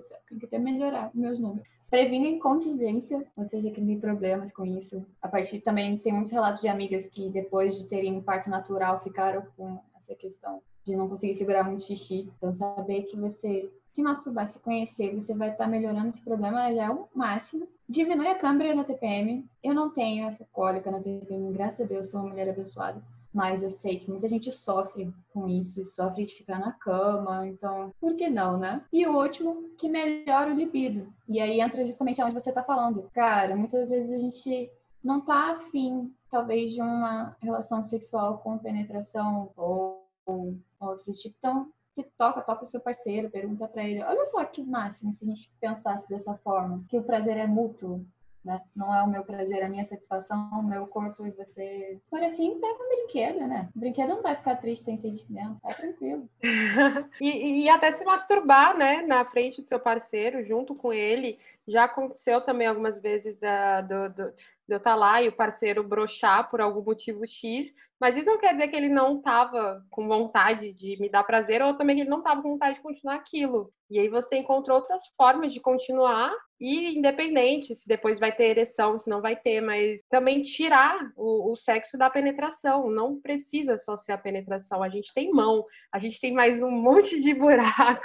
céu, 0.06 0.18
tem 0.28 0.38
que 0.38 0.46
até 0.46 0.60
melhorar 0.60 1.10
meus 1.14 1.40
números. 1.40 1.66
Previne 1.90 2.36
incontinência, 2.36 3.26
ou 3.38 3.46
seja, 3.46 3.72
que 3.72 3.82
tem 3.82 4.00
problemas 4.00 4.52
com 4.52 4.66
isso. 4.66 5.06
A 5.22 5.30
partir 5.30 5.62
também 5.62 5.98
tem 5.98 6.12
muitos 6.12 6.32
relatos 6.32 6.60
de 6.60 6.68
amigas 6.68 7.06
que 7.06 7.30
depois 7.30 7.78
de 7.78 7.88
terem 7.88 8.18
um 8.18 8.22
parto 8.22 8.50
natural 8.50 9.02
ficaram 9.02 9.46
com 9.56 9.80
essa 9.96 10.14
questão 10.16 10.62
de 10.86 10.96
não 10.96 11.08
conseguir 11.08 11.36
segurar 11.36 11.64
muito 11.64 11.86
xixi. 11.86 12.30
Então, 12.38 12.52
saber 12.52 13.04
que 13.04 13.16
você 13.16 13.72
se 13.92 14.02
masturbar, 14.02 14.48
se 14.48 14.60
conhecer, 14.60 15.14
você 15.14 15.34
vai 15.34 15.52
estar 15.52 15.68
melhorando 15.68 16.10
esse 16.10 16.22
problema 16.22 16.74
já 16.74 16.86
é 16.86 16.90
o 16.90 17.08
máximo. 17.14 17.68
Diminui 17.94 18.28
a 18.28 18.34
câmera 18.34 18.74
na 18.74 18.84
TPM. 18.84 19.48
Eu 19.64 19.72
não 19.72 19.92
tenho 19.92 20.28
essa 20.28 20.44
cólica 20.52 20.90
na 20.90 21.00
TPM, 21.00 21.54
graças 21.54 21.82
a 21.82 21.88
Deus, 21.88 22.10
sou 22.10 22.22
uma 22.22 22.30
mulher 22.30 22.50
abençoada. 22.50 23.00
Mas 23.32 23.62
eu 23.62 23.70
sei 23.70 24.00
que 24.00 24.10
muita 24.10 24.28
gente 24.28 24.52
sofre 24.52 25.14
com 25.32 25.48
isso, 25.48 25.86
sofre 25.86 26.26
de 26.26 26.34
ficar 26.34 26.58
na 26.58 26.72
cama, 26.72 27.48
então 27.48 27.94
por 28.02 28.16
que 28.16 28.32
não, 28.32 28.58
né? 28.58 28.84
E 28.92 29.06
o 29.06 29.16
último, 29.16 29.70
que 29.78 29.88
melhora 29.88 30.52
o 30.52 30.56
libido. 30.56 31.14
E 31.30 31.40
aí 31.40 31.62
entra 31.62 31.86
justamente 31.86 32.20
onde 32.24 32.34
você 32.34 32.52
tá 32.52 32.64
falando. 32.64 33.12
Cara, 33.14 33.56
muitas 33.56 33.92
vezes 33.92 34.12
a 34.12 34.18
gente 34.18 34.72
não 35.04 35.22
tá 35.22 35.52
afim, 35.52 36.12
talvez, 36.32 36.72
de 36.72 36.82
uma 36.82 37.38
relação 37.44 37.86
sexual 37.86 38.40
com 38.40 38.58
penetração 38.58 39.52
ou, 39.56 40.04
ou 40.26 40.58
outro 40.80 41.14
tipo. 41.14 41.36
Então, 41.38 41.70
se 41.96 42.04
toca, 42.18 42.42
toca 42.42 42.66
o 42.66 42.68
seu 42.68 42.80
parceiro, 42.80 43.30
pergunta 43.30 43.68
para 43.68 43.84
ele. 43.84 44.04
Olha 44.04 44.26
só 44.28 44.44
que 44.46 44.64
máximo 44.64 45.14
se 45.14 45.24
a 45.24 45.28
gente 45.28 45.52
pensasse 45.60 46.08
dessa 46.10 46.36
forma, 46.38 46.84
que 46.90 46.98
o 46.98 47.04
prazer 47.04 47.38
é 47.38 47.46
mútuo, 47.46 48.06
né? 48.44 48.62
Não 48.76 48.94
é 48.94 49.02
o 49.04 49.10
meu 49.10 49.24
prazer, 49.24 49.64
a 49.64 49.70
minha 49.70 49.86
satisfação, 49.86 50.50
o 50.52 50.64
meu 50.64 50.86
corpo 50.88 51.26
e 51.26 51.32
você. 51.32 52.00
Por 52.10 52.22
assim, 52.22 52.60
pega 52.60 52.84
um 52.84 52.90
brinquedo, 52.90 53.48
né? 53.48 53.70
O 53.76 53.80
brinquedo 53.80 54.10
não 54.10 54.22
vai 54.22 54.36
ficar 54.36 54.56
triste 54.58 54.84
sem 54.84 54.98
sentimento, 54.98 55.58
é 55.66 55.74
tranquilo. 55.74 56.30
e, 57.22 57.64
e 57.64 57.70
até 57.70 57.94
se 57.94 58.04
masturbar, 58.04 58.78
né? 58.78 59.02
Na 59.02 59.24
frente 59.24 59.62
do 59.62 59.68
seu 59.68 59.80
parceiro, 59.80 60.44
junto 60.44 60.76
com 60.76 60.92
ele. 60.92 61.40
Já 61.66 61.86
aconteceu 61.86 62.42
também 62.42 62.68
algumas 62.68 63.00
vezes 63.00 63.38
da, 63.38 63.80
do, 63.80 64.10
do 64.10 64.34
de 64.68 64.76
eu 64.76 64.78
estar 64.78 64.92
tá 64.92 64.96
lá 64.96 65.22
e 65.22 65.28
o 65.28 65.36
parceiro 65.36 65.84
brochar 65.84 66.50
por 66.50 66.62
algum 66.62 66.84
motivo 66.84 67.26
X, 67.28 67.72
mas 68.00 68.18
isso 68.18 68.28
não 68.28 68.38
quer 68.38 68.52
dizer 68.52 68.68
que 68.68 68.76
ele 68.76 68.90
não 68.90 69.18
estava 69.18 69.82
com 69.90 70.08
vontade 70.08 70.74
de 70.74 71.00
me 71.00 71.10
dar 71.10 71.24
prazer 71.24 71.62
ou 71.62 71.76
também 71.76 71.96
que 71.96 72.02
ele 72.02 72.10
não 72.10 72.18
estava 72.18 72.42
com 72.42 72.52
vontade 72.52 72.76
de 72.76 72.82
continuar 72.82 73.16
aquilo. 73.16 73.72
E 73.90 74.00
aí 74.00 74.10
você 74.10 74.38
encontrou 74.38 74.78
outras 74.78 75.04
formas 75.16 75.54
de 75.54 75.60
continuar 75.60 76.34
e 76.60 76.98
independente 76.98 77.76
se 77.76 77.88
depois 77.88 78.20
vai 78.20 78.32
ter 78.32 78.46
ereção, 78.46 78.98
se 78.98 79.10
não 79.10 79.22
vai 79.22 79.36
ter, 79.36 79.62
mas 79.62 80.02
também 80.10 80.42
tirar 80.42 80.98
o, 81.16 81.52
o, 81.52 81.56
sexo 81.56 81.98
da 81.98 82.10
penetração. 82.10 82.90
Não 82.90 83.22
precisa 83.22 83.78
só 83.78 83.96
ser 83.96 84.14
a 84.14 84.18
penetração. 84.18 84.82
A 84.82 84.90
gente 84.90 85.14
tem 85.14 85.32
mão, 85.32 85.66
a 85.92 86.00
gente 86.00 86.20
tem 86.20 86.34
mais 86.34 86.62
um 86.62 86.72
monte 86.72 87.22
de 87.22 87.34
buraco, 87.34 88.04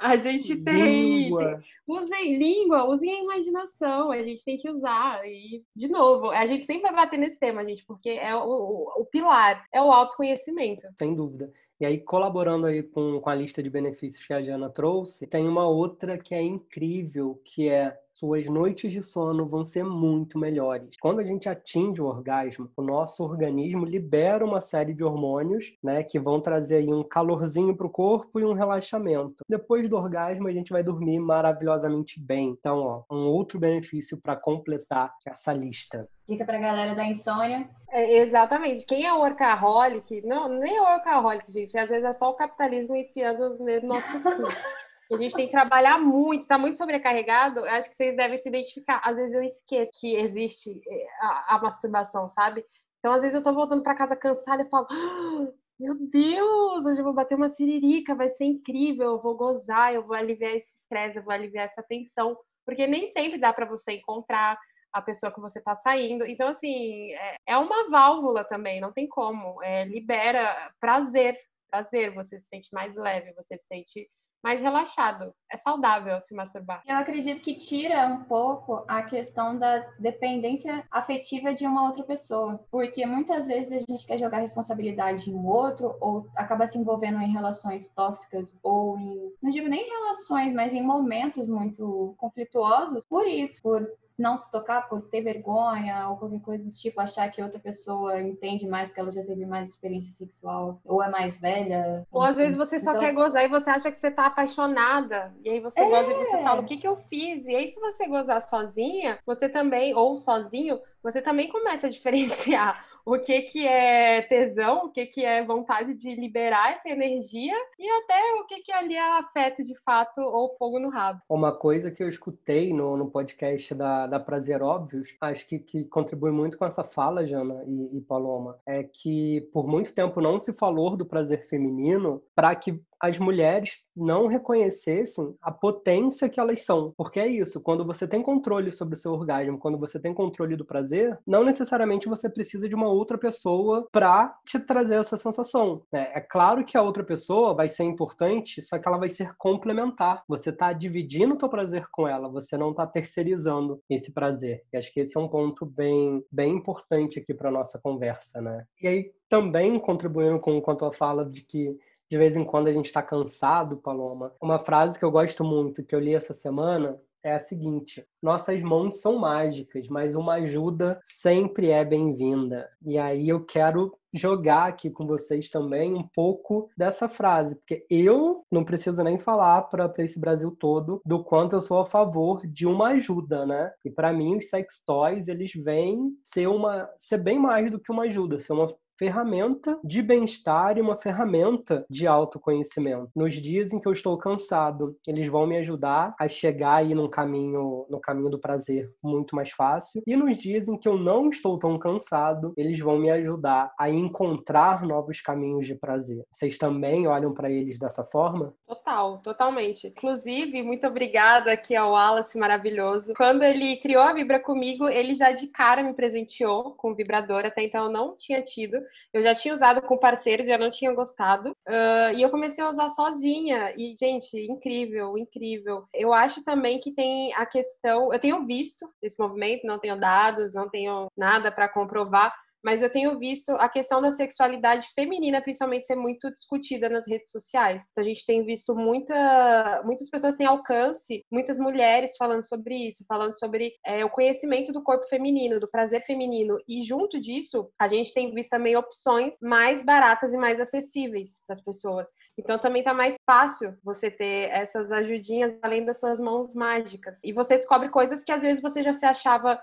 a 0.00 0.16
gente 0.16 0.56
tem. 0.56 1.24
Língua. 1.24 1.54
tem 1.56 1.64
usem 1.86 2.36
língua, 2.38 2.84
usem 2.84 3.12
a 3.12 3.22
imaginação, 3.22 4.10
a 4.10 4.22
gente 4.22 4.44
tem 4.44 4.56
que 4.56 4.70
usar. 4.70 5.26
E, 5.26 5.62
de 5.74 5.88
novo, 5.94 6.30
a 6.30 6.46
gente 6.46 6.66
sempre 6.66 6.82
vai 6.82 6.94
bater 6.94 7.18
nesse 7.18 7.38
tema, 7.38 7.64
gente, 7.64 7.84
porque 7.86 8.10
é 8.10 8.34
o, 8.34 8.46
o, 8.46 9.02
o 9.02 9.06
pilar, 9.06 9.64
é 9.72 9.80
o 9.80 9.90
autoconhecimento. 9.90 10.86
Sem 10.98 11.14
dúvida. 11.14 11.50
E 11.80 11.86
aí, 11.86 11.98
colaborando 11.98 12.66
aí 12.66 12.82
com, 12.82 13.20
com 13.20 13.30
a 13.30 13.34
lista 13.34 13.62
de 13.62 13.70
benefícios 13.70 14.24
que 14.24 14.32
a 14.32 14.40
Diana 14.40 14.70
trouxe, 14.70 15.26
tem 15.26 15.48
uma 15.48 15.66
outra 15.66 16.18
que 16.18 16.34
é 16.34 16.42
incrível, 16.42 17.40
que 17.44 17.68
é 17.68 17.98
suas 18.14 18.46
noites 18.46 18.92
de 18.92 19.02
sono 19.02 19.46
vão 19.46 19.64
ser 19.64 19.84
muito 19.84 20.38
melhores. 20.38 20.96
Quando 21.00 21.20
a 21.20 21.24
gente 21.24 21.48
atinge 21.48 22.00
o 22.00 22.06
orgasmo, 22.06 22.70
o 22.76 22.82
nosso 22.82 23.24
organismo 23.24 23.84
libera 23.84 24.44
uma 24.44 24.60
série 24.60 24.94
de 24.94 25.02
hormônios, 25.02 25.76
né, 25.82 26.02
que 26.02 26.18
vão 26.18 26.40
trazer 26.40 26.76
aí 26.76 26.92
um 26.92 27.02
calorzinho 27.02 27.76
para 27.76 27.86
o 27.86 27.90
corpo 27.90 28.38
e 28.38 28.44
um 28.44 28.52
relaxamento. 28.52 29.44
Depois 29.48 29.88
do 29.88 29.96
orgasmo, 29.96 30.48
a 30.48 30.52
gente 30.52 30.72
vai 30.72 30.82
dormir 30.82 31.18
maravilhosamente 31.18 32.20
bem. 32.20 32.50
Então, 32.50 32.78
ó, 32.78 33.14
um 33.14 33.26
outro 33.26 33.58
benefício 33.58 34.16
para 34.16 34.36
completar 34.36 35.12
essa 35.26 35.52
lista. 35.52 36.08
Dica 36.26 36.44
para 36.44 36.56
a 36.56 36.60
galera 36.60 36.94
da 36.94 37.04
insônia. 37.04 37.68
É, 37.90 38.18
exatamente. 38.20 38.86
Quem 38.86 39.04
é 39.06 39.12
workaholic, 39.12 40.22
não, 40.22 40.48
nem 40.48 40.76
é 40.76 40.80
workaholic, 40.80 41.52
gente. 41.52 41.76
Às 41.76 41.88
vezes 41.88 42.04
é 42.04 42.12
só 42.14 42.30
o 42.30 42.34
capitalismo 42.34 42.96
enfiando 42.96 43.58
no 43.58 43.88
nosso 43.88 44.20
cu. 44.20 44.28
A 45.12 45.16
gente 45.16 45.34
tem 45.34 45.46
que 45.46 45.52
trabalhar 45.52 45.98
muito, 45.98 46.42
está 46.42 46.56
muito 46.56 46.78
sobrecarregado. 46.78 47.60
Eu 47.60 47.70
acho 47.70 47.88
que 47.88 47.94
vocês 47.94 48.16
devem 48.16 48.38
se 48.38 48.48
identificar. 48.48 49.00
Às 49.04 49.16
vezes 49.16 49.34
eu 49.34 49.42
esqueço 49.42 49.92
que 50.00 50.14
existe 50.16 50.80
eh, 50.88 51.06
a, 51.20 51.56
a 51.56 51.62
masturbação, 51.62 52.28
sabe? 52.30 52.64
Então, 52.98 53.12
às 53.12 53.20
vezes 53.20 53.34
eu 53.34 53.42
tô 53.42 53.52
voltando 53.52 53.82
para 53.82 53.94
casa 53.94 54.16
cansada 54.16 54.62
e 54.62 54.68
falo: 54.70 54.86
ah, 54.90 55.52
Meu 55.78 55.94
Deus, 55.94 56.86
hoje 56.86 57.00
eu 57.00 57.04
vou 57.04 57.12
bater 57.12 57.34
uma 57.34 57.50
siririca, 57.50 58.14
vai 58.14 58.30
ser 58.30 58.44
incrível, 58.44 59.12
eu 59.12 59.22
vou 59.22 59.36
gozar, 59.36 59.92
eu 59.92 60.06
vou 60.06 60.16
aliviar 60.16 60.52
esse 60.52 60.76
estresse, 60.78 61.18
eu 61.18 61.22
vou 61.22 61.32
aliviar 61.32 61.66
essa 61.66 61.82
tensão. 61.82 62.36
Porque 62.64 62.86
nem 62.86 63.12
sempre 63.12 63.38
dá 63.38 63.52
para 63.52 63.66
você 63.66 63.92
encontrar 63.92 64.58
a 64.94 65.02
pessoa 65.02 65.32
que 65.32 65.40
você 65.40 65.58
está 65.58 65.76
saindo. 65.76 66.24
Então, 66.24 66.48
assim, 66.48 67.12
é, 67.12 67.36
é, 67.48 67.58
uma 67.58 67.90
válvula 67.90 68.44
também, 68.44 68.80
não 68.80 68.92
tem 68.92 69.08
como. 69.08 69.62
É, 69.62 69.84
libera 69.84 70.72
prazer, 70.80 71.36
prazer, 71.68 72.14
você 72.14 72.40
se 72.40 72.46
sente 72.48 72.68
mais 72.72 72.94
leve, 72.94 73.34
você 73.34 73.58
se 73.58 73.66
sente 73.66 74.08
mais 74.44 74.60
relaxado. 74.60 75.34
É 75.54 75.56
saudável 75.56 76.20
se 76.22 76.34
masturbar. 76.34 76.82
Eu 76.84 76.96
acredito 76.96 77.40
que 77.40 77.54
tira 77.54 78.08
um 78.08 78.24
pouco 78.24 78.84
a 78.88 79.04
questão 79.04 79.56
da 79.56 79.86
dependência 80.00 80.84
afetiva 80.90 81.54
de 81.54 81.64
uma 81.64 81.86
outra 81.86 82.02
pessoa. 82.02 82.58
Porque 82.72 83.06
muitas 83.06 83.46
vezes 83.46 83.70
a 83.70 83.92
gente 83.92 84.04
quer 84.04 84.18
jogar 84.18 84.38
responsabilidade 84.38 85.30
em 85.30 85.34
um 85.34 85.46
outro 85.46 85.94
ou 86.00 86.26
acaba 86.34 86.66
se 86.66 86.76
envolvendo 86.76 87.20
em 87.20 87.30
relações 87.30 87.88
tóxicas 87.90 88.52
ou 88.64 88.98
em, 88.98 89.32
não 89.40 89.52
digo 89.52 89.68
nem 89.68 89.88
relações, 89.88 90.52
mas 90.52 90.74
em 90.74 90.82
momentos 90.82 91.46
muito 91.46 92.16
conflituosos 92.18 93.06
por 93.06 93.24
isso, 93.24 93.62
por 93.62 93.88
não 94.18 94.38
se 94.38 94.50
tocar 94.50 94.88
por 94.88 95.02
ter 95.02 95.22
vergonha 95.22 96.08
ou 96.08 96.16
qualquer 96.16 96.40
coisa 96.40 96.64
desse 96.64 96.80
tipo, 96.80 97.00
achar 97.00 97.28
que 97.30 97.42
outra 97.42 97.58
pessoa 97.58 98.20
entende 98.20 98.66
mais 98.66 98.88
porque 98.88 99.00
ela 99.00 99.10
já 99.10 99.24
teve 99.24 99.44
mais 99.44 99.70
experiência 99.70 100.12
sexual 100.12 100.80
ou 100.84 101.02
é 101.02 101.10
mais 101.10 101.36
velha. 101.36 102.06
Ou 102.10 102.22
às 102.22 102.36
vezes 102.36 102.56
você 102.56 102.78
só 102.78 102.90
então... 102.90 103.00
quer 103.00 103.12
gozar 103.12 103.44
e 103.44 103.48
você 103.48 103.70
acha 103.70 103.90
que 103.90 103.98
você 103.98 104.10
tá 104.10 104.26
apaixonada. 104.26 105.34
E 105.44 105.50
aí 105.50 105.60
você 105.60 105.78
é... 105.78 105.88
goza 105.88 106.10
e 106.10 106.14
você 106.14 106.42
fala, 106.42 106.62
o 106.62 106.64
que 106.64 106.78
que 106.78 106.88
eu 106.88 106.96
fiz? 106.96 107.46
E 107.46 107.54
aí 107.54 107.70
se 107.70 107.78
você 107.78 108.06
gozar 108.08 108.40
sozinha, 108.40 109.18
você 109.26 109.46
também, 109.46 109.94
ou 109.94 110.16
sozinho, 110.16 110.80
você 111.02 111.20
também 111.20 111.48
começa 111.48 111.86
a 111.86 111.90
diferenciar 111.90 112.93
o 113.04 113.18
que, 113.18 113.42
que 113.42 113.66
é 113.66 114.22
tesão, 114.22 114.86
o 114.86 114.90
que, 114.90 115.06
que 115.06 115.24
é 115.24 115.44
vontade 115.44 115.94
de 115.94 116.14
liberar 116.14 116.72
essa 116.72 116.88
energia 116.88 117.54
e 117.78 117.88
até 117.88 118.40
o 118.40 118.46
que, 118.46 118.60
que 118.60 118.72
ali 118.72 118.94
é 118.94 119.18
afeto 119.18 119.62
de 119.62 119.74
fato 119.84 120.20
ou 120.20 120.56
fogo 120.56 120.78
no 120.78 120.88
rabo. 120.88 121.20
Uma 121.28 121.52
coisa 121.52 121.90
que 121.90 122.02
eu 122.02 122.08
escutei 122.08 122.72
no, 122.72 122.96
no 122.96 123.10
podcast 123.10 123.74
da, 123.74 124.06
da 124.06 124.18
Prazer 124.18 124.62
Óbvios, 124.62 125.14
acho 125.20 125.46
que, 125.46 125.58
que 125.58 125.84
contribui 125.84 126.30
muito 126.30 126.56
com 126.56 126.64
essa 126.64 126.82
fala, 126.82 127.26
Jana 127.26 127.62
e, 127.66 127.98
e 127.98 128.00
Paloma, 128.00 128.58
é 128.66 128.82
que 128.82 129.42
por 129.52 129.66
muito 129.66 129.92
tempo 129.92 130.20
não 130.20 130.38
se 130.38 130.52
falou 130.52 130.96
do 130.96 131.04
prazer 131.04 131.46
feminino 131.48 132.22
para 132.34 132.54
que 132.54 132.80
as 133.04 133.18
mulheres 133.18 133.84
não 133.94 134.26
reconhecessem 134.26 135.34
a 135.42 135.52
potência 135.52 136.28
que 136.28 136.40
elas 136.40 136.62
são. 136.62 136.94
Porque 136.96 137.20
é 137.20 137.26
isso, 137.26 137.60
quando 137.60 137.84
você 137.84 138.08
tem 138.08 138.22
controle 138.22 138.72
sobre 138.72 138.94
o 138.94 138.98
seu 138.98 139.12
orgasmo, 139.12 139.58
quando 139.58 139.76
você 139.76 140.00
tem 140.00 140.14
controle 140.14 140.56
do 140.56 140.64
prazer, 140.64 141.18
não 141.26 141.44
necessariamente 141.44 142.08
você 142.08 142.30
precisa 142.30 142.66
de 142.66 142.74
uma 142.74 142.88
outra 142.94 143.18
pessoa 143.18 143.88
para 143.90 144.36
te 144.44 144.58
trazer 144.58 144.96
essa 144.96 145.16
sensação. 145.16 145.82
Né? 145.92 146.10
É 146.14 146.20
claro 146.20 146.64
que 146.64 146.76
a 146.76 146.82
outra 146.82 147.04
pessoa 147.04 147.54
vai 147.54 147.68
ser 147.68 147.84
importante, 147.84 148.62
só 148.62 148.78
que 148.78 148.86
ela 148.86 148.98
vai 148.98 149.08
ser 149.08 149.34
complementar. 149.36 150.22
Você 150.28 150.50
está 150.50 150.72
dividindo 150.72 151.34
o 151.34 151.38
teu 151.38 151.48
prazer 151.48 151.86
com 151.90 152.06
ela, 152.06 152.28
você 152.28 152.56
não 152.56 152.70
está 152.70 152.86
terceirizando 152.86 153.80
esse 153.88 154.12
prazer. 154.12 154.62
E 154.72 154.76
acho 154.76 154.92
que 154.92 155.00
esse 155.00 155.16
é 155.16 155.20
um 155.20 155.28
ponto 155.28 155.66
bem, 155.66 156.24
bem 156.30 156.54
importante 156.54 157.18
aqui 157.18 157.34
para 157.34 157.50
nossa 157.50 157.78
conversa, 157.78 158.40
né? 158.40 158.64
E 158.80 158.88
aí 158.88 159.12
também 159.28 159.78
contribuindo 159.78 160.38
com, 160.38 160.60
com 160.60 160.70
a 160.70 160.92
fala 160.92 161.24
de 161.24 161.42
que 161.42 161.76
de 162.10 162.18
vez 162.18 162.36
em 162.36 162.44
quando 162.44 162.68
a 162.68 162.72
gente 162.72 162.86
está 162.86 163.02
cansado, 163.02 163.76
Paloma. 163.78 164.32
Uma 164.40 164.58
frase 164.58 164.98
que 164.98 165.04
eu 165.04 165.10
gosto 165.10 165.42
muito, 165.42 165.82
que 165.82 165.94
eu 165.94 165.98
li 165.98 166.14
essa 166.14 166.34
semana, 166.34 167.00
é 167.24 167.32
a 167.34 167.40
seguinte: 167.40 168.06
nossas 168.22 168.62
mãos 168.62 169.00
são 169.00 169.18
mágicas, 169.18 169.88
mas 169.88 170.14
uma 170.14 170.34
ajuda 170.34 171.00
sempre 171.02 171.70
é 171.70 171.84
bem-vinda. 171.84 172.68
E 172.84 172.98
aí 172.98 173.28
eu 173.28 173.44
quero 173.44 173.96
jogar 174.12 174.66
aqui 174.66 174.90
com 174.90 175.06
vocês 175.06 175.50
também 175.50 175.92
um 175.92 176.06
pouco 176.14 176.70
dessa 176.76 177.08
frase, 177.08 177.56
porque 177.56 177.84
eu 177.90 178.44
não 178.48 178.64
preciso 178.64 179.02
nem 179.02 179.18
falar 179.18 179.62
para 179.62 179.92
esse 179.98 180.20
Brasil 180.20 180.52
todo 180.52 181.02
do 181.04 181.24
quanto 181.24 181.56
eu 181.56 181.60
sou 181.60 181.80
a 181.80 181.86
favor 181.86 182.46
de 182.46 182.64
uma 182.66 182.90
ajuda, 182.90 183.44
né? 183.44 183.72
E 183.84 183.90
para 183.90 184.12
mim 184.12 184.36
os 184.36 184.48
sex 184.48 184.84
toys 184.84 185.26
eles 185.26 185.52
vêm 185.52 186.16
ser 186.22 186.46
uma 186.46 186.88
ser 186.96 187.18
bem 187.18 187.38
mais 187.38 187.70
do 187.72 187.80
que 187.80 187.90
uma 187.90 188.04
ajuda, 188.04 188.38
ser 188.38 188.52
uma 188.52 188.68
ferramenta 188.98 189.78
de 189.82 190.02
bem-estar 190.02 190.78
e 190.78 190.80
uma 190.80 190.96
ferramenta 190.96 191.84
de 191.88 192.06
autoconhecimento. 192.06 193.10
Nos 193.14 193.34
dias 193.34 193.72
em 193.72 193.80
que 193.80 193.88
eu 193.88 193.92
estou 193.92 194.16
cansado, 194.18 194.96
eles 195.06 195.26
vão 195.28 195.46
me 195.46 195.56
ajudar 195.58 196.14
a 196.18 196.28
chegar 196.28 196.76
aí 196.76 196.94
num 196.94 197.08
caminho, 197.08 197.86
no 197.88 198.00
caminho 198.00 198.30
do 198.30 198.38
prazer 198.38 198.92
muito 199.02 199.34
mais 199.34 199.50
fácil. 199.50 200.02
E 200.06 200.16
nos 200.16 200.38
dias 200.38 200.68
em 200.68 200.76
que 200.76 200.88
eu 200.88 200.96
não 200.96 201.28
estou 201.28 201.58
tão 201.58 201.78
cansado, 201.78 202.52
eles 202.56 202.78
vão 202.78 202.98
me 202.98 203.10
ajudar 203.10 203.72
a 203.78 203.90
encontrar 203.90 204.82
novos 204.82 205.20
caminhos 205.20 205.66
de 205.66 205.74
prazer. 205.74 206.24
Vocês 206.30 206.58
também 206.58 207.06
olham 207.06 207.32
para 207.32 207.50
eles 207.50 207.78
dessa 207.78 208.04
forma? 208.04 208.54
Total, 208.66 209.18
totalmente. 209.18 209.88
Inclusive, 209.88 210.62
muito 210.62 210.86
obrigada 210.86 211.52
aqui 211.52 211.74
ao 211.74 211.92
Wallace 211.92 212.38
maravilhoso. 212.38 213.14
Quando 213.16 213.42
ele 213.42 213.76
criou 213.76 214.02
a 214.02 214.12
Vibra 214.12 214.40
comigo, 214.40 214.88
ele 214.88 215.14
já 215.14 215.32
de 215.32 215.46
cara 215.48 215.82
me 215.82 215.94
presenteou 215.94 216.72
com 216.72 216.92
o 216.92 216.94
vibrador, 216.94 217.44
até 217.44 217.62
então 217.64 217.86
eu 217.86 217.90
não 217.90 218.16
tinha 218.16 218.42
tido. 218.42 218.78
Eu 219.12 219.22
já 219.22 219.34
tinha 219.34 219.54
usado 219.54 219.82
com 219.82 219.96
parceiros 219.96 220.46
e 220.46 220.50
eu 220.50 220.58
não 220.58 220.70
tinha 220.70 220.92
gostado. 220.92 221.50
Uh, 221.66 222.14
e 222.14 222.22
eu 222.22 222.30
comecei 222.30 222.62
a 222.62 222.68
usar 222.68 222.88
sozinha. 222.90 223.74
E, 223.76 223.94
gente, 223.98 224.36
incrível, 224.38 225.16
incrível. 225.16 225.84
Eu 225.92 226.12
acho 226.12 226.42
também 226.44 226.78
que 226.78 226.92
tem 226.92 227.32
a 227.34 227.46
questão. 227.46 228.12
Eu 228.12 228.18
tenho 228.18 228.46
visto 228.46 228.88
esse 229.02 229.18
movimento, 229.18 229.66
não 229.66 229.78
tenho 229.78 229.98
dados, 229.98 230.54
não 230.54 230.68
tenho 230.68 231.08
nada 231.16 231.50
para 231.50 231.68
comprovar, 231.68 232.34
mas 232.64 232.82
eu 232.82 232.90
tenho 232.90 233.18
visto 233.18 233.50
a 233.50 233.68
questão 233.68 234.00
da 234.00 234.10
sexualidade 234.10 234.88
feminina, 234.94 235.42
principalmente, 235.42 235.86
ser 235.86 235.96
muito 235.96 236.30
discutida 236.30 236.88
nas 236.88 237.06
redes 237.06 237.30
sociais. 237.30 237.84
Então, 237.90 238.02
a 238.02 238.06
gente 238.06 238.24
tem 238.24 238.42
visto 238.42 238.74
muita, 238.74 239.82
muitas 239.84 240.08
pessoas 240.08 240.34
têm 240.34 240.46
alcance, 240.46 241.22
muitas 241.30 241.58
mulheres 241.58 242.16
falando 242.16 242.42
sobre 242.42 242.88
isso, 242.88 243.04
falando 243.06 243.38
sobre 243.38 243.74
é, 243.84 244.02
o 244.04 244.10
conhecimento 244.10 244.72
do 244.72 244.82
corpo 244.82 245.06
feminino, 245.08 245.60
do 245.60 245.70
prazer 245.70 246.02
feminino. 246.06 246.58
E 246.66 246.82
junto 246.82 247.20
disso, 247.20 247.70
a 247.78 247.86
gente 247.86 248.14
tem 248.14 248.32
visto 248.32 248.50
também 248.50 248.76
opções 248.76 249.36
mais 249.42 249.84
baratas 249.84 250.32
e 250.32 250.36
mais 250.38 250.58
acessíveis 250.58 251.42
para 251.46 251.54
as 251.54 251.62
pessoas. 251.62 252.08
Então, 252.38 252.58
também 252.58 252.80
está 252.80 252.94
mais 252.94 253.14
fácil 253.26 253.76
você 253.84 254.10
ter 254.10 254.48
essas 254.50 254.90
ajudinhas 254.90 255.54
além 255.60 255.84
das 255.84 256.00
suas 256.00 256.18
mãos 256.18 256.54
mágicas. 256.54 257.20
E 257.22 257.30
você 257.30 257.56
descobre 257.56 257.90
coisas 257.90 258.24
que 258.24 258.32
às 258.32 258.40
vezes 258.40 258.62
você 258.62 258.82
já 258.82 258.92
se 258.94 259.04
achava 259.04 259.60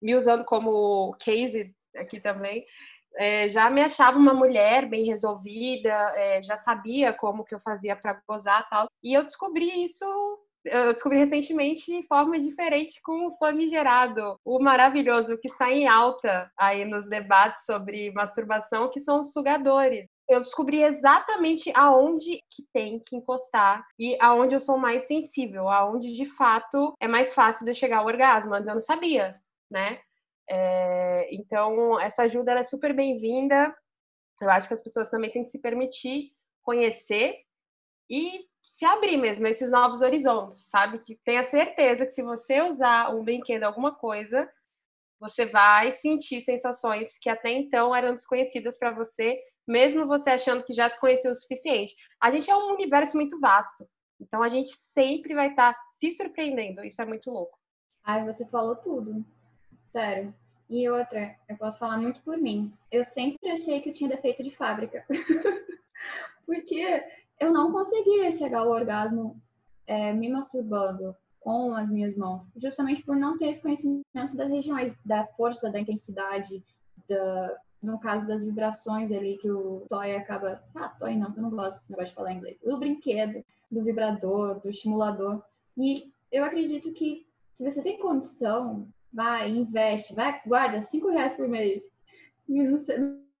me 0.00 0.16
usando 0.16 0.44
como 0.44 1.14
case 1.20 1.74
aqui 1.96 2.20
também, 2.20 2.64
é, 3.16 3.48
já 3.48 3.68
me 3.70 3.82
achava 3.82 4.18
uma 4.18 4.34
mulher 4.34 4.86
bem 4.86 5.04
resolvida, 5.04 5.90
é, 6.16 6.42
já 6.42 6.56
sabia 6.56 7.12
como 7.12 7.44
que 7.44 7.54
eu 7.54 7.60
fazia 7.60 7.94
para 7.96 8.20
gozar 8.26 8.68
tal. 8.68 8.86
E 9.02 9.12
eu 9.16 9.22
descobri 9.22 9.84
isso, 9.84 10.04
eu 10.64 10.92
descobri 10.92 11.18
recentemente 11.18 11.84
de 11.84 12.06
forma 12.06 12.38
diferente 12.38 13.00
com 13.02 13.26
o 13.26 13.36
famigerado, 13.36 14.36
o 14.44 14.58
maravilhoso 14.58 15.38
que 15.38 15.50
sai 15.50 15.74
em 15.80 15.88
alta 15.88 16.50
aí 16.56 16.84
nos 16.84 17.08
debates 17.08 17.64
sobre 17.64 18.10
masturbação, 18.12 18.90
que 18.90 19.00
são 19.00 19.22
os 19.22 19.32
sugadores. 19.32 20.06
Eu 20.28 20.40
descobri 20.40 20.82
exatamente 20.82 21.70
aonde 21.74 22.40
que 22.50 22.64
tem 22.72 22.98
que 23.00 23.16
encostar 23.16 23.84
e 23.98 24.16
aonde 24.20 24.54
eu 24.54 24.60
sou 24.60 24.78
mais 24.78 25.06
sensível, 25.06 25.68
aonde 25.68 26.12
de 26.12 26.26
fato 26.36 26.94
é 27.00 27.06
mais 27.08 27.34
fácil 27.34 27.64
de 27.64 27.72
eu 27.72 27.74
chegar 27.74 27.98
ao 27.98 28.06
orgasmo. 28.06 28.54
Antes 28.54 28.68
eu 28.68 28.74
não 28.74 28.80
sabia, 28.80 29.36
né? 29.70 29.98
É, 30.54 31.34
então, 31.34 31.98
essa 31.98 32.24
ajuda 32.24 32.52
é 32.52 32.62
super 32.62 32.92
bem-vinda. 32.92 33.74
Eu 34.38 34.50
acho 34.50 34.68
que 34.68 34.74
as 34.74 34.82
pessoas 34.82 35.08
também 35.08 35.30
têm 35.30 35.44
que 35.44 35.50
se 35.50 35.58
permitir 35.58 36.34
conhecer 36.62 37.38
e 38.10 38.44
se 38.62 38.84
abrir 38.84 39.16
mesmo 39.16 39.46
esses 39.46 39.70
novos 39.70 40.02
horizontes, 40.02 40.68
sabe? 40.68 40.98
Que 40.98 41.16
tenha 41.24 41.42
certeza 41.44 42.04
que 42.04 42.12
se 42.12 42.22
você 42.22 42.60
usar 42.60 43.14
um 43.14 43.24
brinquedo, 43.24 43.62
alguma 43.62 43.94
coisa, 43.94 44.46
você 45.18 45.46
vai 45.46 45.90
sentir 45.90 46.42
sensações 46.42 47.16
que 47.18 47.30
até 47.30 47.50
então 47.50 47.96
eram 47.96 48.14
desconhecidas 48.14 48.78
para 48.78 48.90
você, 48.90 49.40
mesmo 49.66 50.06
você 50.06 50.30
achando 50.30 50.64
que 50.64 50.74
já 50.74 50.86
se 50.86 51.00
conhecia 51.00 51.30
o 51.30 51.34
suficiente. 51.34 51.94
A 52.20 52.30
gente 52.30 52.50
é 52.50 52.54
um 52.54 52.74
universo 52.74 53.16
muito 53.16 53.40
vasto, 53.40 53.88
então 54.20 54.42
a 54.42 54.50
gente 54.50 54.76
sempre 54.92 55.34
vai 55.34 55.48
estar 55.48 55.72
tá 55.72 55.80
se 55.98 56.10
surpreendendo. 56.10 56.84
Isso 56.84 57.00
é 57.00 57.06
muito 57.06 57.30
louco. 57.30 57.58
Ai, 58.04 58.22
você 58.26 58.46
falou 58.50 58.76
tudo. 58.76 59.24
Sério. 59.92 60.41
E 60.72 60.88
outra, 60.88 61.36
eu 61.50 61.56
posso 61.58 61.78
falar 61.78 61.98
muito 61.98 62.22
por 62.22 62.38
mim. 62.38 62.72
Eu 62.90 63.04
sempre 63.04 63.50
achei 63.50 63.78
que 63.82 63.90
eu 63.90 63.92
tinha 63.92 64.08
defeito 64.08 64.42
de 64.42 64.56
fábrica. 64.56 65.04
Porque 66.46 67.04
eu 67.38 67.52
não 67.52 67.70
conseguia 67.70 68.32
chegar 68.32 68.60
ao 68.60 68.70
orgasmo 68.70 69.38
é, 69.86 70.14
me 70.14 70.30
masturbando 70.30 71.14
com 71.40 71.74
as 71.74 71.90
minhas 71.90 72.16
mãos, 72.16 72.46
justamente 72.56 73.02
por 73.02 73.16
não 73.16 73.36
ter 73.36 73.50
esse 73.50 73.60
conhecimento 73.60 74.34
das 74.34 74.48
regiões, 74.48 74.94
da 75.04 75.26
força, 75.36 75.70
da 75.70 75.78
intensidade, 75.78 76.64
da, 77.06 77.58
no 77.82 78.00
caso 78.00 78.26
das 78.26 78.42
vibrações 78.42 79.12
ali 79.12 79.36
que 79.36 79.50
o 79.50 79.84
toy 79.90 80.14
acaba. 80.16 80.64
Ah, 80.74 80.88
toy 80.88 81.16
não, 81.16 81.34
eu 81.36 81.42
não 81.42 81.50
gosto 81.50 81.80
desse 81.80 81.90
negócio 81.90 82.08
de 82.08 82.14
falar 82.14 82.32
inglês. 82.32 82.56
Do 82.64 82.78
brinquedo, 82.78 83.44
do 83.70 83.84
vibrador, 83.84 84.58
do 84.60 84.70
estimulador. 84.70 85.42
E 85.76 86.10
eu 86.30 86.42
acredito 86.42 86.94
que 86.94 87.26
se 87.52 87.62
você 87.62 87.82
tem 87.82 87.98
condição 87.98 88.88
vai, 89.12 89.50
investe, 89.50 90.14
vai, 90.14 90.40
guarda 90.46 90.82
cinco 90.82 91.10
reais 91.10 91.32
por 91.32 91.48
mês. 91.48 91.82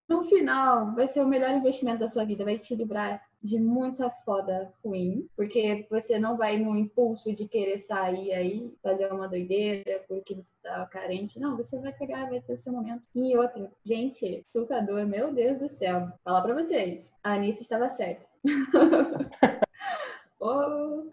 No 0.08 0.24
final, 0.24 0.94
vai 0.94 1.08
ser 1.08 1.22
o 1.22 1.28
melhor 1.28 1.50
investimento 1.50 2.00
da 2.00 2.08
sua 2.08 2.24
vida, 2.24 2.44
vai 2.44 2.58
te 2.58 2.74
livrar 2.74 3.22
de 3.42 3.58
muita 3.58 4.08
foda 4.24 4.72
ruim, 4.84 5.26
porque 5.36 5.86
você 5.90 6.18
não 6.18 6.36
vai 6.36 6.58
no 6.58 6.76
impulso 6.76 7.34
de 7.34 7.48
querer 7.48 7.80
sair 7.80 8.32
aí, 8.32 8.72
fazer 8.82 9.12
uma 9.12 9.28
doideira, 9.28 10.04
porque 10.06 10.34
você 10.34 10.52
tá 10.62 10.86
carente. 10.86 11.40
Não, 11.40 11.56
você 11.56 11.78
vai 11.78 11.92
pegar, 11.92 12.28
vai 12.28 12.40
ter 12.40 12.54
o 12.54 12.58
seu 12.58 12.72
momento. 12.72 13.08
E 13.14 13.36
outra, 13.36 13.70
gente, 13.84 14.46
sucador, 14.52 15.06
meu 15.06 15.32
Deus 15.32 15.58
do 15.58 15.68
céu. 15.68 16.12
Falar 16.22 16.42
pra 16.42 16.54
vocês, 16.54 17.10
a 17.22 17.34
Anitta 17.34 17.62
estava 17.62 17.88
certa. 17.88 18.24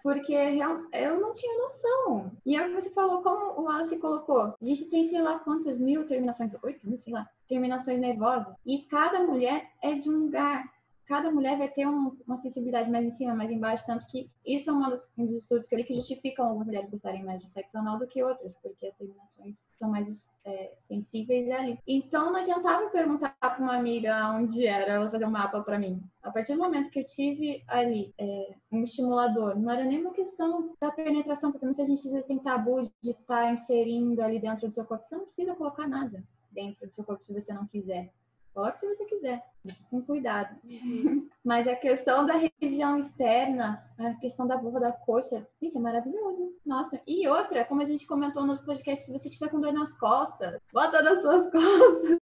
porque 0.01 0.33
eu 0.33 1.19
não 1.19 1.33
tinha 1.33 1.57
noção. 1.59 2.31
E 2.45 2.55
é 2.55 2.61
o 2.61 2.69
que 2.69 2.81
você 2.81 2.89
falou, 2.89 3.21
como 3.21 3.59
o 3.59 3.65
Wallace 3.65 3.97
colocou, 3.97 4.41
a 4.41 4.55
gente 4.61 4.85
tem 4.85 5.05
sei 5.05 5.21
lá 5.21 5.39
quantas 5.39 5.79
mil 5.79 6.07
terminações, 6.07 6.51
oito 6.63 7.01
sei 7.01 7.13
lá, 7.13 7.29
terminações 7.47 7.99
nervosas, 7.99 8.53
e 8.65 8.79
cada 8.83 9.23
mulher 9.23 9.71
é 9.81 9.93
de 9.93 10.09
um 10.09 10.19
lugar 10.25 10.63
cada 11.09 11.31
mulher 11.31 11.57
vai 11.57 11.67
ter 11.67 11.87
um, 11.87 12.15
uma 12.27 12.37
sensibilidade 12.37 12.89
mais 12.89 13.03
em 13.03 13.11
cima, 13.11 13.33
mais 13.33 13.49
embaixo, 13.49 13.83
tanto 13.83 14.05
que 14.05 14.29
isso 14.45 14.69
é 14.69 14.73
um 14.73 14.89
dos, 14.91 15.09
um 15.17 15.25
dos 15.25 15.37
estudos 15.37 15.67
que 15.67 15.73
eu 15.73 15.79
li 15.79 15.83
que 15.83 15.95
justificam 15.95 16.45
algumas 16.45 16.67
mulheres 16.67 16.91
gostarem 16.91 17.23
mais 17.23 17.41
de 17.41 17.49
sexo 17.49 17.79
anal 17.79 17.97
do 17.97 18.05
que 18.05 18.23
outras, 18.23 18.53
porque 18.61 18.85
as 18.85 18.93
terminações 18.93 19.55
são 19.79 19.89
mais 19.89 20.29
é, 20.45 20.71
sensíveis 20.83 21.49
ali. 21.49 21.79
Então 21.87 22.31
não 22.31 22.39
adiantava 22.39 22.91
perguntar 22.91 23.35
para 23.39 23.57
uma 23.57 23.75
amiga 23.75 24.29
onde 24.33 24.67
era, 24.67 24.91
ela 24.93 25.09
fazer 25.09 25.25
um 25.25 25.31
mapa 25.31 25.61
para 25.61 25.79
mim. 25.79 25.99
A 26.21 26.29
partir 26.29 26.53
do 26.53 26.59
momento 26.59 26.91
que 26.91 26.99
eu 26.99 27.05
tive 27.05 27.63
ali 27.67 28.13
é, 28.19 28.53
um 28.71 28.83
estimulador, 28.83 29.59
não 29.59 29.71
era 29.71 29.83
nem 29.85 29.99
uma 29.99 30.13
questão 30.13 30.75
da 30.79 30.91
penetração, 30.91 31.51
porque 31.51 31.65
muita 31.65 31.87
gente 31.87 32.05
às 32.05 32.13
vezes 32.13 32.27
tem 32.27 32.37
tabu 32.37 32.83
de 33.01 33.11
estar 33.11 33.45
tá 33.45 33.51
inserindo 33.51 34.21
ali 34.21 34.39
dentro 34.39 34.67
do 34.67 34.73
seu 34.73 34.85
corpo. 34.85 35.05
Você 35.07 35.15
não 35.15 35.23
precisa 35.23 35.55
colocar 35.55 35.87
nada 35.87 36.23
dentro 36.51 36.85
do 36.85 36.93
seu 36.93 37.03
corpo 37.03 37.25
se 37.25 37.33
você 37.33 37.51
não 37.51 37.65
quiser. 37.65 38.11
Coloque 38.53 38.79
se 38.79 38.87
você 38.87 39.05
quiser, 39.05 39.43
com 39.89 40.01
cuidado. 40.01 40.55
Uhum. 40.63 41.27
Mas 41.43 41.67
a 41.67 41.75
questão 41.75 42.25
da 42.25 42.35
região 42.61 42.99
externa, 42.99 43.83
a 43.97 44.13
questão 44.15 44.47
da 44.47 44.57
vulva 44.57 44.79
da 44.79 44.91
coxa, 44.91 45.47
gente, 45.61 45.77
é 45.77 45.79
maravilhoso. 45.79 46.53
Nossa, 46.65 47.01
e 47.07 47.27
outra, 47.27 47.63
como 47.65 47.81
a 47.81 47.85
gente 47.85 48.05
comentou 48.07 48.45
no 48.45 48.57
podcast, 48.63 49.05
se 49.05 49.11
você 49.11 49.29
tiver 49.29 49.49
com 49.49 49.61
dor 49.61 49.73
nas 49.73 49.97
costas, 49.97 50.59
bota 50.73 51.01
nas 51.01 51.21
suas 51.21 51.49
costas. 51.51 52.19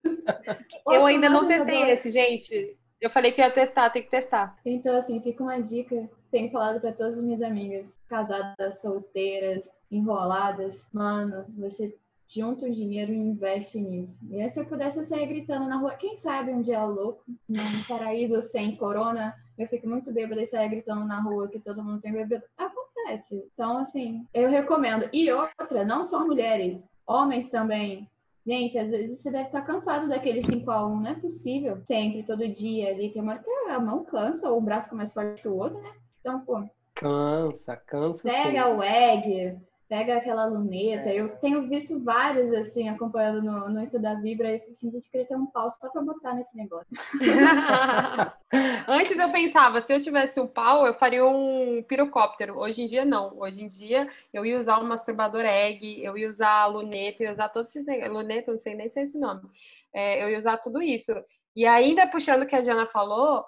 Eu 0.87 1.05
ainda 1.05 1.29
não 1.29 1.47
testei 1.47 1.91
esse, 1.91 2.09
gente. 2.09 2.77
Eu 2.99 3.09
falei 3.11 3.31
que 3.31 3.41
ia 3.41 3.51
testar, 3.51 3.89
tem 3.91 4.01
que 4.01 4.09
testar. 4.09 4.57
Então, 4.65 4.95
assim, 4.95 5.21
fica 5.21 5.43
uma 5.43 5.59
dica. 5.59 6.09
Tenho 6.31 6.51
falado 6.51 6.81
para 6.81 6.91
todas 6.91 7.15
as 7.15 7.23
minhas 7.23 7.41
amigas, 7.41 7.85
casadas, 8.07 8.81
solteiras, 8.81 9.63
enroladas. 9.91 10.85
Mano, 10.91 11.45
você 11.57 11.95
junta 12.27 12.65
o 12.65 12.71
dinheiro 12.71 13.13
e 13.13 13.17
investe 13.17 13.79
nisso. 13.79 14.19
E 14.29 14.41
aí, 14.41 14.49
se 14.49 14.59
eu 14.59 14.65
pudesse, 14.65 14.97
eu 14.97 15.03
sair 15.03 15.25
gritando 15.27 15.67
na 15.67 15.77
rua. 15.77 15.95
Quem 15.95 16.17
sabe 16.17 16.51
um 16.51 16.61
dia 16.61 16.83
louco, 16.83 17.23
num 17.47 17.83
paraíso 17.87 18.41
sem 18.41 18.75
corona, 18.75 19.35
eu 19.57 19.67
fico 19.67 19.87
muito 19.87 20.11
bêbada 20.11 20.41
e 20.41 20.47
sair 20.47 20.69
gritando 20.69 21.05
na 21.05 21.21
rua 21.21 21.47
que 21.47 21.59
todo 21.59 21.83
mundo 21.83 22.01
tem 22.01 22.11
bebida. 22.11 22.43
Acontece. 22.57 23.43
Então, 23.53 23.77
assim, 23.77 24.25
eu 24.33 24.49
recomendo. 24.49 25.09
E 25.13 25.31
outra, 25.31 25.85
não 25.85 26.03
só 26.03 26.25
mulheres, 26.25 26.89
homens 27.05 27.49
também. 27.49 28.09
Gente, 28.45 28.77
às 28.77 28.91
vezes 28.91 29.19
você 29.19 29.29
deve 29.29 29.47
estar 29.47 29.61
cansado 29.61 30.07
daquele 30.07 30.41
5 30.41 30.71
a 30.71 30.87
1 30.87 30.99
não 31.01 31.11
é 31.11 31.15
possível. 31.15 31.81
Sempre, 31.85 32.23
todo 32.23 32.47
dia, 32.47 32.89
ali 32.89 33.11
tem 33.11 33.21
uma 33.21 33.37
que 33.37 33.49
a 33.69 33.79
mão 33.79 34.05
cansa, 34.05 34.49
ou 34.49 34.57
o 34.57 34.61
braço 34.61 34.85
fica 34.85 34.95
mais 34.95 35.11
forte 35.11 35.41
que 35.41 35.49
o 35.49 35.57
outro, 35.57 35.81
né? 35.81 35.91
Então, 36.21 36.39
pô. 36.41 36.63
Cansa, 36.95 37.75
cansa. 37.75 38.29
Pega 38.29 38.63
sim. 38.63 38.69
o 38.71 38.81
egg, 38.81 39.57
pega 39.87 40.17
aquela 40.17 40.45
luneta. 40.45 41.09
Eu 41.09 41.29
tenho 41.37 41.67
visto 41.67 41.99
vários, 41.99 42.53
assim, 42.53 42.89
acompanhando 42.89 43.41
no, 43.41 43.69
no 43.69 43.81
Insta 43.81 43.97
da 43.97 44.15
Vibra, 44.15 44.51
e 44.51 44.55
assim, 44.55 44.89
a 44.89 44.91
gente 44.91 45.09
queria 45.09 45.25
ter 45.25 45.35
um 45.35 45.45
pau 45.45 45.71
só 45.71 45.89
pra 45.89 46.01
botar 46.01 46.33
nesse 46.33 46.55
negócio. 46.55 46.87
Antes 48.87 49.17
eu 49.17 49.31
pensava, 49.31 49.81
se 49.81 49.93
eu 49.93 50.01
tivesse 50.01 50.39
um 50.39 50.47
pau, 50.47 50.85
eu 50.85 50.93
faria 50.93 51.25
um 51.25 51.83
pirocóptero. 51.87 52.57
Hoje 52.59 52.81
em 52.81 52.87
dia, 52.87 53.05
não. 53.05 53.37
Hoje 53.37 53.63
em 53.63 53.67
dia, 53.67 54.07
eu 54.33 54.45
ia 54.45 54.59
usar 54.59 54.79
um 54.79 54.87
masturbador 54.87 55.45
egg, 55.45 56.03
eu 56.03 56.17
ia 56.17 56.29
usar 56.29 56.61
a 56.61 56.65
luneta, 56.65 57.23
eu 57.23 57.27
ia 57.27 57.33
usar 57.33 57.49
todos 57.49 57.75
esses 57.75 57.87
Luneta, 58.09 58.51
não 58.51 58.59
sei 58.59 58.75
nem 58.75 58.89
se 58.89 58.99
é 58.99 59.03
esse 59.03 59.17
nome. 59.17 59.41
É, 59.93 60.23
eu 60.23 60.29
ia 60.29 60.39
usar 60.39 60.57
tudo 60.57 60.81
isso. 60.81 61.13
E 61.55 61.65
ainda 61.65 62.07
puxando 62.07 62.43
o 62.43 62.45
que 62.45 62.55
a 62.55 62.61
Diana 62.61 62.85
falou, 62.87 63.45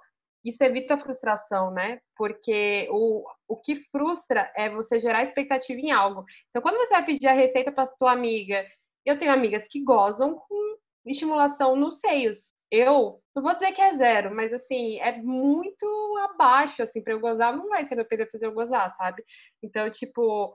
isso 0.50 0.64
evita 0.64 0.98
frustração, 0.98 1.72
né? 1.72 2.00
Porque 2.16 2.88
o, 2.92 3.26
o 3.48 3.58
que 3.58 3.78
frustra 3.92 4.52
é 4.56 4.70
você 4.70 5.00
gerar 5.00 5.24
expectativa 5.24 5.80
em 5.80 5.92
algo. 5.92 6.26
Então, 6.50 6.62
quando 6.62 6.78
você 6.78 6.94
vai 6.94 7.06
pedir 7.06 7.28
a 7.28 7.34
receita 7.34 7.72
para 7.72 7.88
tua 7.88 8.12
amiga, 8.12 8.66
eu 9.06 9.18
tenho 9.18 9.32
amigas 9.32 9.68
que 9.68 9.84
gozam 9.84 10.36
com 10.36 10.78
estimulação 11.06 11.76
nos 11.76 12.00
seios. 12.00 12.54
Eu 12.72 13.20
não 13.36 13.42
vou 13.42 13.54
dizer 13.54 13.72
que 13.72 13.82
é 13.82 13.96
zero, 13.96 14.34
mas 14.36 14.54
assim, 14.54 15.00
é 15.00 15.18
muito 15.22 15.86
abaixo, 16.32 16.84
assim, 16.84 17.02
para 17.02 17.14
eu 17.14 17.20
gozar, 17.20 17.56
não 17.56 17.68
vai 17.68 17.86
ser 17.86 17.96
meu 17.96 18.06
peso 18.06 18.30
fazer 18.32 18.46
eu 18.46 18.54
gozar, 18.54 18.92
sabe? 18.94 19.24
Então, 19.64 19.90
tipo, 19.90 20.54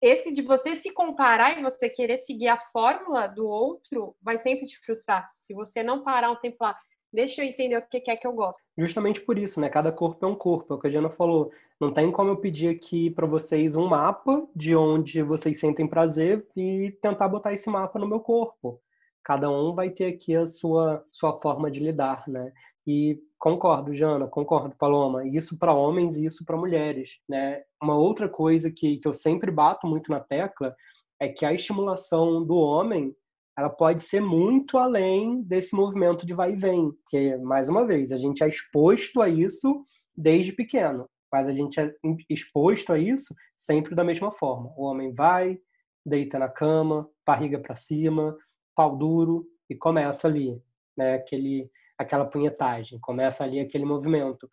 esse 0.00 0.32
de 0.32 0.42
você 0.42 0.76
se 0.76 0.90
comparar 0.90 1.58
e 1.58 1.62
você 1.62 1.88
querer 1.88 2.18
seguir 2.18 2.48
a 2.48 2.60
fórmula 2.72 3.26
do 3.26 3.46
outro 3.46 4.16
vai 4.22 4.38
sempre 4.38 4.66
te 4.66 4.78
frustrar. 4.80 5.28
Se 5.32 5.54
você 5.54 5.82
não 5.82 6.02
parar 6.02 6.30
um 6.30 6.36
tempo 6.36 6.56
lá, 6.60 6.78
Deixa 7.14 7.42
eu 7.42 7.46
entender 7.46 7.76
o 7.76 7.82
que 7.82 8.10
é 8.10 8.16
que 8.16 8.26
eu 8.26 8.32
gosto. 8.32 8.60
Justamente 8.76 9.20
por 9.20 9.38
isso, 9.38 9.60
né? 9.60 9.68
Cada 9.68 9.92
corpo 9.92 10.26
é 10.26 10.28
um 10.28 10.34
corpo, 10.34 10.74
é 10.74 10.76
o 10.76 10.80
que 10.80 10.88
a 10.88 10.90
Diana 10.90 11.08
falou. 11.08 11.52
Não 11.80 11.92
tem 11.92 12.10
como 12.10 12.30
eu 12.30 12.36
pedir 12.36 12.68
aqui 12.68 13.08
para 13.08 13.24
vocês 13.24 13.76
um 13.76 13.86
mapa 13.86 14.44
de 14.54 14.74
onde 14.74 15.22
vocês 15.22 15.60
sentem 15.60 15.86
prazer 15.86 16.44
e 16.56 16.90
tentar 17.00 17.28
botar 17.28 17.52
esse 17.52 17.70
mapa 17.70 18.00
no 18.00 18.08
meu 18.08 18.18
corpo. 18.18 18.80
Cada 19.22 19.48
um 19.48 19.72
vai 19.72 19.90
ter 19.90 20.06
aqui 20.06 20.34
a 20.34 20.44
sua, 20.48 21.06
sua 21.08 21.40
forma 21.40 21.70
de 21.70 21.78
lidar, 21.78 22.24
né? 22.26 22.52
E 22.84 23.22
concordo, 23.38 23.94
Jana, 23.94 24.26
concordo, 24.26 24.74
Paloma. 24.74 25.24
Isso 25.24 25.56
para 25.56 25.72
homens 25.72 26.16
e 26.16 26.26
isso 26.26 26.44
para 26.44 26.56
mulheres, 26.56 27.20
né? 27.28 27.62
Uma 27.80 27.96
outra 27.96 28.28
coisa 28.28 28.72
que, 28.72 28.96
que 28.96 29.06
eu 29.06 29.14
sempre 29.14 29.52
bato 29.52 29.86
muito 29.86 30.10
na 30.10 30.18
tecla 30.18 30.74
é 31.20 31.28
que 31.28 31.46
a 31.46 31.52
estimulação 31.52 32.44
do 32.44 32.56
homem 32.56 33.14
ela 33.56 33.70
pode 33.70 34.02
ser 34.02 34.20
muito 34.20 34.76
além 34.76 35.42
desse 35.42 35.74
movimento 35.74 36.26
de 36.26 36.34
vai 36.34 36.52
e 36.52 36.56
vem, 36.56 36.90
porque, 36.90 37.36
mais 37.36 37.68
uma 37.68 37.86
vez, 37.86 38.10
a 38.10 38.16
gente 38.16 38.42
é 38.42 38.48
exposto 38.48 39.22
a 39.22 39.28
isso 39.28 39.84
desde 40.16 40.52
pequeno, 40.52 41.08
mas 41.32 41.48
a 41.48 41.52
gente 41.52 41.78
é 41.78 41.92
exposto 42.28 42.92
a 42.92 42.98
isso 42.98 43.34
sempre 43.56 43.94
da 43.94 44.02
mesma 44.04 44.32
forma. 44.32 44.72
O 44.76 44.82
homem 44.82 45.14
vai, 45.14 45.58
deita 46.04 46.38
na 46.38 46.48
cama, 46.48 47.08
barriga 47.24 47.58
para 47.58 47.76
cima, 47.76 48.36
pau 48.74 48.96
duro, 48.96 49.46
e 49.70 49.74
começa 49.74 50.28
ali, 50.28 50.60
né, 50.96 51.14
aquele, 51.14 51.70
aquela 51.96 52.24
punhetagem, 52.24 52.98
começa 53.00 53.44
ali 53.44 53.60
aquele 53.60 53.84
movimento. 53.84 54.50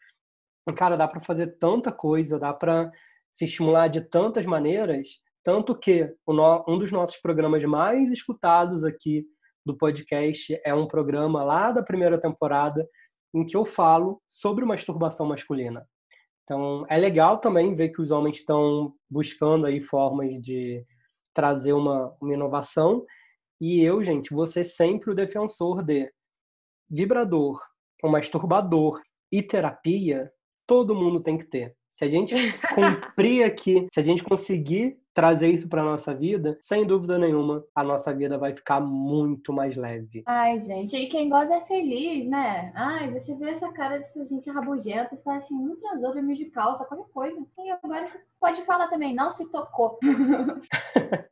Cara, 0.75 0.95
dá 0.95 1.07
para 1.07 1.19
fazer 1.19 1.57
tanta 1.57 1.91
coisa, 1.91 2.39
dá 2.39 2.53
para 2.53 2.91
se 3.33 3.45
estimular 3.45 3.87
de 3.87 4.01
tantas 4.01 4.45
maneiras 4.45 5.21
tanto 5.43 5.77
que 5.77 6.13
um 6.27 6.77
dos 6.77 6.91
nossos 6.91 7.17
programas 7.17 7.63
mais 7.63 8.11
escutados 8.11 8.83
aqui 8.83 9.25
do 9.65 9.77
podcast 9.77 10.59
é 10.65 10.73
um 10.73 10.87
programa 10.87 11.43
lá 11.43 11.71
da 11.71 11.83
primeira 11.83 12.19
temporada 12.19 12.87
em 13.33 13.45
que 13.45 13.55
eu 13.55 13.65
falo 13.65 14.21
sobre 14.27 14.65
masturbação 14.65 15.25
masculina. 15.25 15.87
Então, 16.43 16.85
é 16.89 16.97
legal 16.97 17.39
também 17.39 17.75
ver 17.75 17.89
que 17.89 18.01
os 18.01 18.11
homens 18.11 18.37
estão 18.37 18.93
buscando 19.09 19.65
aí 19.65 19.79
formas 19.79 20.41
de 20.41 20.85
trazer 21.33 21.73
uma, 21.73 22.15
uma 22.19 22.33
inovação. 22.33 23.05
E 23.59 23.81
eu, 23.81 24.03
gente, 24.03 24.33
vou 24.33 24.47
ser 24.47 24.63
sempre 24.63 25.11
o 25.11 25.15
defensor 25.15 25.83
de 25.83 26.11
vibrador, 26.89 27.61
um 28.03 28.09
masturbador 28.09 29.01
e 29.31 29.41
terapia, 29.41 30.31
todo 30.67 30.95
mundo 30.95 31.23
tem 31.23 31.37
que 31.37 31.45
ter. 31.45 31.75
Se 32.01 32.05
a 32.05 32.09
gente 32.09 32.33
cumprir 32.73 33.43
aqui, 33.43 33.85
se 33.91 33.99
a 33.99 34.03
gente 34.03 34.23
conseguir 34.23 34.99
trazer 35.13 35.49
isso 35.49 35.69
para 35.69 35.83
nossa 35.83 36.15
vida, 36.15 36.57
sem 36.59 36.83
dúvida 36.83 37.15
nenhuma, 37.19 37.63
a 37.75 37.83
nossa 37.83 38.11
vida 38.11 38.39
vai 38.39 38.55
ficar 38.55 38.81
muito 38.81 39.53
mais 39.53 39.77
leve. 39.77 40.23
Ai, 40.25 40.59
gente, 40.61 40.97
e 40.97 41.05
quem 41.05 41.29
gosta 41.29 41.53
é 41.53 41.61
feliz, 41.61 42.27
né? 42.27 42.71
Ai, 42.73 43.11
você 43.11 43.35
vê 43.35 43.51
essa 43.51 43.71
cara 43.71 43.99
de 43.99 44.25
gente 44.25 44.49
rabugenta, 44.49 45.15
você 45.15 45.21
fala 45.21 45.37
assim, 45.37 45.53
um 45.53 45.75
transou, 45.75 46.11
dormiu 46.11 46.35
de 46.35 46.45
calça, 46.45 46.85
qualquer 46.85 47.13
coisa. 47.13 47.37
E 47.59 47.69
agora 47.69 48.07
pode 48.39 48.65
falar 48.65 48.87
também, 48.87 49.13
não 49.13 49.29
se 49.29 49.45
tocou. 49.51 49.99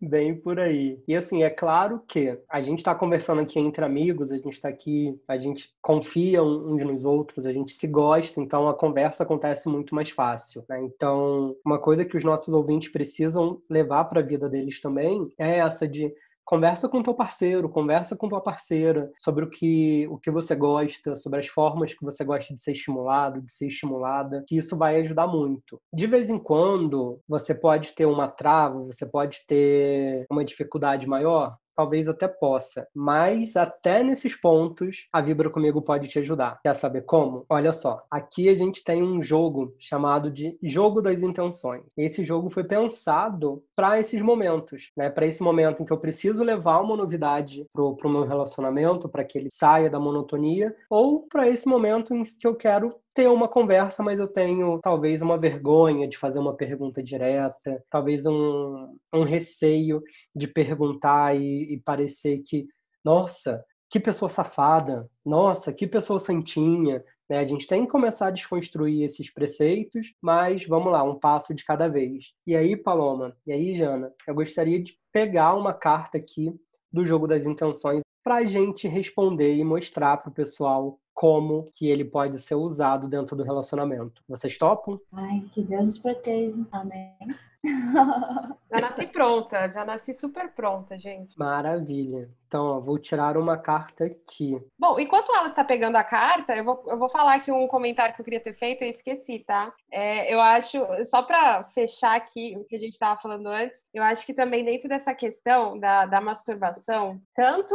Bem 0.00 0.34
por 0.34 0.60
aí. 0.60 1.02
E 1.06 1.16
assim, 1.16 1.42
é 1.42 1.50
claro 1.50 2.02
que 2.06 2.38
a 2.48 2.60
gente 2.62 2.78
está 2.78 2.94
conversando 2.94 3.40
aqui 3.40 3.58
entre 3.58 3.84
amigos, 3.84 4.30
a 4.30 4.36
gente 4.36 4.52
está 4.52 4.68
aqui, 4.68 5.18
a 5.26 5.36
gente 5.36 5.74
confia 5.82 6.42
uns 6.42 6.82
nos 6.84 7.04
outros, 7.04 7.44
a 7.46 7.52
gente 7.52 7.72
se 7.72 7.86
gosta, 7.86 8.40
então 8.40 8.68
a 8.68 8.74
conversa 8.74 9.24
acontece 9.24 9.68
muito 9.68 9.94
mais 9.94 10.10
fácil. 10.10 10.64
Né? 10.68 10.80
Então, 10.84 11.56
uma 11.64 11.78
coisa 11.78 12.04
que 12.04 12.16
os 12.16 12.24
nossos 12.24 12.52
ouvintes 12.54 12.90
precisam 12.90 13.60
levar 13.68 14.04
para 14.04 14.20
a 14.20 14.24
vida 14.24 14.48
deles 14.48 14.80
também 14.80 15.32
é 15.38 15.58
essa 15.58 15.86
de 15.86 16.14
conversa 16.50 16.88
com 16.88 17.00
teu 17.00 17.14
parceiro, 17.14 17.68
conversa 17.68 18.16
com 18.16 18.28
tua 18.28 18.40
parceira 18.40 19.08
sobre 19.16 19.44
o 19.44 19.48
que, 19.48 20.08
o 20.08 20.18
que 20.18 20.32
você 20.32 20.56
gosta, 20.56 21.14
sobre 21.14 21.38
as 21.38 21.46
formas 21.46 21.94
que 21.94 22.04
você 22.04 22.24
gosta 22.24 22.52
de 22.52 22.60
ser 22.60 22.72
estimulado, 22.72 23.40
de 23.40 23.52
ser 23.52 23.68
estimulada, 23.68 24.42
que 24.48 24.56
isso 24.56 24.76
vai 24.76 24.98
ajudar 25.00 25.28
muito. 25.28 25.80
De 25.94 26.08
vez 26.08 26.28
em 26.28 26.40
quando, 26.40 27.20
você 27.28 27.54
pode 27.54 27.92
ter 27.92 28.04
uma 28.04 28.26
trava, 28.26 28.82
você 28.82 29.06
pode 29.06 29.46
ter 29.46 30.26
uma 30.28 30.44
dificuldade 30.44 31.06
maior, 31.06 31.56
talvez 31.80 32.08
até 32.08 32.28
possa. 32.28 32.86
Mas 32.94 33.56
até 33.56 34.02
nesses 34.02 34.36
pontos, 34.36 35.08
a 35.10 35.22
Vibra 35.22 35.48
Comigo 35.48 35.80
pode 35.80 36.08
te 36.08 36.18
ajudar. 36.18 36.60
Quer 36.62 36.74
saber 36.74 37.06
como? 37.06 37.46
Olha 37.48 37.72
só, 37.72 38.02
aqui 38.10 38.50
a 38.50 38.54
gente 38.54 38.84
tem 38.84 39.02
um 39.02 39.22
jogo 39.22 39.74
chamado 39.78 40.30
de 40.30 40.58
Jogo 40.62 41.00
das 41.00 41.22
Intenções. 41.22 41.82
Esse 41.96 42.22
jogo 42.22 42.50
foi 42.50 42.64
pensado 42.64 43.64
para 43.74 43.98
esses 43.98 44.20
momentos, 44.20 44.92
né? 44.94 45.08
Para 45.08 45.24
esse 45.24 45.42
momento 45.42 45.82
em 45.82 45.86
que 45.86 45.92
eu 45.92 45.98
preciso 45.98 46.44
levar 46.44 46.82
uma 46.82 46.96
novidade 46.96 47.64
pro, 47.72 47.96
pro 47.96 48.10
meu 48.10 48.26
relacionamento, 48.26 49.08
para 49.08 49.24
que 49.24 49.38
ele 49.38 49.48
saia 49.50 49.88
da 49.88 49.98
monotonia, 49.98 50.76
ou 50.90 51.26
para 51.30 51.48
esse 51.48 51.66
momento 51.66 52.14
em 52.14 52.22
que 52.22 52.46
eu 52.46 52.54
quero 52.54 52.94
ter 53.14 53.28
uma 53.28 53.48
conversa, 53.48 54.02
mas 54.02 54.18
eu 54.20 54.28
tenho 54.28 54.78
talvez 54.80 55.20
uma 55.22 55.38
vergonha 55.38 56.08
de 56.08 56.16
fazer 56.16 56.38
uma 56.38 56.56
pergunta 56.56 57.02
direta, 57.02 57.82
talvez 57.90 58.24
um, 58.24 58.96
um 59.12 59.24
receio 59.24 60.02
de 60.34 60.46
perguntar 60.46 61.36
e, 61.36 61.74
e 61.74 61.80
parecer 61.80 62.40
que, 62.44 62.66
nossa, 63.04 63.64
que 63.90 63.98
pessoa 63.98 64.28
safada, 64.28 65.08
nossa, 65.24 65.72
que 65.72 65.86
pessoa 65.86 66.20
santinha. 66.20 67.04
Né? 67.28 67.38
A 67.38 67.44
gente 67.44 67.66
tem 67.66 67.84
que 67.84 67.90
começar 67.90 68.28
a 68.28 68.30
desconstruir 68.30 69.04
esses 69.04 69.32
preceitos, 69.32 70.14
mas 70.22 70.64
vamos 70.64 70.92
lá, 70.92 71.02
um 71.02 71.18
passo 71.18 71.52
de 71.52 71.64
cada 71.64 71.88
vez. 71.88 72.32
E 72.46 72.54
aí, 72.54 72.76
Paloma, 72.76 73.36
e 73.46 73.52
aí, 73.52 73.76
Jana, 73.76 74.12
eu 74.26 74.34
gostaria 74.34 74.80
de 74.80 74.96
pegar 75.12 75.54
uma 75.54 75.74
carta 75.74 76.18
aqui 76.18 76.54
do 76.92 77.04
jogo 77.04 77.26
das 77.26 77.46
intenções 77.46 78.02
para 78.22 78.36
a 78.36 78.44
gente 78.44 78.86
responder 78.86 79.54
e 79.54 79.64
mostrar 79.64 80.18
para 80.18 80.30
o 80.30 80.34
pessoal 80.34 81.00
como 81.20 81.66
que 81.74 81.86
ele 81.86 82.02
pode 82.02 82.38
ser 82.38 82.54
usado 82.54 83.06
dentro 83.06 83.36
do 83.36 83.42
relacionamento. 83.42 84.22
Vocês 84.26 84.56
topam? 84.56 84.98
Ai, 85.12 85.44
que 85.52 85.60
Deus 85.60 85.84
nos 85.84 85.98
proteja. 85.98 86.56
Amém. 86.72 87.14
Já 87.62 88.80
nasci 88.80 89.06
pronta, 89.06 89.68
já 89.68 89.84
nasci 89.84 90.14
super 90.14 90.48
pronta, 90.54 90.98
gente. 90.98 91.38
Maravilha. 91.38 92.30
Então, 92.46 92.64
ó, 92.64 92.80
vou 92.80 92.98
tirar 92.98 93.36
uma 93.36 93.58
carta 93.58 94.06
aqui. 94.06 94.58
Bom, 94.78 94.98
enquanto 94.98 95.30
ela 95.34 95.48
está 95.48 95.62
pegando 95.62 95.96
a 95.96 96.04
carta, 96.04 96.56
eu 96.56 96.64
vou, 96.64 96.82
eu 96.86 96.98
vou 96.98 97.10
falar 97.10 97.34
aqui 97.34 97.52
um 97.52 97.66
comentário 97.66 98.14
que 98.14 98.20
eu 98.22 98.24
queria 98.24 98.40
ter 98.40 98.54
feito 98.54 98.82
e 98.82 98.88
esqueci, 98.88 99.40
tá? 99.40 99.74
É, 99.92 100.32
eu 100.32 100.40
acho, 100.40 100.78
só 101.04 101.22
para 101.22 101.64
fechar 101.74 102.16
aqui 102.16 102.56
o 102.56 102.64
que 102.64 102.76
a 102.76 102.78
gente 102.78 102.94
estava 102.94 103.20
falando 103.20 103.48
antes, 103.48 103.86
eu 103.92 104.02
acho 104.02 104.24
que 104.24 104.32
também 104.32 104.64
dentro 104.64 104.88
dessa 104.88 105.12
questão 105.12 105.78
da, 105.78 106.06
da 106.06 106.20
masturbação, 106.20 107.20
tanto 107.34 107.74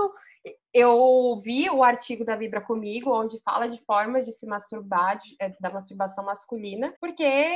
eu 0.73 1.41
vi 1.43 1.69
o 1.69 1.83
artigo 1.83 2.25
da 2.25 2.35
Vibra 2.35 2.61
Comigo, 2.61 3.11
onde 3.11 3.41
fala 3.43 3.67
de 3.67 3.81
formas 3.85 4.25
de 4.25 4.33
se 4.33 4.45
masturbar, 4.45 5.17
de, 5.17 5.35
é, 5.39 5.49
da 5.59 5.69
masturbação 5.69 6.25
masculina, 6.25 6.93
porque 6.99 7.55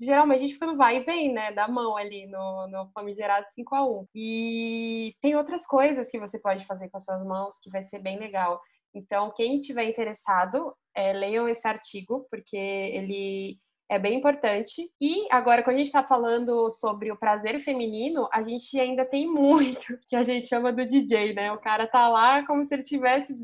geralmente 0.00 0.38
a 0.38 0.42
gente 0.42 0.54
fica 0.54 0.66
no 0.66 0.76
vai 0.76 0.98
e 0.98 1.04
vem, 1.04 1.32
né, 1.32 1.52
da 1.52 1.68
mão 1.68 1.96
ali 1.96 2.26
no, 2.26 2.66
no 2.68 2.90
famigerado 2.92 3.46
5 3.50 3.74
a 3.74 3.86
1 3.86 4.06
E 4.14 5.14
tem 5.20 5.36
outras 5.36 5.66
coisas 5.66 6.10
que 6.10 6.18
você 6.18 6.38
pode 6.38 6.66
fazer 6.66 6.88
com 6.88 6.98
as 6.98 7.04
suas 7.04 7.24
mãos 7.24 7.58
que 7.62 7.70
vai 7.70 7.82
ser 7.84 7.98
bem 7.98 8.18
legal. 8.18 8.60
Então, 8.94 9.32
quem 9.34 9.60
tiver 9.60 9.84
interessado, 9.84 10.74
é, 10.94 11.12
leiam 11.12 11.48
esse 11.48 11.66
artigo, 11.66 12.26
porque 12.30 12.56
ele 12.56 13.58
é 13.88 13.98
bem 13.98 14.18
importante. 14.18 14.90
E 15.00 15.26
agora, 15.30 15.62
quando 15.62 15.76
a 15.76 15.78
gente 15.78 15.88
está 15.88 16.02
falando 16.02 16.70
sobre 16.72 17.12
o 17.12 17.16
prazer 17.16 17.60
feminino, 17.60 18.28
a 18.32 18.42
gente 18.42 18.78
ainda 18.78 19.04
tem 19.04 19.28
muito 19.28 19.98
que 20.08 20.16
a 20.16 20.24
gente 20.24 20.48
chama 20.48 20.72
do 20.72 20.84
DJ, 20.84 21.34
né? 21.34 21.52
O 21.52 21.58
cara 21.58 21.86
tá 21.86 22.08
lá 22.08 22.44
como 22.46 22.64
se 22.64 22.74
ele 22.74 22.82
tivesse, 22.82 23.34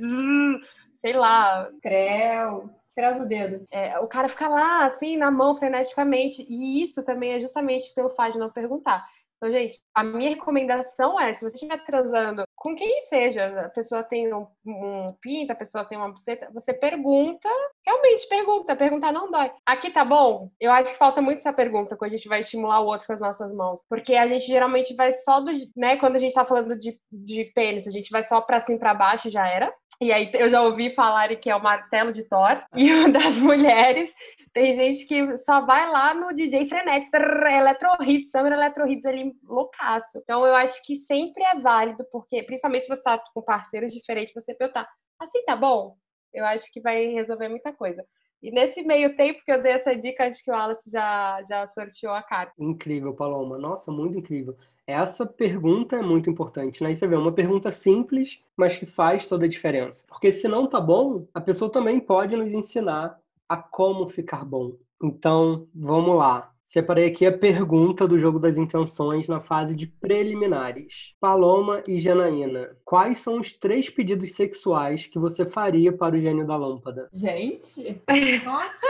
sei 1.01 1.13
lá. 1.13 1.69
Creu. 1.81 2.71
Creu 2.95 3.19
do 3.19 3.27
dedo. 3.27 3.65
É, 3.71 3.99
o 4.01 4.07
cara 4.07 4.29
fica 4.29 4.49
lá, 4.49 4.85
assim, 4.85 5.17
na 5.17 5.31
mão, 5.31 5.57
freneticamente. 5.57 6.45
E 6.49 6.83
isso 6.83 7.03
também 7.03 7.33
é 7.33 7.41
justamente 7.41 7.93
pelo 7.95 8.11
fato 8.11 8.35
de 8.35 8.39
não 8.39 8.51
perguntar. 8.51 9.07
Então, 9.43 9.51
gente, 9.51 9.81
a 9.93 10.05
minha 10.05 10.31
recomendação 10.31 11.19
é, 11.19 11.35
se 11.35 11.41
você 11.43 11.57
estiver 11.57 11.85
transando 11.85 12.45
com 12.55 12.77
quem 12.77 13.03
seja, 13.03 13.63
a 13.63 13.69
pessoa 13.71 14.05
tem 14.05 14.33
um, 14.33 14.47
um 14.65 15.13
pinta, 15.21 15.53
a 15.53 15.57
pessoa 15.57 15.85
tem 15.85 15.99
uma 15.99 16.13
buceta, 16.13 16.49
você 16.55 16.73
pergunta, 16.73 17.49
realmente 17.85 18.29
pergunta, 18.29 18.77
perguntar 18.77 19.11
não 19.11 19.33
dói. 19.33 19.51
Aqui 19.67 19.91
tá 19.91 20.05
bom? 20.05 20.49
Eu 20.61 20.71
acho 20.71 20.93
que 20.93 20.97
falta 20.97 21.21
muito 21.21 21.39
essa 21.39 21.53
pergunta 21.53 21.97
quando 21.97 22.13
a 22.13 22.17
gente 22.17 22.29
vai 22.29 22.43
estimular 22.43 22.79
o 22.83 22.87
outro 22.87 23.05
com 23.05 23.15
as 23.15 23.21
nossas 23.21 23.53
mãos, 23.53 23.83
porque 23.89 24.15
a 24.15 24.29
gente 24.29 24.47
geralmente 24.47 24.95
vai 24.95 25.11
só 25.11 25.41
do, 25.41 25.51
né, 25.77 25.97
quando 25.97 26.15
a 26.15 26.21
gente 26.21 26.35
tá 26.35 26.45
falando 26.45 26.79
de, 26.79 26.97
de 27.11 27.47
pênis, 27.53 27.89
a 27.89 27.91
gente 27.91 28.13
vai 28.13 28.23
só 28.23 28.41
pra 28.41 28.61
cima 28.61 28.77
e 28.77 28.79
pra 28.79 28.95
baixo 28.95 29.29
já 29.29 29.49
era. 29.49 29.75
E 30.03 30.13
aí 30.13 30.29
eu 30.35 30.51
já 30.51 30.61
ouvi 30.61 30.93
falarem 30.97 31.39
que 31.39 31.49
é 31.49 31.55
o 31.55 31.63
martelo 31.63 32.13
de 32.13 32.25
Thor. 32.25 32.61
E 32.75 32.93
o 32.93 33.07
das 33.13 33.37
mulheres 33.37 34.13
tem 34.53 34.75
gente 34.75 35.07
que 35.07 35.39
só 35.39 35.65
vai 35.65 35.89
lá 35.89 36.13
no 36.13 36.35
DJ 36.35 36.69
frenético, 36.69 37.17
electro 37.17 37.89
hits, 38.03 38.33
summer 38.33 38.53
electro 38.53 38.91
hits 38.91 39.05
ali, 39.05 39.33
loucaço. 39.45 40.19
Então 40.19 40.45
eu 40.45 40.57
acho 40.57 40.83
que 40.85 40.97
sempre 40.97 41.45
é 41.45 41.61
válido, 41.61 42.05
porque 42.11 42.43
principalmente 42.43 42.83
se 42.83 42.89
você 42.89 43.03
tá 43.03 43.23
com 43.33 43.43
parceiros 43.43 43.93
diferentes, 43.93 44.35
você 44.35 44.53
perguntar, 44.53 44.89
assim 45.21 45.45
tá 45.45 45.55
bom? 45.55 45.97
Eu 46.35 46.45
acho 46.47 46.71
que 46.73 46.81
vai 46.81 47.07
resolver 47.07 47.49
muita 47.49 47.73
coisa. 47.73 48.05
E 48.43 48.51
nesse 48.51 48.83
meio 48.83 49.15
tempo 49.15 49.41
que 49.45 49.53
eu 49.53 49.63
dei 49.63 49.71
essa 49.71 49.95
dica, 49.95 50.27
acho 50.27 50.43
que 50.43 50.51
o 50.51 50.55
Wallace 50.55 50.91
já, 50.91 51.41
já 51.49 51.65
sorteou 51.69 52.13
a 52.13 52.25
carta. 52.25 52.53
Incrível, 52.59 53.15
Paloma. 53.15 53.57
Nossa, 53.57 53.93
muito 53.93 54.19
incrível. 54.19 54.57
Essa 54.93 55.27
pergunta 55.27 55.97
é 55.97 56.03
muito 56.03 56.29
importante, 56.31 56.83
né? 56.83 56.95
Você 56.95 57.07
vê, 57.07 57.17
uma 57.17 57.33
pergunta 57.33 57.73
simples, 57.73 58.41
mas 58.57 58.77
que 58.77 58.87
faz 58.87 59.27
toda 59.27 59.47
a 59.47 59.49
diferença. 59.49 60.07
Porque 60.09 60.31
se 60.31 60.47
não 60.47 60.67
tá 60.67 60.81
bom, 60.81 61.27
a 61.33 61.41
pessoa 61.41 61.71
também 61.71 61.99
pode 61.99 62.37
nos 62.37 62.53
ensinar 62.53 63.19
a 63.49 63.57
como 63.57 64.09
ficar 64.09 64.45
bom. 64.45 64.73
Então, 65.03 65.67
vamos 65.75 66.17
lá. 66.17 66.52
Separei 66.65 67.07
aqui 67.09 67.27
a 67.27 67.37
pergunta 67.37 68.07
do 68.07 68.19
jogo 68.19 68.39
das 68.39 68.57
intenções 68.57 69.27
na 69.29 69.41
fase 69.41 69.75
de 69.75 69.87
preliminares. 69.87 71.15
Paloma 71.21 71.83
e 71.87 71.99
Janaína, 71.99 72.71
quais 72.85 73.19
são 73.19 73.41
os 73.41 73.53
três 73.53 73.91
pedidos 73.91 74.35
sexuais 74.35 75.07
que 75.07 75.19
você 75.19 75.45
faria 75.45 75.93
para 75.93 76.15
o 76.15 76.21
gênio 76.21 76.47
da 76.47 76.57
lâmpada? 76.57 77.09
Gente, 77.13 78.01
nossa, 78.45 78.87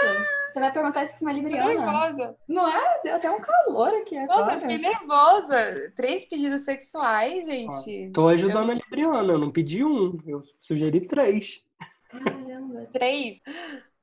você 0.53 0.61
vai 0.61 0.73
perguntar 0.73 1.05
isso 1.05 1.15
para 1.15 1.23
uma 1.23 1.33
libriana. 1.33 1.75
nervosa. 1.75 2.37
Não 2.47 2.69
é? 2.69 3.01
Deu 3.03 3.15
até 3.17 3.31
um 3.31 3.41
calor 3.41 3.89
aqui 3.89 4.21
Nossa, 4.21 4.35
agora. 4.35 4.61
fiquei 4.61 4.79
nervosa. 4.79 5.93
Três 5.97 6.25
pedidos 6.27 6.61
sexuais, 6.63 7.45
gente. 7.47 8.11
Tô 8.13 8.29
ajudando 8.29 8.71
a 8.71 8.75
libriana, 8.75 9.33
eu 9.33 9.39
não 9.39 9.51
pedi 9.51 9.83
um, 9.83 10.19
eu 10.27 10.43
sugeri 10.59 11.07
três. 11.07 11.65
Caramba. 12.11 12.87
Três. 12.93 13.39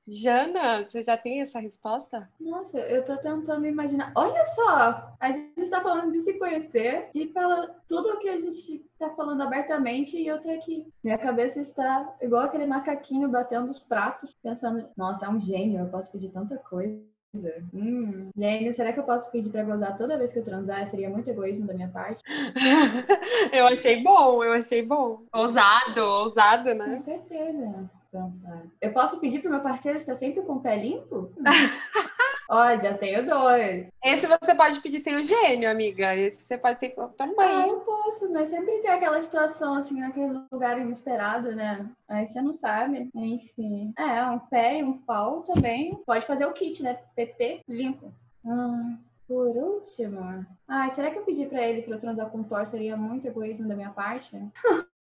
Jana, 0.10 0.84
você 0.84 1.04
já 1.04 1.16
tem 1.16 1.42
essa 1.42 1.60
resposta? 1.60 2.28
Nossa, 2.40 2.80
eu 2.80 3.06
tô 3.06 3.16
tentando 3.18 3.68
imaginar. 3.68 4.12
Olha 4.16 4.44
só, 4.48 5.14
a 5.20 5.32
gente 5.32 5.70
tá 5.70 5.82
falando 5.82 6.12
de 6.12 6.24
se 6.24 6.34
conhecer, 6.40 7.10
de 7.14 7.28
falar 7.32 7.68
tudo 7.88 8.10
o 8.10 8.18
que 8.18 8.28
a 8.28 8.40
gente 8.40 8.84
tá 8.98 9.10
falando 9.12 9.42
abertamente 9.44 10.18
e 10.18 10.26
eu 10.26 10.42
tô 10.42 10.50
aqui. 10.50 10.88
Minha 11.04 11.18
cabeça 11.18 11.60
está 11.60 12.16
igual 12.22 12.44
aquele 12.44 12.66
macaquinho 12.66 13.30
batendo 13.30 13.70
os 13.70 13.80
pratos, 13.80 14.36
pensando, 14.42 14.90
nossa, 14.98 15.28
é 15.28 15.30
um 15.30 15.40
gênio, 15.40 15.82
eu 15.82 15.90
posso 15.90 16.12
pedir 16.12 16.30
tanta 16.30 16.58
coisa. 16.58 17.00
Hum, 17.72 18.32
gênio, 18.36 18.74
será 18.74 18.92
que 18.92 19.00
eu 19.00 19.04
posso 19.04 19.30
pedir 19.30 19.52
pra 19.52 19.64
gozar 19.64 19.96
toda 19.96 20.18
vez 20.18 20.34
que 20.34 20.40
eu 20.40 20.44
transar? 20.44 20.88
Seria 20.88 21.12
muito 21.12 21.30
egoísmo 21.30 21.68
da 21.68 21.76
minha 21.76 21.90
parte? 21.90 22.24
eu 23.54 23.68
achei 23.68 24.02
bom, 24.02 24.44
eu 24.44 24.54
achei 24.54 24.82
bom. 24.82 25.22
Ousado, 25.32 26.02
ousado, 26.02 26.74
né? 26.74 26.86
Com 26.86 27.00
certeza. 27.00 27.99
Pensar. 28.12 28.64
Eu 28.82 28.92
posso 28.92 29.20
pedir 29.20 29.40
pro 29.40 29.52
meu 29.52 29.62
parceiro 29.62 29.98
estar 29.98 30.16
sempre 30.16 30.42
com 30.44 30.54
o 30.54 30.62
pé 30.62 30.76
limpo? 30.78 31.32
Ó, 32.52 32.76
já 32.78 32.98
tenho 32.98 33.24
dois. 33.28 33.88
Esse 34.04 34.26
você 34.26 34.56
pode 34.56 34.82
pedir 34.82 35.00
sem 35.00 35.16
o 35.18 35.24
gênio, 35.24 35.70
amiga. 35.70 36.16
Esse 36.16 36.42
você 36.42 36.58
pode 36.58 36.80
ser 36.80 36.96
Ah, 36.98 37.08
também. 37.16 37.70
eu 37.70 37.80
posso, 37.82 38.32
mas 38.34 38.50
sempre 38.50 38.80
tem 38.80 38.90
aquela 38.90 39.22
situação 39.22 39.76
assim, 39.76 40.00
naquele 40.00 40.40
lugar 40.52 40.80
inesperado, 40.80 41.56
né? 41.56 41.88
Aí 42.08 42.26
você 42.26 42.42
não 42.42 42.56
sabe. 42.56 43.08
Enfim. 43.14 43.94
É, 43.96 44.24
um 44.26 44.40
pé 44.40 44.80
e 44.80 44.84
um 44.84 44.98
pau 44.98 45.44
também. 45.44 45.96
Pode 46.08 46.26
fazer 46.26 46.48
o 46.48 46.54
kit, 46.54 46.82
né? 46.82 46.98
PP 47.16 47.62
limpo. 47.70 48.12
Hum, 48.44 48.98
por 49.30 49.56
último. 49.56 50.44
Ai, 50.68 50.90
será 50.90 51.12
que 51.12 51.20
eu 51.20 51.24
pedir 51.24 51.48
pra 51.48 51.62
ele 51.62 51.84
pra 51.84 51.96
eu 51.96 52.00
transar 52.02 52.32
com 52.32 52.40
o 52.40 52.44
Thor 52.44 52.66
seria 52.66 52.98
muito 52.98 53.28
egoísmo 53.28 53.68
da 53.68 53.76
minha 53.76 53.92
parte? 53.92 54.36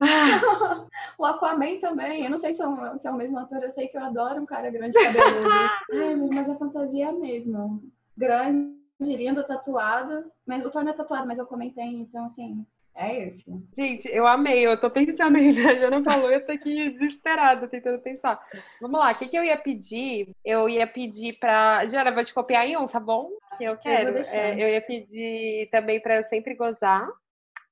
o 1.20 1.24
Aquaman 1.24 1.80
também. 1.80 2.24
Eu 2.24 2.32
não 2.32 2.40
sei 2.40 2.56
se 2.56 2.62
é, 2.62 2.68
um, 2.68 2.98
se 2.98 3.08
é 3.08 3.12
o 3.12 3.16
mesmo 3.16 3.38
ator, 3.38 3.62
eu 3.62 3.72
sei 3.72 3.88
que 3.88 3.96
eu 3.96 4.04
adoro 4.04 4.42
um 4.42 4.46
cara 4.48 4.72
grande 4.72 4.98
cabeludo. 4.98 5.48
Ai, 5.94 6.16
mas 6.16 6.50
a 6.50 6.56
fantasia 6.56 7.06
é 7.06 7.10
a 7.10 7.14
mesma. 7.14 7.80
Grande, 8.18 8.76
lindo, 9.00 9.46
tatuado. 9.46 10.32
Mas 10.44 10.66
o 10.66 10.72
Thor 10.72 10.84
não 10.84 10.92
é 10.92 10.96
tatuado, 10.96 11.28
mas 11.28 11.38
eu 11.38 11.46
comentei, 11.46 11.86
então 11.86 12.26
assim, 12.26 12.66
é 12.96 13.28
isso. 13.28 13.46
Gente, 13.78 14.08
eu 14.08 14.26
amei. 14.26 14.66
Eu 14.66 14.80
tô 14.80 14.90
pensando 14.90 15.38
ainda. 15.38 15.62
A 15.70 15.76
Jana 15.76 16.04
falou, 16.04 16.32
eu 16.32 16.46
tô 16.46 16.54
aqui 16.54 16.92
desesperada, 16.92 17.68
tentando 17.68 18.00
pensar. 18.02 18.40
Vamos 18.80 19.00
lá, 19.00 19.12
o 19.12 19.18
que, 19.18 19.28
que 19.28 19.38
eu 19.38 19.44
ia 19.44 19.58
pedir? 19.58 20.34
Eu 20.44 20.70
ia 20.70 20.88
pedir 20.88 21.34
pra. 21.34 21.86
Jana, 21.88 22.12
vou 22.12 22.24
te 22.24 22.34
copiar 22.34 22.66
em 22.66 22.78
um, 22.78 22.88
tá 22.88 23.00
bom? 23.00 23.30
Que 23.58 23.66
eu 23.66 23.78
quero. 23.78 24.14
deixar. 24.14 24.38
É, 24.38 24.54
eu 24.54 24.70
ia 24.70 24.82
pedir 24.82 25.70
também 25.70 26.00
pra 26.00 26.16
eu 26.16 26.24
sempre 26.24 26.56
gozar, 26.56 27.08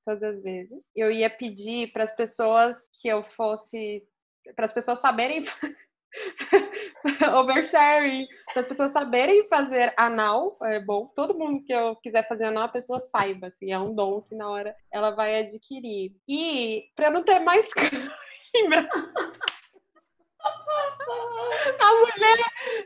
todas 0.04 0.22
as 0.22 0.42
vezes. 0.42 0.84
Eu 0.94 1.10
ia 1.10 1.30
pedir 1.30 1.90
para 1.92 2.04
as 2.04 2.14
pessoas 2.14 2.76
que 3.00 3.08
eu 3.08 3.22
fosse. 3.22 4.02
Para 4.54 4.66
as 4.66 4.72
pessoas 4.72 5.00
saberem. 5.00 5.44
Oversharing. 7.34 8.26
Para 8.52 8.62
as 8.62 8.68
pessoas 8.68 8.92
saberem 8.92 9.48
fazer 9.48 9.92
anal, 9.96 10.56
é 10.62 10.80
bom. 10.80 11.06
Todo 11.14 11.38
mundo 11.38 11.64
que 11.64 11.72
eu 11.72 11.96
quiser 11.96 12.26
fazer 12.28 12.44
anal, 12.44 12.64
a 12.64 12.68
pessoa 12.68 13.00
saiba, 13.00 13.48
assim, 13.48 13.72
é 13.72 13.78
um 13.78 13.94
dom 13.94 14.22
que 14.22 14.34
na 14.34 14.48
hora 14.48 14.74
ela 14.92 15.10
vai 15.10 15.40
adquirir. 15.40 16.12
E 16.28 16.84
para 16.94 17.10
não 17.10 17.22
ter 17.22 17.40
mais. 17.40 17.68
A 21.80 21.94
mulher, 21.94 22.38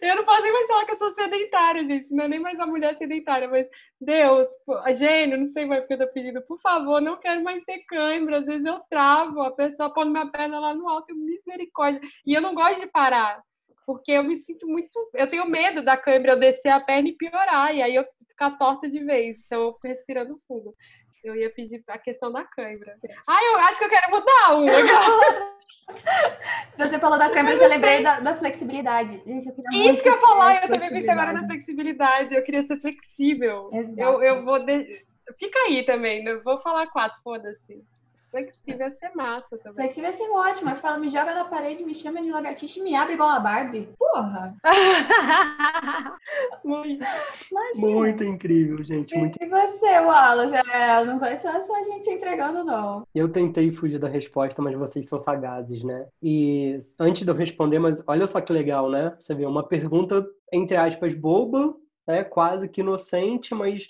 eu 0.02 0.16
não 0.16 0.24
posso 0.24 0.42
nem 0.42 0.52
mais 0.52 0.66
falar 0.66 0.84
que 0.84 0.92
eu 0.92 0.98
sou 0.98 1.12
sedentária, 1.14 1.84
gente. 1.84 2.12
Não 2.12 2.24
é 2.24 2.28
nem 2.28 2.40
mais 2.40 2.58
a 2.60 2.66
mulher 2.66 2.96
sedentária, 2.96 3.48
mas 3.48 3.66
Deus, 4.00 4.48
gênio, 4.96 5.38
não 5.38 5.46
sei 5.46 5.64
mais 5.64 5.80
porque 5.80 5.94
eu 5.94 6.06
tô 6.06 6.12
pedindo, 6.12 6.40
por 6.42 6.60
favor, 6.60 7.00
não 7.00 7.16
quero 7.16 7.42
mais 7.42 7.64
ter 7.64 7.78
cãibra. 7.88 8.38
Às 8.38 8.46
vezes 8.46 8.64
eu 8.64 8.80
travo, 8.90 9.42
a 9.42 9.50
pessoa 9.50 9.92
põe 9.92 10.08
minha 10.08 10.26
perna 10.26 10.60
lá 10.60 10.74
no 10.74 10.88
alto, 10.88 11.14
misericórdia. 11.14 12.00
E 12.26 12.34
eu 12.34 12.40
não 12.40 12.54
gosto 12.54 12.80
de 12.80 12.86
parar, 12.86 13.42
porque 13.86 14.12
eu 14.12 14.24
me 14.24 14.36
sinto 14.36 14.66
muito. 14.66 14.92
Eu 15.14 15.28
tenho 15.28 15.46
medo 15.46 15.82
da 15.82 15.96
cãibra 15.96 16.32
eu 16.32 16.38
descer 16.38 16.70
a 16.70 16.80
perna 16.80 17.08
e 17.08 17.16
piorar, 17.16 17.74
e 17.74 17.82
aí 17.82 17.94
eu 17.94 18.04
ficar 18.28 18.52
torta 18.52 18.88
de 18.88 19.00
vez. 19.00 19.36
Então 19.44 19.62
eu 19.62 19.72
fico 19.74 19.88
respirando 19.88 20.40
fundo. 20.46 20.74
Eu 21.22 21.34
ia 21.36 21.50
pedir 21.50 21.82
a 21.88 21.98
questão 21.98 22.30
da 22.32 22.44
cãibra. 22.44 22.96
Ah, 23.26 23.44
eu 23.44 23.56
acho 23.58 23.78
que 23.78 23.84
eu 23.84 23.88
quero 23.88 24.10
mudar 24.10 24.54
uma. 24.54 25.58
Você 26.76 26.98
falou 26.98 27.18
da 27.18 27.30
câmera, 27.30 27.54
eu 27.54 27.58
já 27.58 27.66
lembrei 27.66 28.02
da, 28.02 28.20
da 28.20 28.36
flexibilidade. 28.36 29.22
Gente, 29.26 29.48
Isso 29.72 30.02
que 30.02 30.08
eu 30.08 30.18
falar, 30.18 30.62
eu 30.62 30.72
também 30.72 30.90
pensei 30.90 31.10
agora 31.10 31.32
na 31.32 31.46
flexibilidade. 31.46 32.34
Eu 32.34 32.44
queria 32.44 32.62
ser 32.62 32.78
flexível. 32.80 33.70
Exato. 33.72 34.00
Eu, 34.00 34.22
eu 34.22 34.44
vou. 34.44 34.58
De... 34.64 35.04
Fica 35.38 35.58
aí 35.60 35.84
também, 35.84 36.24
eu 36.26 36.42
vou 36.42 36.60
falar 36.60 36.86
quatro, 36.88 37.18
foda-se. 37.22 37.82
Flexível 38.30 38.86
ia 38.86 38.90
ser 38.90 39.10
massa 39.14 39.56
também. 39.58 39.86
Flexível 39.86 40.10
é 40.10 40.12
ser 40.12 40.28
ótimo. 40.30 40.70
Aí 40.70 40.76
fala, 40.76 40.98
me 40.98 41.08
joga 41.08 41.34
na 41.34 41.44
parede, 41.44 41.84
me 41.84 41.94
chama 41.94 42.22
de 42.22 42.30
lagartixa 42.30 42.78
e 42.78 42.82
me 42.82 42.94
abre 42.94 43.14
igual 43.14 43.30
a 43.30 43.40
Barbie. 43.40 43.88
Porra! 43.98 44.54
Muito. 46.64 47.04
Imagina. 47.50 47.88
Muito 47.88 48.24
incrível, 48.24 48.82
gente. 48.82 49.16
Muito... 49.16 49.42
E 49.42 49.46
você, 49.46 49.98
Wallace? 50.00 50.54
É, 50.54 51.04
não 51.04 51.18
vai 51.18 51.38
ser 51.38 51.62
só 51.62 51.74
a 51.74 51.82
gente 51.82 52.04
se 52.04 52.10
entregando, 52.10 52.64
não. 52.64 53.06
Eu 53.14 53.30
tentei 53.30 53.72
fugir 53.72 53.98
da 53.98 54.08
resposta, 54.08 54.60
mas 54.60 54.76
vocês 54.76 55.08
são 55.08 55.18
sagazes, 55.18 55.82
né? 55.82 56.06
E 56.22 56.76
antes 57.00 57.24
de 57.24 57.30
eu 57.30 57.34
responder, 57.34 57.78
mas 57.78 58.02
olha 58.06 58.26
só 58.26 58.40
que 58.40 58.52
legal, 58.52 58.90
né? 58.90 59.16
Você 59.18 59.34
vê 59.34 59.46
uma 59.46 59.66
pergunta, 59.66 60.26
entre 60.52 60.76
aspas, 60.76 61.14
boba, 61.14 61.74
né? 62.06 62.24
Quase 62.24 62.68
que 62.68 62.82
inocente, 62.82 63.54
mas 63.54 63.88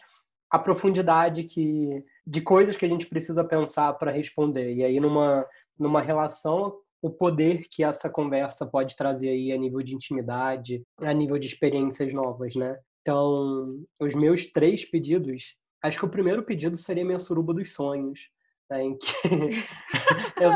a 0.50 0.58
profundidade 0.58 1.44
que 1.44 2.04
de 2.28 2.42
coisas 2.42 2.76
que 2.76 2.84
a 2.84 2.88
gente 2.88 3.06
precisa 3.06 3.42
pensar 3.42 3.94
para 3.94 4.12
responder. 4.12 4.74
E 4.74 4.84
aí 4.84 5.00
numa 5.00 5.46
numa 5.78 6.00
relação 6.00 6.76
o 7.00 7.08
poder 7.08 7.62
que 7.70 7.84
essa 7.84 8.10
conversa 8.10 8.66
pode 8.66 8.96
trazer 8.96 9.28
aí 9.28 9.52
a 9.52 9.56
nível 9.56 9.80
de 9.82 9.94
intimidade, 9.94 10.82
a 10.98 11.12
nível 11.12 11.38
de 11.38 11.46
experiências 11.46 12.12
novas, 12.12 12.56
né? 12.56 12.76
Então, 13.02 13.80
os 14.00 14.14
meus 14.16 14.46
três 14.46 14.84
pedidos, 14.84 15.54
acho 15.80 15.98
que 15.98 16.04
o 16.04 16.10
primeiro 16.10 16.42
pedido 16.42 16.76
seria 16.76 17.04
minha 17.04 17.20
suruba 17.20 17.54
dos 17.54 17.72
sonhos, 17.72 18.28
né? 18.70 18.82
em, 18.82 18.96
que 18.96 19.06
eu, 20.40 20.52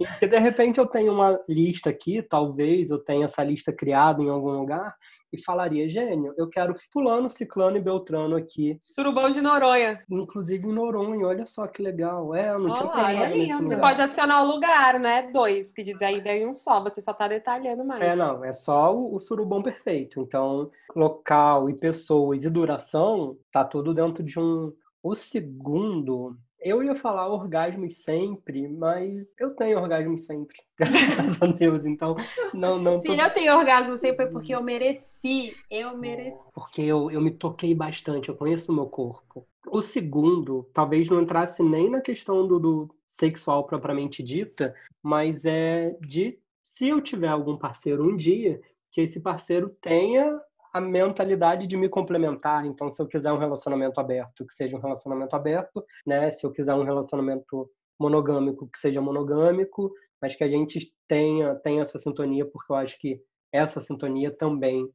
em 0.00 0.18
que 0.18 0.26
de 0.26 0.38
repente 0.38 0.78
eu 0.78 0.86
tenho 0.86 1.12
uma 1.12 1.38
lista 1.48 1.90
aqui, 1.90 2.22
talvez 2.22 2.90
eu 2.90 2.98
tenha 2.98 3.24
essa 3.24 3.42
lista 3.42 3.72
criada 3.72 4.22
em 4.22 4.28
algum 4.28 4.52
lugar 4.52 4.94
e 5.32 5.42
falaria, 5.42 5.88
gênio, 5.88 6.34
eu 6.36 6.48
quero 6.48 6.74
fulano, 6.92 7.30
ciclano 7.30 7.76
e 7.78 7.80
beltrano 7.80 8.36
aqui, 8.36 8.78
Surubão 8.82 9.30
de 9.30 9.40
Noronha. 9.40 10.02
inclusive 10.10 10.66
em 10.66 10.72
Noronha, 10.72 11.26
olha 11.26 11.46
só 11.46 11.66
que 11.66 11.82
legal. 11.82 12.34
É, 12.34 12.50
eu 12.50 12.58
não 12.58 12.70
tinha 12.70 12.86
Olha, 12.86 13.04
pensado 13.04 13.24
é 13.24 13.36
nesse. 13.36 13.54
Você 13.54 13.62
lugar. 13.62 13.80
pode 13.80 14.02
adicionar 14.02 14.42
o 14.42 14.46
lugar, 14.46 15.00
né? 15.00 15.30
Dois 15.32 15.70
pedidos 15.72 16.02
aí, 16.02 16.22
daí 16.22 16.46
um 16.46 16.54
só. 16.54 16.82
Você 16.82 17.00
só 17.00 17.12
tá 17.12 17.28
detalhando 17.28 17.84
mais. 17.84 18.02
É, 18.02 18.14
não, 18.14 18.44
é 18.44 18.52
só 18.52 18.94
o, 18.94 19.16
o 19.16 19.20
surubão 19.20 19.62
perfeito. 19.62 20.20
Então, 20.20 20.70
local 20.94 21.70
e 21.70 21.74
pessoas 21.74 22.44
e 22.44 22.50
duração, 22.50 23.36
tá 23.50 23.64
tudo 23.64 23.94
dentro 23.94 24.22
de 24.22 24.38
um, 24.38 24.72
O 25.02 25.14
segundo, 25.14 26.36
eu 26.62 26.82
ia 26.82 26.94
falar 26.94 27.28
orgasmos 27.28 27.96
sempre, 27.96 28.68
mas 28.68 29.26
eu 29.38 29.50
tenho 29.54 29.78
orgasmo 29.78 30.18
sempre, 30.18 30.56
graças 30.78 31.42
a 31.42 31.46
Deus. 31.46 31.84
Então, 31.84 32.16
não, 32.54 32.78
não. 32.78 33.00
Tô... 33.00 33.12
Se 33.12 33.18
eu 33.18 33.30
tenho 33.34 33.56
orgasmo 33.56 33.96
sempre 33.98 34.24
foi 34.24 34.32
porque 34.32 34.54
eu 34.54 34.62
mereci. 34.62 35.54
Eu 35.70 35.96
mereci. 35.96 36.36
Porque 36.54 36.82
eu, 36.82 37.10
eu 37.10 37.20
me 37.20 37.30
toquei 37.30 37.74
bastante, 37.74 38.28
eu 38.28 38.36
conheço 38.36 38.72
o 38.72 38.74
meu 38.74 38.86
corpo. 38.86 39.46
O 39.68 39.80
segundo, 39.80 40.68
talvez 40.72 41.08
não 41.08 41.22
entrasse 41.22 41.62
nem 41.62 41.88
na 41.88 42.00
questão 42.00 42.46
do, 42.46 42.58
do 42.58 42.94
sexual 43.06 43.64
propriamente 43.64 44.22
dita, 44.22 44.74
mas 45.02 45.44
é 45.44 45.96
de 46.00 46.38
se 46.62 46.88
eu 46.88 47.00
tiver 47.00 47.28
algum 47.28 47.56
parceiro 47.56 48.04
um 48.04 48.16
dia, 48.16 48.60
que 48.90 49.00
esse 49.00 49.20
parceiro 49.20 49.68
tenha 49.80 50.40
a 50.72 50.80
mentalidade 50.80 51.66
de 51.66 51.76
me 51.76 51.88
complementar. 51.88 52.64
Então, 52.64 52.90
se 52.90 53.00
eu 53.00 53.06
quiser 53.06 53.32
um 53.32 53.38
relacionamento 53.38 54.00
aberto, 54.00 54.46
que 54.46 54.54
seja 54.54 54.76
um 54.76 54.80
relacionamento 54.80 55.36
aberto, 55.36 55.84
né? 56.06 56.30
Se 56.30 56.46
eu 56.46 56.50
quiser 56.50 56.74
um 56.74 56.84
relacionamento 56.84 57.70
monogâmico, 57.98 58.68
que 58.68 58.78
seja 58.78 59.00
monogâmico, 59.00 59.92
mas 60.20 60.34
que 60.34 60.42
a 60.42 60.48
gente 60.48 60.92
tenha, 61.06 61.54
tenha 61.56 61.82
essa 61.82 61.98
sintonia, 61.98 62.46
porque 62.46 62.72
eu 62.72 62.76
acho 62.76 62.98
que 62.98 63.20
essa 63.52 63.80
sintonia 63.80 64.30
também 64.30 64.88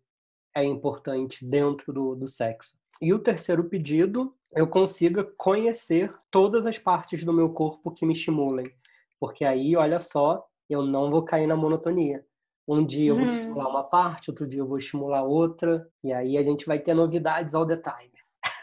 é 0.56 0.64
importante 0.64 1.46
dentro 1.46 1.94
do, 1.94 2.16
do 2.16 2.28
sexo. 2.28 2.76
E 3.00 3.14
o 3.14 3.20
terceiro 3.20 3.66
pedido, 3.66 4.34
eu 4.56 4.68
consiga 4.68 5.24
conhecer 5.38 6.12
todas 6.32 6.66
as 6.66 6.80
partes 6.80 7.24
do 7.24 7.32
meu 7.32 7.52
corpo 7.52 7.92
que 7.92 8.06
me 8.06 8.14
estimulem. 8.14 8.66
Porque 9.20 9.46
aí, 9.46 9.76
olha 9.76 10.00
só, 10.00 10.44
eu 10.68 10.82
não 10.82 11.12
vou 11.12 11.24
cair 11.24 11.46
na 11.46 11.56
monotonia. 11.56 12.26
Um 12.68 12.86
dia 12.86 13.12
eu 13.12 13.16
vou 13.16 13.24
uhum. 13.24 13.32
estimular 13.32 13.70
uma 13.70 13.84
parte, 13.84 14.30
outro 14.30 14.46
dia 14.46 14.60
eu 14.60 14.68
vou 14.68 14.78
estimular 14.78 15.24
outra, 15.24 15.88
e 16.04 16.12
aí 16.12 16.38
a 16.38 16.44
gente 16.44 16.66
vai 16.66 16.78
ter 16.78 16.94
novidades 16.94 17.56
all 17.56 17.66
the 17.66 17.78
time. 17.78 18.12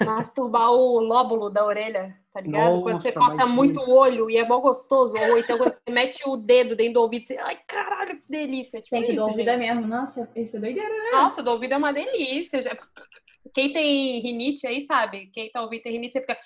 Masturbar 0.05 0.71
o 0.73 1.01
lóbulo 1.01 1.49
da 1.49 1.65
orelha, 1.65 2.15
tá 2.33 2.41
ligado? 2.41 2.71
Nossa, 2.71 2.83
quando 2.83 3.03
você 3.03 3.13
passa 3.13 3.35
imagina. 3.35 3.55
muito 3.55 3.81
o 3.81 3.91
olho 3.91 4.29
e 4.29 4.37
é 4.37 4.47
mó 4.47 4.59
gostoso, 4.59 5.15
ou 5.17 5.39
então 5.39 5.57
quando 5.57 5.73
você 5.73 5.91
mete 5.91 6.21
o 6.27 6.37
dedo 6.37 6.77
dentro 6.77 6.95
do 6.95 7.01
ouvido, 7.01 7.27
você, 7.27 7.39
ai 7.39 7.59
caralho, 7.67 8.21
que 8.21 8.29
delícia. 8.29 8.83
Tipo 8.83 8.97
gente, 8.97 9.13
isso, 9.13 9.17
do 9.17 9.27
ouvido 9.27 9.49
é 9.49 9.57
mesmo, 9.57 9.87
nossa, 9.87 10.29
isso 10.37 10.57
é 10.57 10.61
doideira, 10.61 10.89
né? 10.89 11.11
Nossa, 11.13 11.43
do 11.43 11.51
ouvido 11.51 11.73
é 11.73 11.77
uma 11.77 11.93
delícia. 11.93 12.63
Quem 13.55 13.73
tem 13.73 14.21
rinite 14.21 14.67
aí, 14.67 14.83
sabe? 14.83 15.31
Quem 15.33 15.51
tá 15.51 15.63
ouvindo 15.63 15.83
tem 15.83 15.93
rinite, 15.93 16.13
você 16.13 16.21
fica 16.21 16.37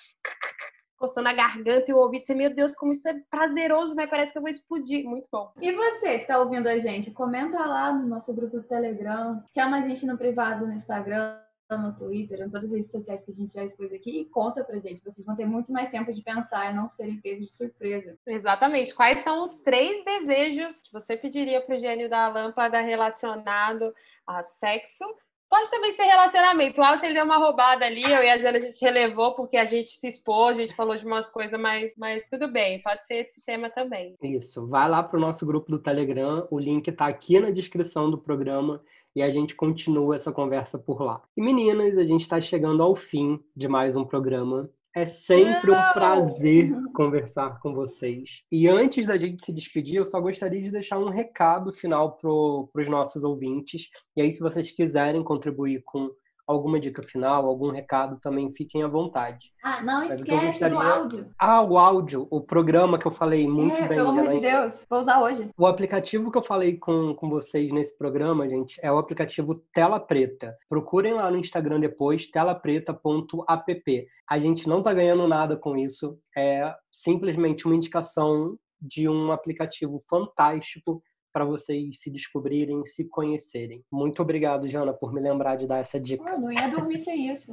coçando 0.99 1.29
a 1.29 1.33
garganta 1.33 1.89
e 1.89 1.93
o 1.93 1.97
ouvido, 1.97 2.25
você, 2.25 2.35
meu 2.35 2.53
Deus, 2.53 2.75
como 2.75 2.91
isso 2.91 3.07
é 3.07 3.15
prazeroso, 3.31 3.95
mas 3.95 4.09
parece 4.09 4.31
que 4.31 4.37
eu 4.37 4.41
vou 4.41 4.51
explodir. 4.51 5.05
Muito 5.05 5.29
bom. 5.31 5.51
E 5.61 5.71
você 5.71 6.19
que 6.19 6.27
tá 6.27 6.39
ouvindo 6.39 6.67
a 6.67 6.77
gente, 6.77 7.09
comenta 7.11 7.57
lá 7.57 7.91
no 7.93 8.05
nosso 8.05 8.33
grupo 8.33 8.57
do 8.57 8.63
Telegram, 8.63 9.41
chama 9.53 9.77
a 9.77 9.87
gente 9.87 10.05
no 10.05 10.17
privado 10.17 10.67
no 10.67 10.73
Instagram, 10.73 11.39
no 11.77 11.93
Twitter, 11.93 12.41
em 12.41 12.49
todas 12.49 12.65
as 12.65 12.71
redes 12.71 12.91
sociais 12.91 13.23
que 13.23 13.31
a 13.31 13.35
gente 13.35 13.53
já 13.53 13.63
expôs 13.63 13.93
aqui 13.93 14.21
e 14.21 14.25
conta 14.25 14.63
pra 14.63 14.79
gente. 14.79 15.03
Vocês 15.03 15.25
vão 15.25 15.35
ter 15.35 15.45
muito 15.45 15.71
mais 15.71 15.89
tempo 15.91 16.11
de 16.11 16.21
pensar 16.23 16.71
e 16.71 16.75
não 16.75 16.89
serem 16.89 17.21
pegos 17.21 17.45
de 17.45 17.51
surpresa. 17.51 18.17
Exatamente. 18.25 18.93
Quais 18.93 19.23
são 19.23 19.43
os 19.43 19.59
três 19.59 20.03
desejos 20.03 20.81
que 20.81 20.91
você 20.91 21.15
pediria 21.15 21.61
pro 21.61 21.79
gênio 21.79 22.09
da 22.09 22.27
lâmpada 22.27 22.81
relacionado 22.81 23.93
a 24.25 24.43
sexo, 24.43 25.05
Pode 25.49 25.71
também 25.71 25.93
ser 25.93 26.03
relacionamento. 26.03 26.79
O 26.79 26.83
Alisson 26.83 27.07
ele 27.07 27.15
deu 27.15 27.25
uma 27.25 27.37
roubada 27.37 27.83
ali, 27.83 28.03
eu 28.03 28.23
e 28.23 28.29
a 28.29 28.37
Jana 28.37 28.59
a 28.59 28.61
gente 28.61 28.79
relevou 28.85 29.33
porque 29.33 29.57
a 29.57 29.65
gente 29.65 29.89
se 29.97 30.07
expôs, 30.07 30.57
a 30.57 30.61
gente 30.61 30.75
falou 30.75 30.95
de 30.95 31.05
umas 31.05 31.27
coisas, 31.27 31.59
mas, 31.59 31.91
mas 31.97 32.23
tudo 32.29 32.51
bem, 32.51 32.81
pode 32.83 33.05
ser 33.07 33.15
esse 33.15 33.41
tema 33.43 33.69
também. 33.69 34.15
Isso, 34.21 34.67
vai 34.67 34.87
lá 34.87 35.01
para 35.01 35.17
o 35.17 35.21
nosso 35.21 35.45
grupo 35.45 35.71
do 35.71 35.79
Telegram, 35.79 36.47
o 36.51 36.59
link 36.59 36.87
está 36.87 37.07
aqui 37.07 37.39
na 37.39 37.49
descrição 37.49 38.11
do 38.11 38.17
programa 38.17 38.81
e 39.15 39.23
a 39.23 39.29
gente 39.29 39.55
continua 39.55 40.15
essa 40.15 40.31
conversa 40.31 40.77
por 40.77 41.01
lá. 41.01 41.21
E 41.35 41.41
meninas, 41.41 41.97
a 41.97 42.03
gente 42.03 42.21
está 42.21 42.39
chegando 42.39 42.83
ao 42.83 42.95
fim 42.95 43.43
de 43.55 43.67
mais 43.67 43.95
um 43.95 44.05
programa. 44.05 44.69
É 44.95 45.05
sempre 45.05 45.71
um 45.71 45.93
prazer 45.93 46.71
conversar 46.93 47.59
com 47.59 47.73
vocês. 47.73 48.43
E 48.51 48.67
antes 48.67 49.05
da 49.05 49.17
gente 49.17 49.45
se 49.45 49.53
despedir, 49.53 49.95
eu 49.95 50.05
só 50.05 50.19
gostaria 50.19 50.61
de 50.61 50.71
deixar 50.71 50.97
um 50.97 51.09
recado 51.09 51.71
final 51.71 52.17
para 52.17 52.29
os 52.29 52.89
nossos 52.89 53.23
ouvintes. 53.23 53.87
E 54.15 54.21
aí, 54.21 54.31
se 54.31 54.39
vocês 54.39 54.71
quiserem 54.71 55.23
contribuir 55.23 55.83
com 55.85 56.09
alguma 56.51 56.79
dica 56.79 57.03
final, 57.03 57.45
algum 57.45 57.69
recado, 57.69 58.19
também 58.19 58.51
fiquem 58.53 58.81
à 58.81 58.87
vontade. 58.87 59.51
Ah, 59.63 59.81
não 59.83 59.99
Mas 59.99 60.15
esquece 60.15 60.45
gostaria... 60.47 60.75
do 60.75 60.81
áudio. 60.81 61.31
Ah, 61.37 61.61
o 61.61 61.77
áudio, 61.77 62.27
o 62.31 62.41
programa 62.41 62.97
que 62.97 63.05
eu 63.05 63.11
falei 63.11 63.47
muito 63.47 63.75
é, 63.75 63.87
bem. 63.87 63.97
Pelo 63.97 64.09
amor 64.09 64.27
de 64.27 64.39
Deus, 64.39 64.83
vou 64.89 64.99
usar 64.99 65.21
hoje. 65.21 65.49
O 65.55 65.67
aplicativo 65.67 66.31
que 66.31 66.37
eu 66.37 66.41
falei 66.41 66.75
com, 66.75 67.13
com 67.13 67.29
vocês 67.29 67.71
nesse 67.71 67.95
programa, 67.95 68.49
gente, 68.49 68.79
é 68.81 68.91
o 68.91 68.97
aplicativo 68.97 69.61
Tela 69.71 69.99
Preta. 69.99 70.57
Procurem 70.67 71.13
lá 71.13 71.29
no 71.29 71.37
Instagram 71.37 71.79
depois, 71.79 72.27
telapreta.app. 72.27 74.07
A 74.27 74.39
gente 74.39 74.67
não 74.67 74.81
tá 74.81 74.91
ganhando 74.91 75.27
nada 75.27 75.55
com 75.55 75.77
isso, 75.77 76.17
é 76.35 76.73
simplesmente 76.91 77.65
uma 77.65 77.75
indicação 77.75 78.57
de 78.81 79.07
um 79.07 79.31
aplicativo 79.31 80.01
fantástico 80.09 81.03
para 81.31 81.45
vocês 81.45 81.99
se 81.99 82.09
descobrirem, 82.09 82.85
se 82.85 83.05
conhecerem. 83.05 83.83
Muito 83.91 84.21
obrigado, 84.21 84.67
Jana, 84.67 84.93
por 84.93 85.13
me 85.13 85.21
lembrar 85.21 85.55
de 85.55 85.67
dar 85.67 85.79
essa 85.79 85.99
dica. 85.99 86.29
Eu 86.31 86.39
não 86.39 86.51
ia 86.51 86.67
dormir 86.69 86.99
sem 86.99 87.31
isso. 87.31 87.51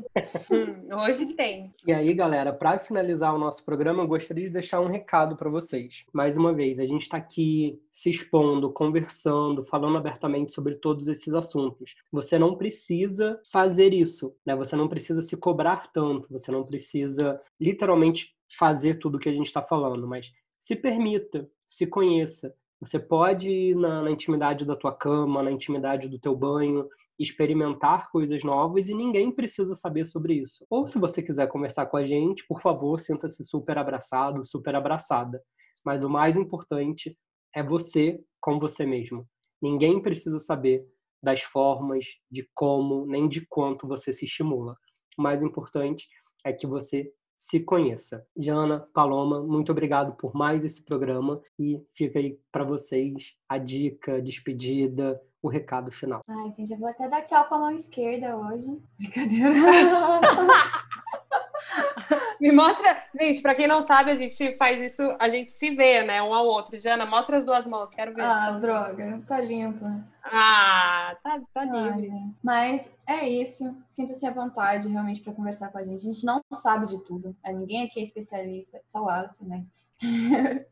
Hum, 0.51 0.95
hoje 1.05 1.27
tem. 1.35 1.75
E 1.87 1.93
aí, 1.93 2.13
galera, 2.15 2.53
para 2.53 2.79
finalizar 2.79 3.35
o 3.35 3.39
nosso 3.39 3.65
programa, 3.65 4.03
eu 4.03 4.09
gostaria 4.09 4.45
de 4.45 4.53
deixar 4.53 4.81
um 4.81 4.89
recado 4.89 5.37
para 5.37 5.51
vocês. 5.51 6.05
Mais 6.13 6.37
uma 6.37 6.53
vez, 6.53 6.79
a 6.79 6.85
gente 6.85 7.03
está 7.03 7.17
aqui 7.17 7.81
se 7.91 8.11
expondo, 8.11 8.73
conversando, 8.73 9.63
falando 9.63 9.99
abertamente 9.99 10.53
sobre 10.53 10.77
todos 10.77 11.09
esses 11.09 11.35
assuntos. 11.35 11.95
Você 12.13 12.39
não 12.39 12.57
precisa 12.57 13.41
fazer 13.51 13.93
isso, 13.93 14.35
né? 14.45 14.55
Você 14.57 14.77
não 14.77 14.89
precisa 14.89 15.23
se 15.23 15.37
cobrar 15.37 15.93
tanto, 15.93 16.29
você 16.31 16.51
não 16.51 16.65
precisa 16.65 17.41
literalmente 17.61 18.35
fazer 18.49 18.99
tudo 18.99 19.17
o 19.17 19.19
que 19.19 19.29
a 19.29 19.33
gente 19.33 19.47
está 19.47 19.63
falando, 19.63 20.07
mas 20.07 20.33
se 20.59 20.75
permita, 20.75 21.49
se 21.67 21.87
conheça, 21.87 22.55
você 22.81 22.99
pode 22.99 23.49
ir 23.49 23.75
na, 23.75 24.03
na, 24.03 24.11
intimidade 24.11 24.67
da 24.67 24.77
tua 24.77 24.93
cama, 24.93 25.43
na 25.43 25.51
intimidade 25.51 26.09
do 26.09 26.19
teu 26.19 26.37
banho, 26.37 26.89
experimentar 27.19 28.11
coisas 28.11 28.45
novas 28.45 28.89
e 28.89 28.95
ninguém 28.95 29.31
precisa 29.31 29.75
saber 29.75 30.05
sobre 30.05 30.35
isso. 30.35 30.67
Ou 30.69 30.87
se 30.87 30.99
você 30.99 31.23
quiser 31.23 31.49
conversar 31.49 31.87
com 31.87 31.97
a 31.97 32.05
gente, 32.05 32.47
por 32.47 32.61
favor, 32.61 33.01
sinta-se 33.01 33.43
super 33.45 33.79
abraçado, 33.79 34.45
super 34.45 34.75
abraçada. 34.75 35.43
Mas 35.85 36.03
o 36.03 36.11
mais 36.11 36.37
importante 36.37 37.17
é 37.55 37.63
você 37.63 38.21
com 38.41 38.59
você 38.59 38.85
mesmo. 38.85 39.27
Ninguém 39.61 40.01
precisa 40.01 40.39
saber 40.39 40.87
das 41.23 41.41
formas, 41.41 42.07
de 42.31 42.47
como, 42.55 43.07
nem 43.07 43.27
de 43.27 43.47
quanto 43.47 43.89
você 43.89 44.13
se 44.13 44.27
estimula. 44.27 44.77
O 45.19 45.23
mais 45.23 45.43
importante 45.43 46.07
é 46.45 46.53
que 46.53 46.67
você 46.67 47.11
se 47.37 47.61
conheça. 47.61 48.27
Jana, 48.37 48.89
Paloma, 48.93 49.43
muito 49.43 49.73
obrigado 49.73 50.15
por 50.17 50.35
mais 50.35 50.65
esse 50.65 50.83
programa 50.83 51.41
e 51.59 51.81
fica 51.95 52.19
aí 52.19 52.39
para 52.51 52.65
vocês 52.65 53.37
a 53.49 53.59
dica, 53.59 54.17
a 54.17 54.21
despedida, 54.21 55.21
o 55.43 55.49
recado 55.49 55.91
final. 55.91 56.21
Ai, 56.27 56.51
gente, 56.53 56.73
eu 56.73 56.79
vou 56.79 56.89
até 56.89 57.09
dar 57.09 57.23
tchau 57.23 57.45
com 57.49 57.55
a 57.57 57.59
mão 57.59 57.71
esquerda 57.71 58.37
hoje. 58.37 58.81
Brincadeira. 58.99 59.51
Me 62.41 62.53
mostra, 62.53 63.03
gente, 63.19 63.41
pra 63.41 63.55
quem 63.55 63.67
não 63.67 63.83
sabe, 63.83 64.11
a 64.11 64.15
gente 64.15 64.57
faz 64.57 64.81
isso, 64.81 65.03
a 65.19 65.29
gente 65.29 65.53
se 65.53 65.71
vê, 65.71 66.03
né, 66.03 66.23
um 66.23 66.35
ao 66.35 66.47
outro. 66.47 66.81
Jana, 66.81 67.07
mostra 67.07 67.39
as 67.39 67.45
duas 67.45 67.67
mãos, 67.67 67.89
quero 67.91 68.15
ver. 68.15 68.23
Ah, 68.23 68.53
droga, 68.53 69.23
tá 69.27 69.41
limpa. 69.41 70.05
Ah, 70.23 71.17
tá, 71.23 71.41
tá 71.55 71.65
livre. 71.65 72.11
Mas 72.43 72.91
é 73.07 73.29
isso, 73.29 73.75
sinta-se 73.91 74.27
à 74.27 74.31
vontade 74.31 74.89
realmente 74.89 75.21
para 75.21 75.33
conversar 75.33 75.71
com 75.71 75.79
a 75.79 75.85
gente. 75.85 76.09
A 76.09 76.13
gente 76.13 76.27
não 76.27 76.43
sabe 76.55 76.87
de 76.87 77.03
tudo, 77.05 77.35
né? 77.45 77.53
ninguém 77.53 77.85
aqui 77.85 78.01
é 78.01 78.03
especialista, 78.03 78.81
só 78.87 79.05
o 79.05 79.09
Alisson, 79.09 79.45
mas... 79.47 79.71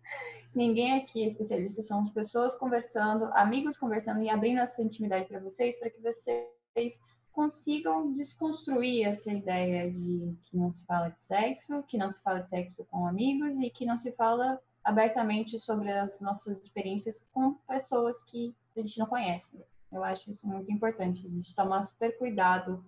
ninguém 0.55 0.99
aqui 0.99 1.25
é 1.25 1.29
especialista, 1.29 1.83
são 1.83 2.07
pessoas 2.09 2.55
conversando, 2.57 3.25
amigos 3.33 3.77
conversando 3.77 4.21
e 4.23 4.29
abrindo 4.29 4.61
essa 4.61 4.83
intimidade 4.83 5.27
para 5.27 5.41
vocês, 5.41 5.77
para 5.79 5.91
que 5.91 6.01
vocês 6.01 7.01
consigam 7.35 8.12
desconstruir 8.12 9.07
essa 9.07 9.30
ideia 9.30 9.91
de 9.91 10.37
que 10.45 10.57
não 10.57 10.70
se 10.70 10.87
fala 10.87 11.09
de 11.09 11.22
sexo, 11.22 11.82
que 11.82 11.99
não 11.99 12.11
se 12.11 12.22
fala 12.22 12.41
de 12.41 12.49
sexo 12.49 12.85
com 12.85 13.07
amigos 13.07 13.59
e 13.59 13.68
que 13.68 13.85
não 13.85 13.99
se 13.99 14.12
fala 14.12 14.61
abertamente 14.85 15.59
sobre 15.59 15.91
as 15.91 16.20
nossas 16.20 16.62
experiências 16.62 17.26
com 17.32 17.55
pessoas 17.66 18.22
que 18.22 18.55
a 18.76 18.80
gente 18.80 18.99
não 18.99 19.07
conhece. 19.07 19.51
Eu 19.91 20.05
acho 20.05 20.30
isso 20.30 20.47
muito 20.47 20.70
importante, 20.70 21.26
a 21.26 21.30
gente 21.30 21.55
tomar 21.55 21.82
super 21.82 22.16
cuidado 22.18 22.85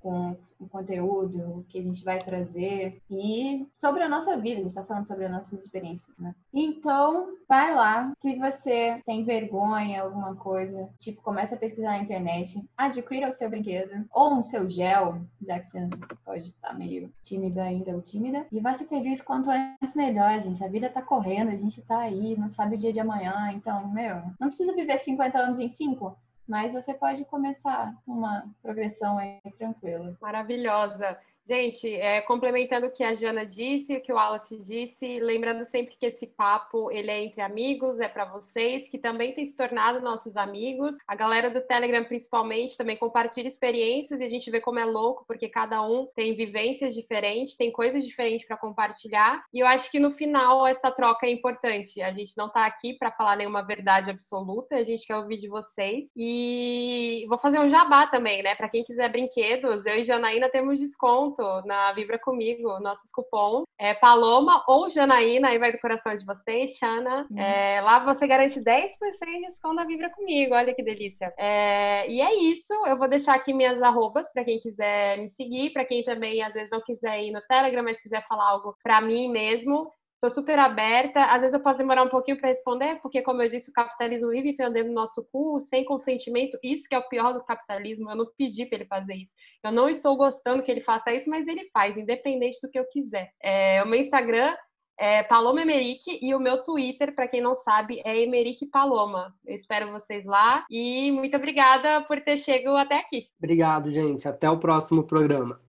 com 0.00 0.36
o 0.58 0.68
conteúdo 0.68 1.64
que 1.68 1.78
a 1.78 1.82
gente 1.82 2.04
vai 2.04 2.18
trazer 2.18 3.00
e 3.10 3.66
sobre 3.76 4.02
a 4.02 4.08
nossa 4.08 4.36
vida, 4.36 4.56
a 4.56 4.62
gente 4.62 4.68
está 4.68 4.84
falando 4.84 5.06
sobre 5.06 5.24
as 5.26 5.32
nossas 5.32 5.60
experiências, 5.60 6.16
né? 6.18 6.34
Então, 6.52 7.36
vai 7.48 7.74
lá, 7.74 8.12
se 8.20 8.34
você 8.36 9.00
tem 9.06 9.24
vergonha, 9.24 10.02
alguma 10.02 10.34
coisa, 10.34 10.88
tipo, 10.98 11.22
começa 11.22 11.54
a 11.54 11.58
pesquisar 11.58 11.90
na 11.90 12.02
internet, 12.02 12.62
adquira 12.76 13.28
o 13.28 13.32
seu 13.32 13.48
brinquedo 13.48 14.04
ou 14.12 14.38
o 14.38 14.44
seu 14.44 14.68
gel, 14.68 15.20
já 15.46 15.60
que 15.60 15.70
você 15.70 15.88
pode 16.24 16.44
estar 16.44 16.74
meio 16.74 17.12
tímida 17.22 17.62
ainda 17.62 17.92
ou 17.92 18.02
tímida, 18.02 18.46
e 18.50 18.60
vá 18.60 18.74
ser 18.74 18.86
feliz 18.86 19.22
quanto 19.22 19.50
antes 19.50 19.94
melhor, 19.94 20.40
gente. 20.40 20.62
A 20.62 20.68
vida 20.68 20.88
tá 20.88 21.02
correndo, 21.02 21.50
a 21.50 21.56
gente 21.56 21.80
tá 21.82 22.00
aí, 22.00 22.36
não 22.36 22.48
sabe 22.48 22.76
o 22.76 22.78
dia 22.78 22.92
de 22.92 23.00
amanhã, 23.00 23.52
então, 23.52 23.88
meu, 23.88 24.22
não 24.40 24.48
precisa 24.48 24.74
viver 24.74 24.98
50 24.98 25.38
anos 25.38 25.58
em 25.58 25.68
5, 25.68 26.16
mas 26.48 26.72
você 26.72 26.94
pode 26.94 27.24
começar 27.26 27.94
uma 28.06 28.44
progressão 28.62 29.18
aí 29.18 29.38
tranquila. 29.58 30.16
Maravilhosa. 30.20 31.18
Gente, 31.48 31.90
é, 31.94 32.20
complementando 32.20 32.88
o 32.88 32.90
que 32.90 33.02
a 33.02 33.14
Jana 33.14 33.46
disse, 33.46 33.96
o 33.96 34.02
que 34.02 34.12
o 34.12 34.16
Wallace 34.16 34.58
disse, 34.58 35.18
lembrando 35.18 35.64
sempre 35.64 35.96
que 35.96 36.04
esse 36.04 36.26
papo 36.26 36.90
ele 36.90 37.10
é 37.10 37.24
entre 37.24 37.40
amigos, 37.40 37.98
é 38.00 38.06
para 38.06 38.26
vocês 38.26 38.86
que 38.86 38.98
também 38.98 39.32
têm 39.32 39.46
se 39.46 39.56
tornado 39.56 40.02
nossos 40.02 40.36
amigos. 40.36 40.94
A 41.06 41.14
galera 41.14 41.48
do 41.48 41.62
Telegram, 41.62 42.04
principalmente, 42.04 42.76
também 42.76 42.98
compartilha 42.98 43.48
experiências 43.48 44.20
e 44.20 44.24
a 44.24 44.28
gente 44.28 44.50
vê 44.50 44.60
como 44.60 44.78
é 44.78 44.84
louco, 44.84 45.24
porque 45.26 45.48
cada 45.48 45.80
um 45.82 46.06
tem 46.14 46.36
vivências 46.36 46.94
diferentes, 46.94 47.56
tem 47.56 47.72
coisas 47.72 48.04
diferentes 48.04 48.46
para 48.46 48.58
compartilhar. 48.58 49.42
E 49.50 49.60
eu 49.60 49.66
acho 49.66 49.90
que 49.90 49.98
no 49.98 50.10
final 50.10 50.66
essa 50.66 50.90
troca 50.90 51.26
é 51.26 51.30
importante. 51.30 52.02
A 52.02 52.12
gente 52.12 52.36
não 52.36 52.48
está 52.48 52.66
aqui 52.66 52.92
para 52.92 53.10
falar 53.10 53.36
nenhuma 53.36 53.62
verdade 53.62 54.10
absoluta, 54.10 54.76
a 54.76 54.84
gente 54.84 55.06
quer 55.06 55.16
ouvir 55.16 55.38
de 55.38 55.48
vocês. 55.48 56.12
E 56.14 57.24
vou 57.26 57.38
fazer 57.38 57.58
um 57.58 57.70
jabá 57.70 58.06
também, 58.06 58.42
né? 58.42 58.54
Para 58.54 58.68
quem 58.68 58.84
quiser 58.84 59.10
brinquedos, 59.10 59.86
eu 59.86 59.94
e 59.94 60.04
Janaína 60.04 60.50
temos 60.50 60.78
desconto 60.78 61.37
na 61.64 61.92
Vibra 61.92 62.18
Comigo, 62.18 62.78
nossos 62.80 63.10
cupons 63.10 63.64
é 63.78 63.94
Paloma 63.94 64.64
ou 64.66 64.90
Janaína, 64.90 65.48
aí 65.48 65.58
vai 65.58 65.72
do 65.72 65.78
coração 65.78 66.16
de 66.16 66.24
vocês, 66.24 66.76
Xana. 66.76 67.26
Uhum. 67.30 67.38
É, 67.38 67.80
lá 67.80 68.00
você 68.00 68.26
garante 68.26 68.60
10% 68.60 68.60
de 68.60 69.46
desconto 69.46 69.74
na 69.74 69.84
Vibra 69.84 70.10
Comigo, 70.10 70.54
olha 70.54 70.74
que 70.74 70.82
delícia. 70.82 71.32
É, 71.38 72.10
e 72.10 72.20
é 72.20 72.34
isso, 72.34 72.72
eu 72.86 72.98
vou 72.98 73.08
deixar 73.08 73.34
aqui 73.34 73.54
minhas 73.54 73.80
arrobas 73.82 74.30
para 74.32 74.44
quem 74.44 74.58
quiser 74.58 75.18
me 75.18 75.28
seguir, 75.28 75.70
para 75.72 75.84
quem 75.84 76.02
também 76.02 76.42
às 76.42 76.54
vezes 76.54 76.70
não 76.70 76.80
quiser 76.80 77.22
ir 77.22 77.30
no 77.30 77.40
Telegram, 77.42 77.82
mas 77.82 78.00
quiser 78.00 78.26
falar 78.26 78.48
algo 78.48 78.74
para 78.82 79.00
mim 79.00 79.30
mesmo. 79.30 79.92
Estou 80.18 80.30
super 80.30 80.58
aberta. 80.58 81.26
Às 81.26 81.40
vezes 81.42 81.54
eu 81.54 81.60
posso 81.60 81.78
demorar 81.78 82.02
um 82.02 82.08
pouquinho 82.08 82.36
para 82.36 82.48
responder, 82.48 82.96
porque, 83.00 83.22
como 83.22 83.40
eu 83.40 83.48
disse, 83.48 83.70
o 83.70 83.72
capitalismo 83.72 84.30
vive 84.30 84.50
entendendo 84.50 84.88
no 84.88 84.94
nosso 84.94 85.24
cu, 85.30 85.60
sem 85.60 85.84
consentimento. 85.84 86.58
Isso 86.60 86.88
que 86.88 86.94
é 86.96 86.98
o 86.98 87.08
pior 87.08 87.32
do 87.32 87.44
capitalismo. 87.44 88.10
Eu 88.10 88.16
não 88.16 88.26
pedi 88.36 88.66
para 88.66 88.78
ele 88.78 88.86
fazer 88.86 89.14
isso. 89.14 89.32
Eu 89.62 89.70
não 89.70 89.88
estou 89.88 90.16
gostando 90.16 90.64
que 90.64 90.72
ele 90.72 90.80
faça 90.80 91.14
isso, 91.14 91.30
mas 91.30 91.46
ele 91.46 91.70
faz, 91.72 91.96
independente 91.96 92.58
do 92.60 92.68
que 92.68 92.76
eu 92.76 92.84
quiser. 92.86 93.30
É, 93.40 93.80
o 93.84 93.86
meu 93.86 94.00
Instagram 94.00 94.56
é 94.98 95.22
Paloma 95.22 95.62
Emerick 95.62 96.18
e 96.20 96.34
o 96.34 96.40
meu 96.40 96.64
Twitter, 96.64 97.14
para 97.14 97.28
quem 97.28 97.40
não 97.40 97.54
sabe, 97.54 98.02
é 98.04 98.20
Emerick 98.20 98.66
Paloma. 98.66 99.32
Eu 99.46 99.54
espero 99.54 99.92
vocês 99.92 100.24
lá 100.24 100.66
e 100.68 101.12
muito 101.12 101.36
obrigada 101.36 102.02
por 102.02 102.20
ter 102.20 102.38
chegado 102.38 102.76
até 102.76 102.96
aqui. 102.96 103.28
Obrigado, 103.38 103.92
gente. 103.92 104.26
Até 104.26 104.50
o 104.50 104.58
próximo 104.58 105.04
programa. 105.04 105.67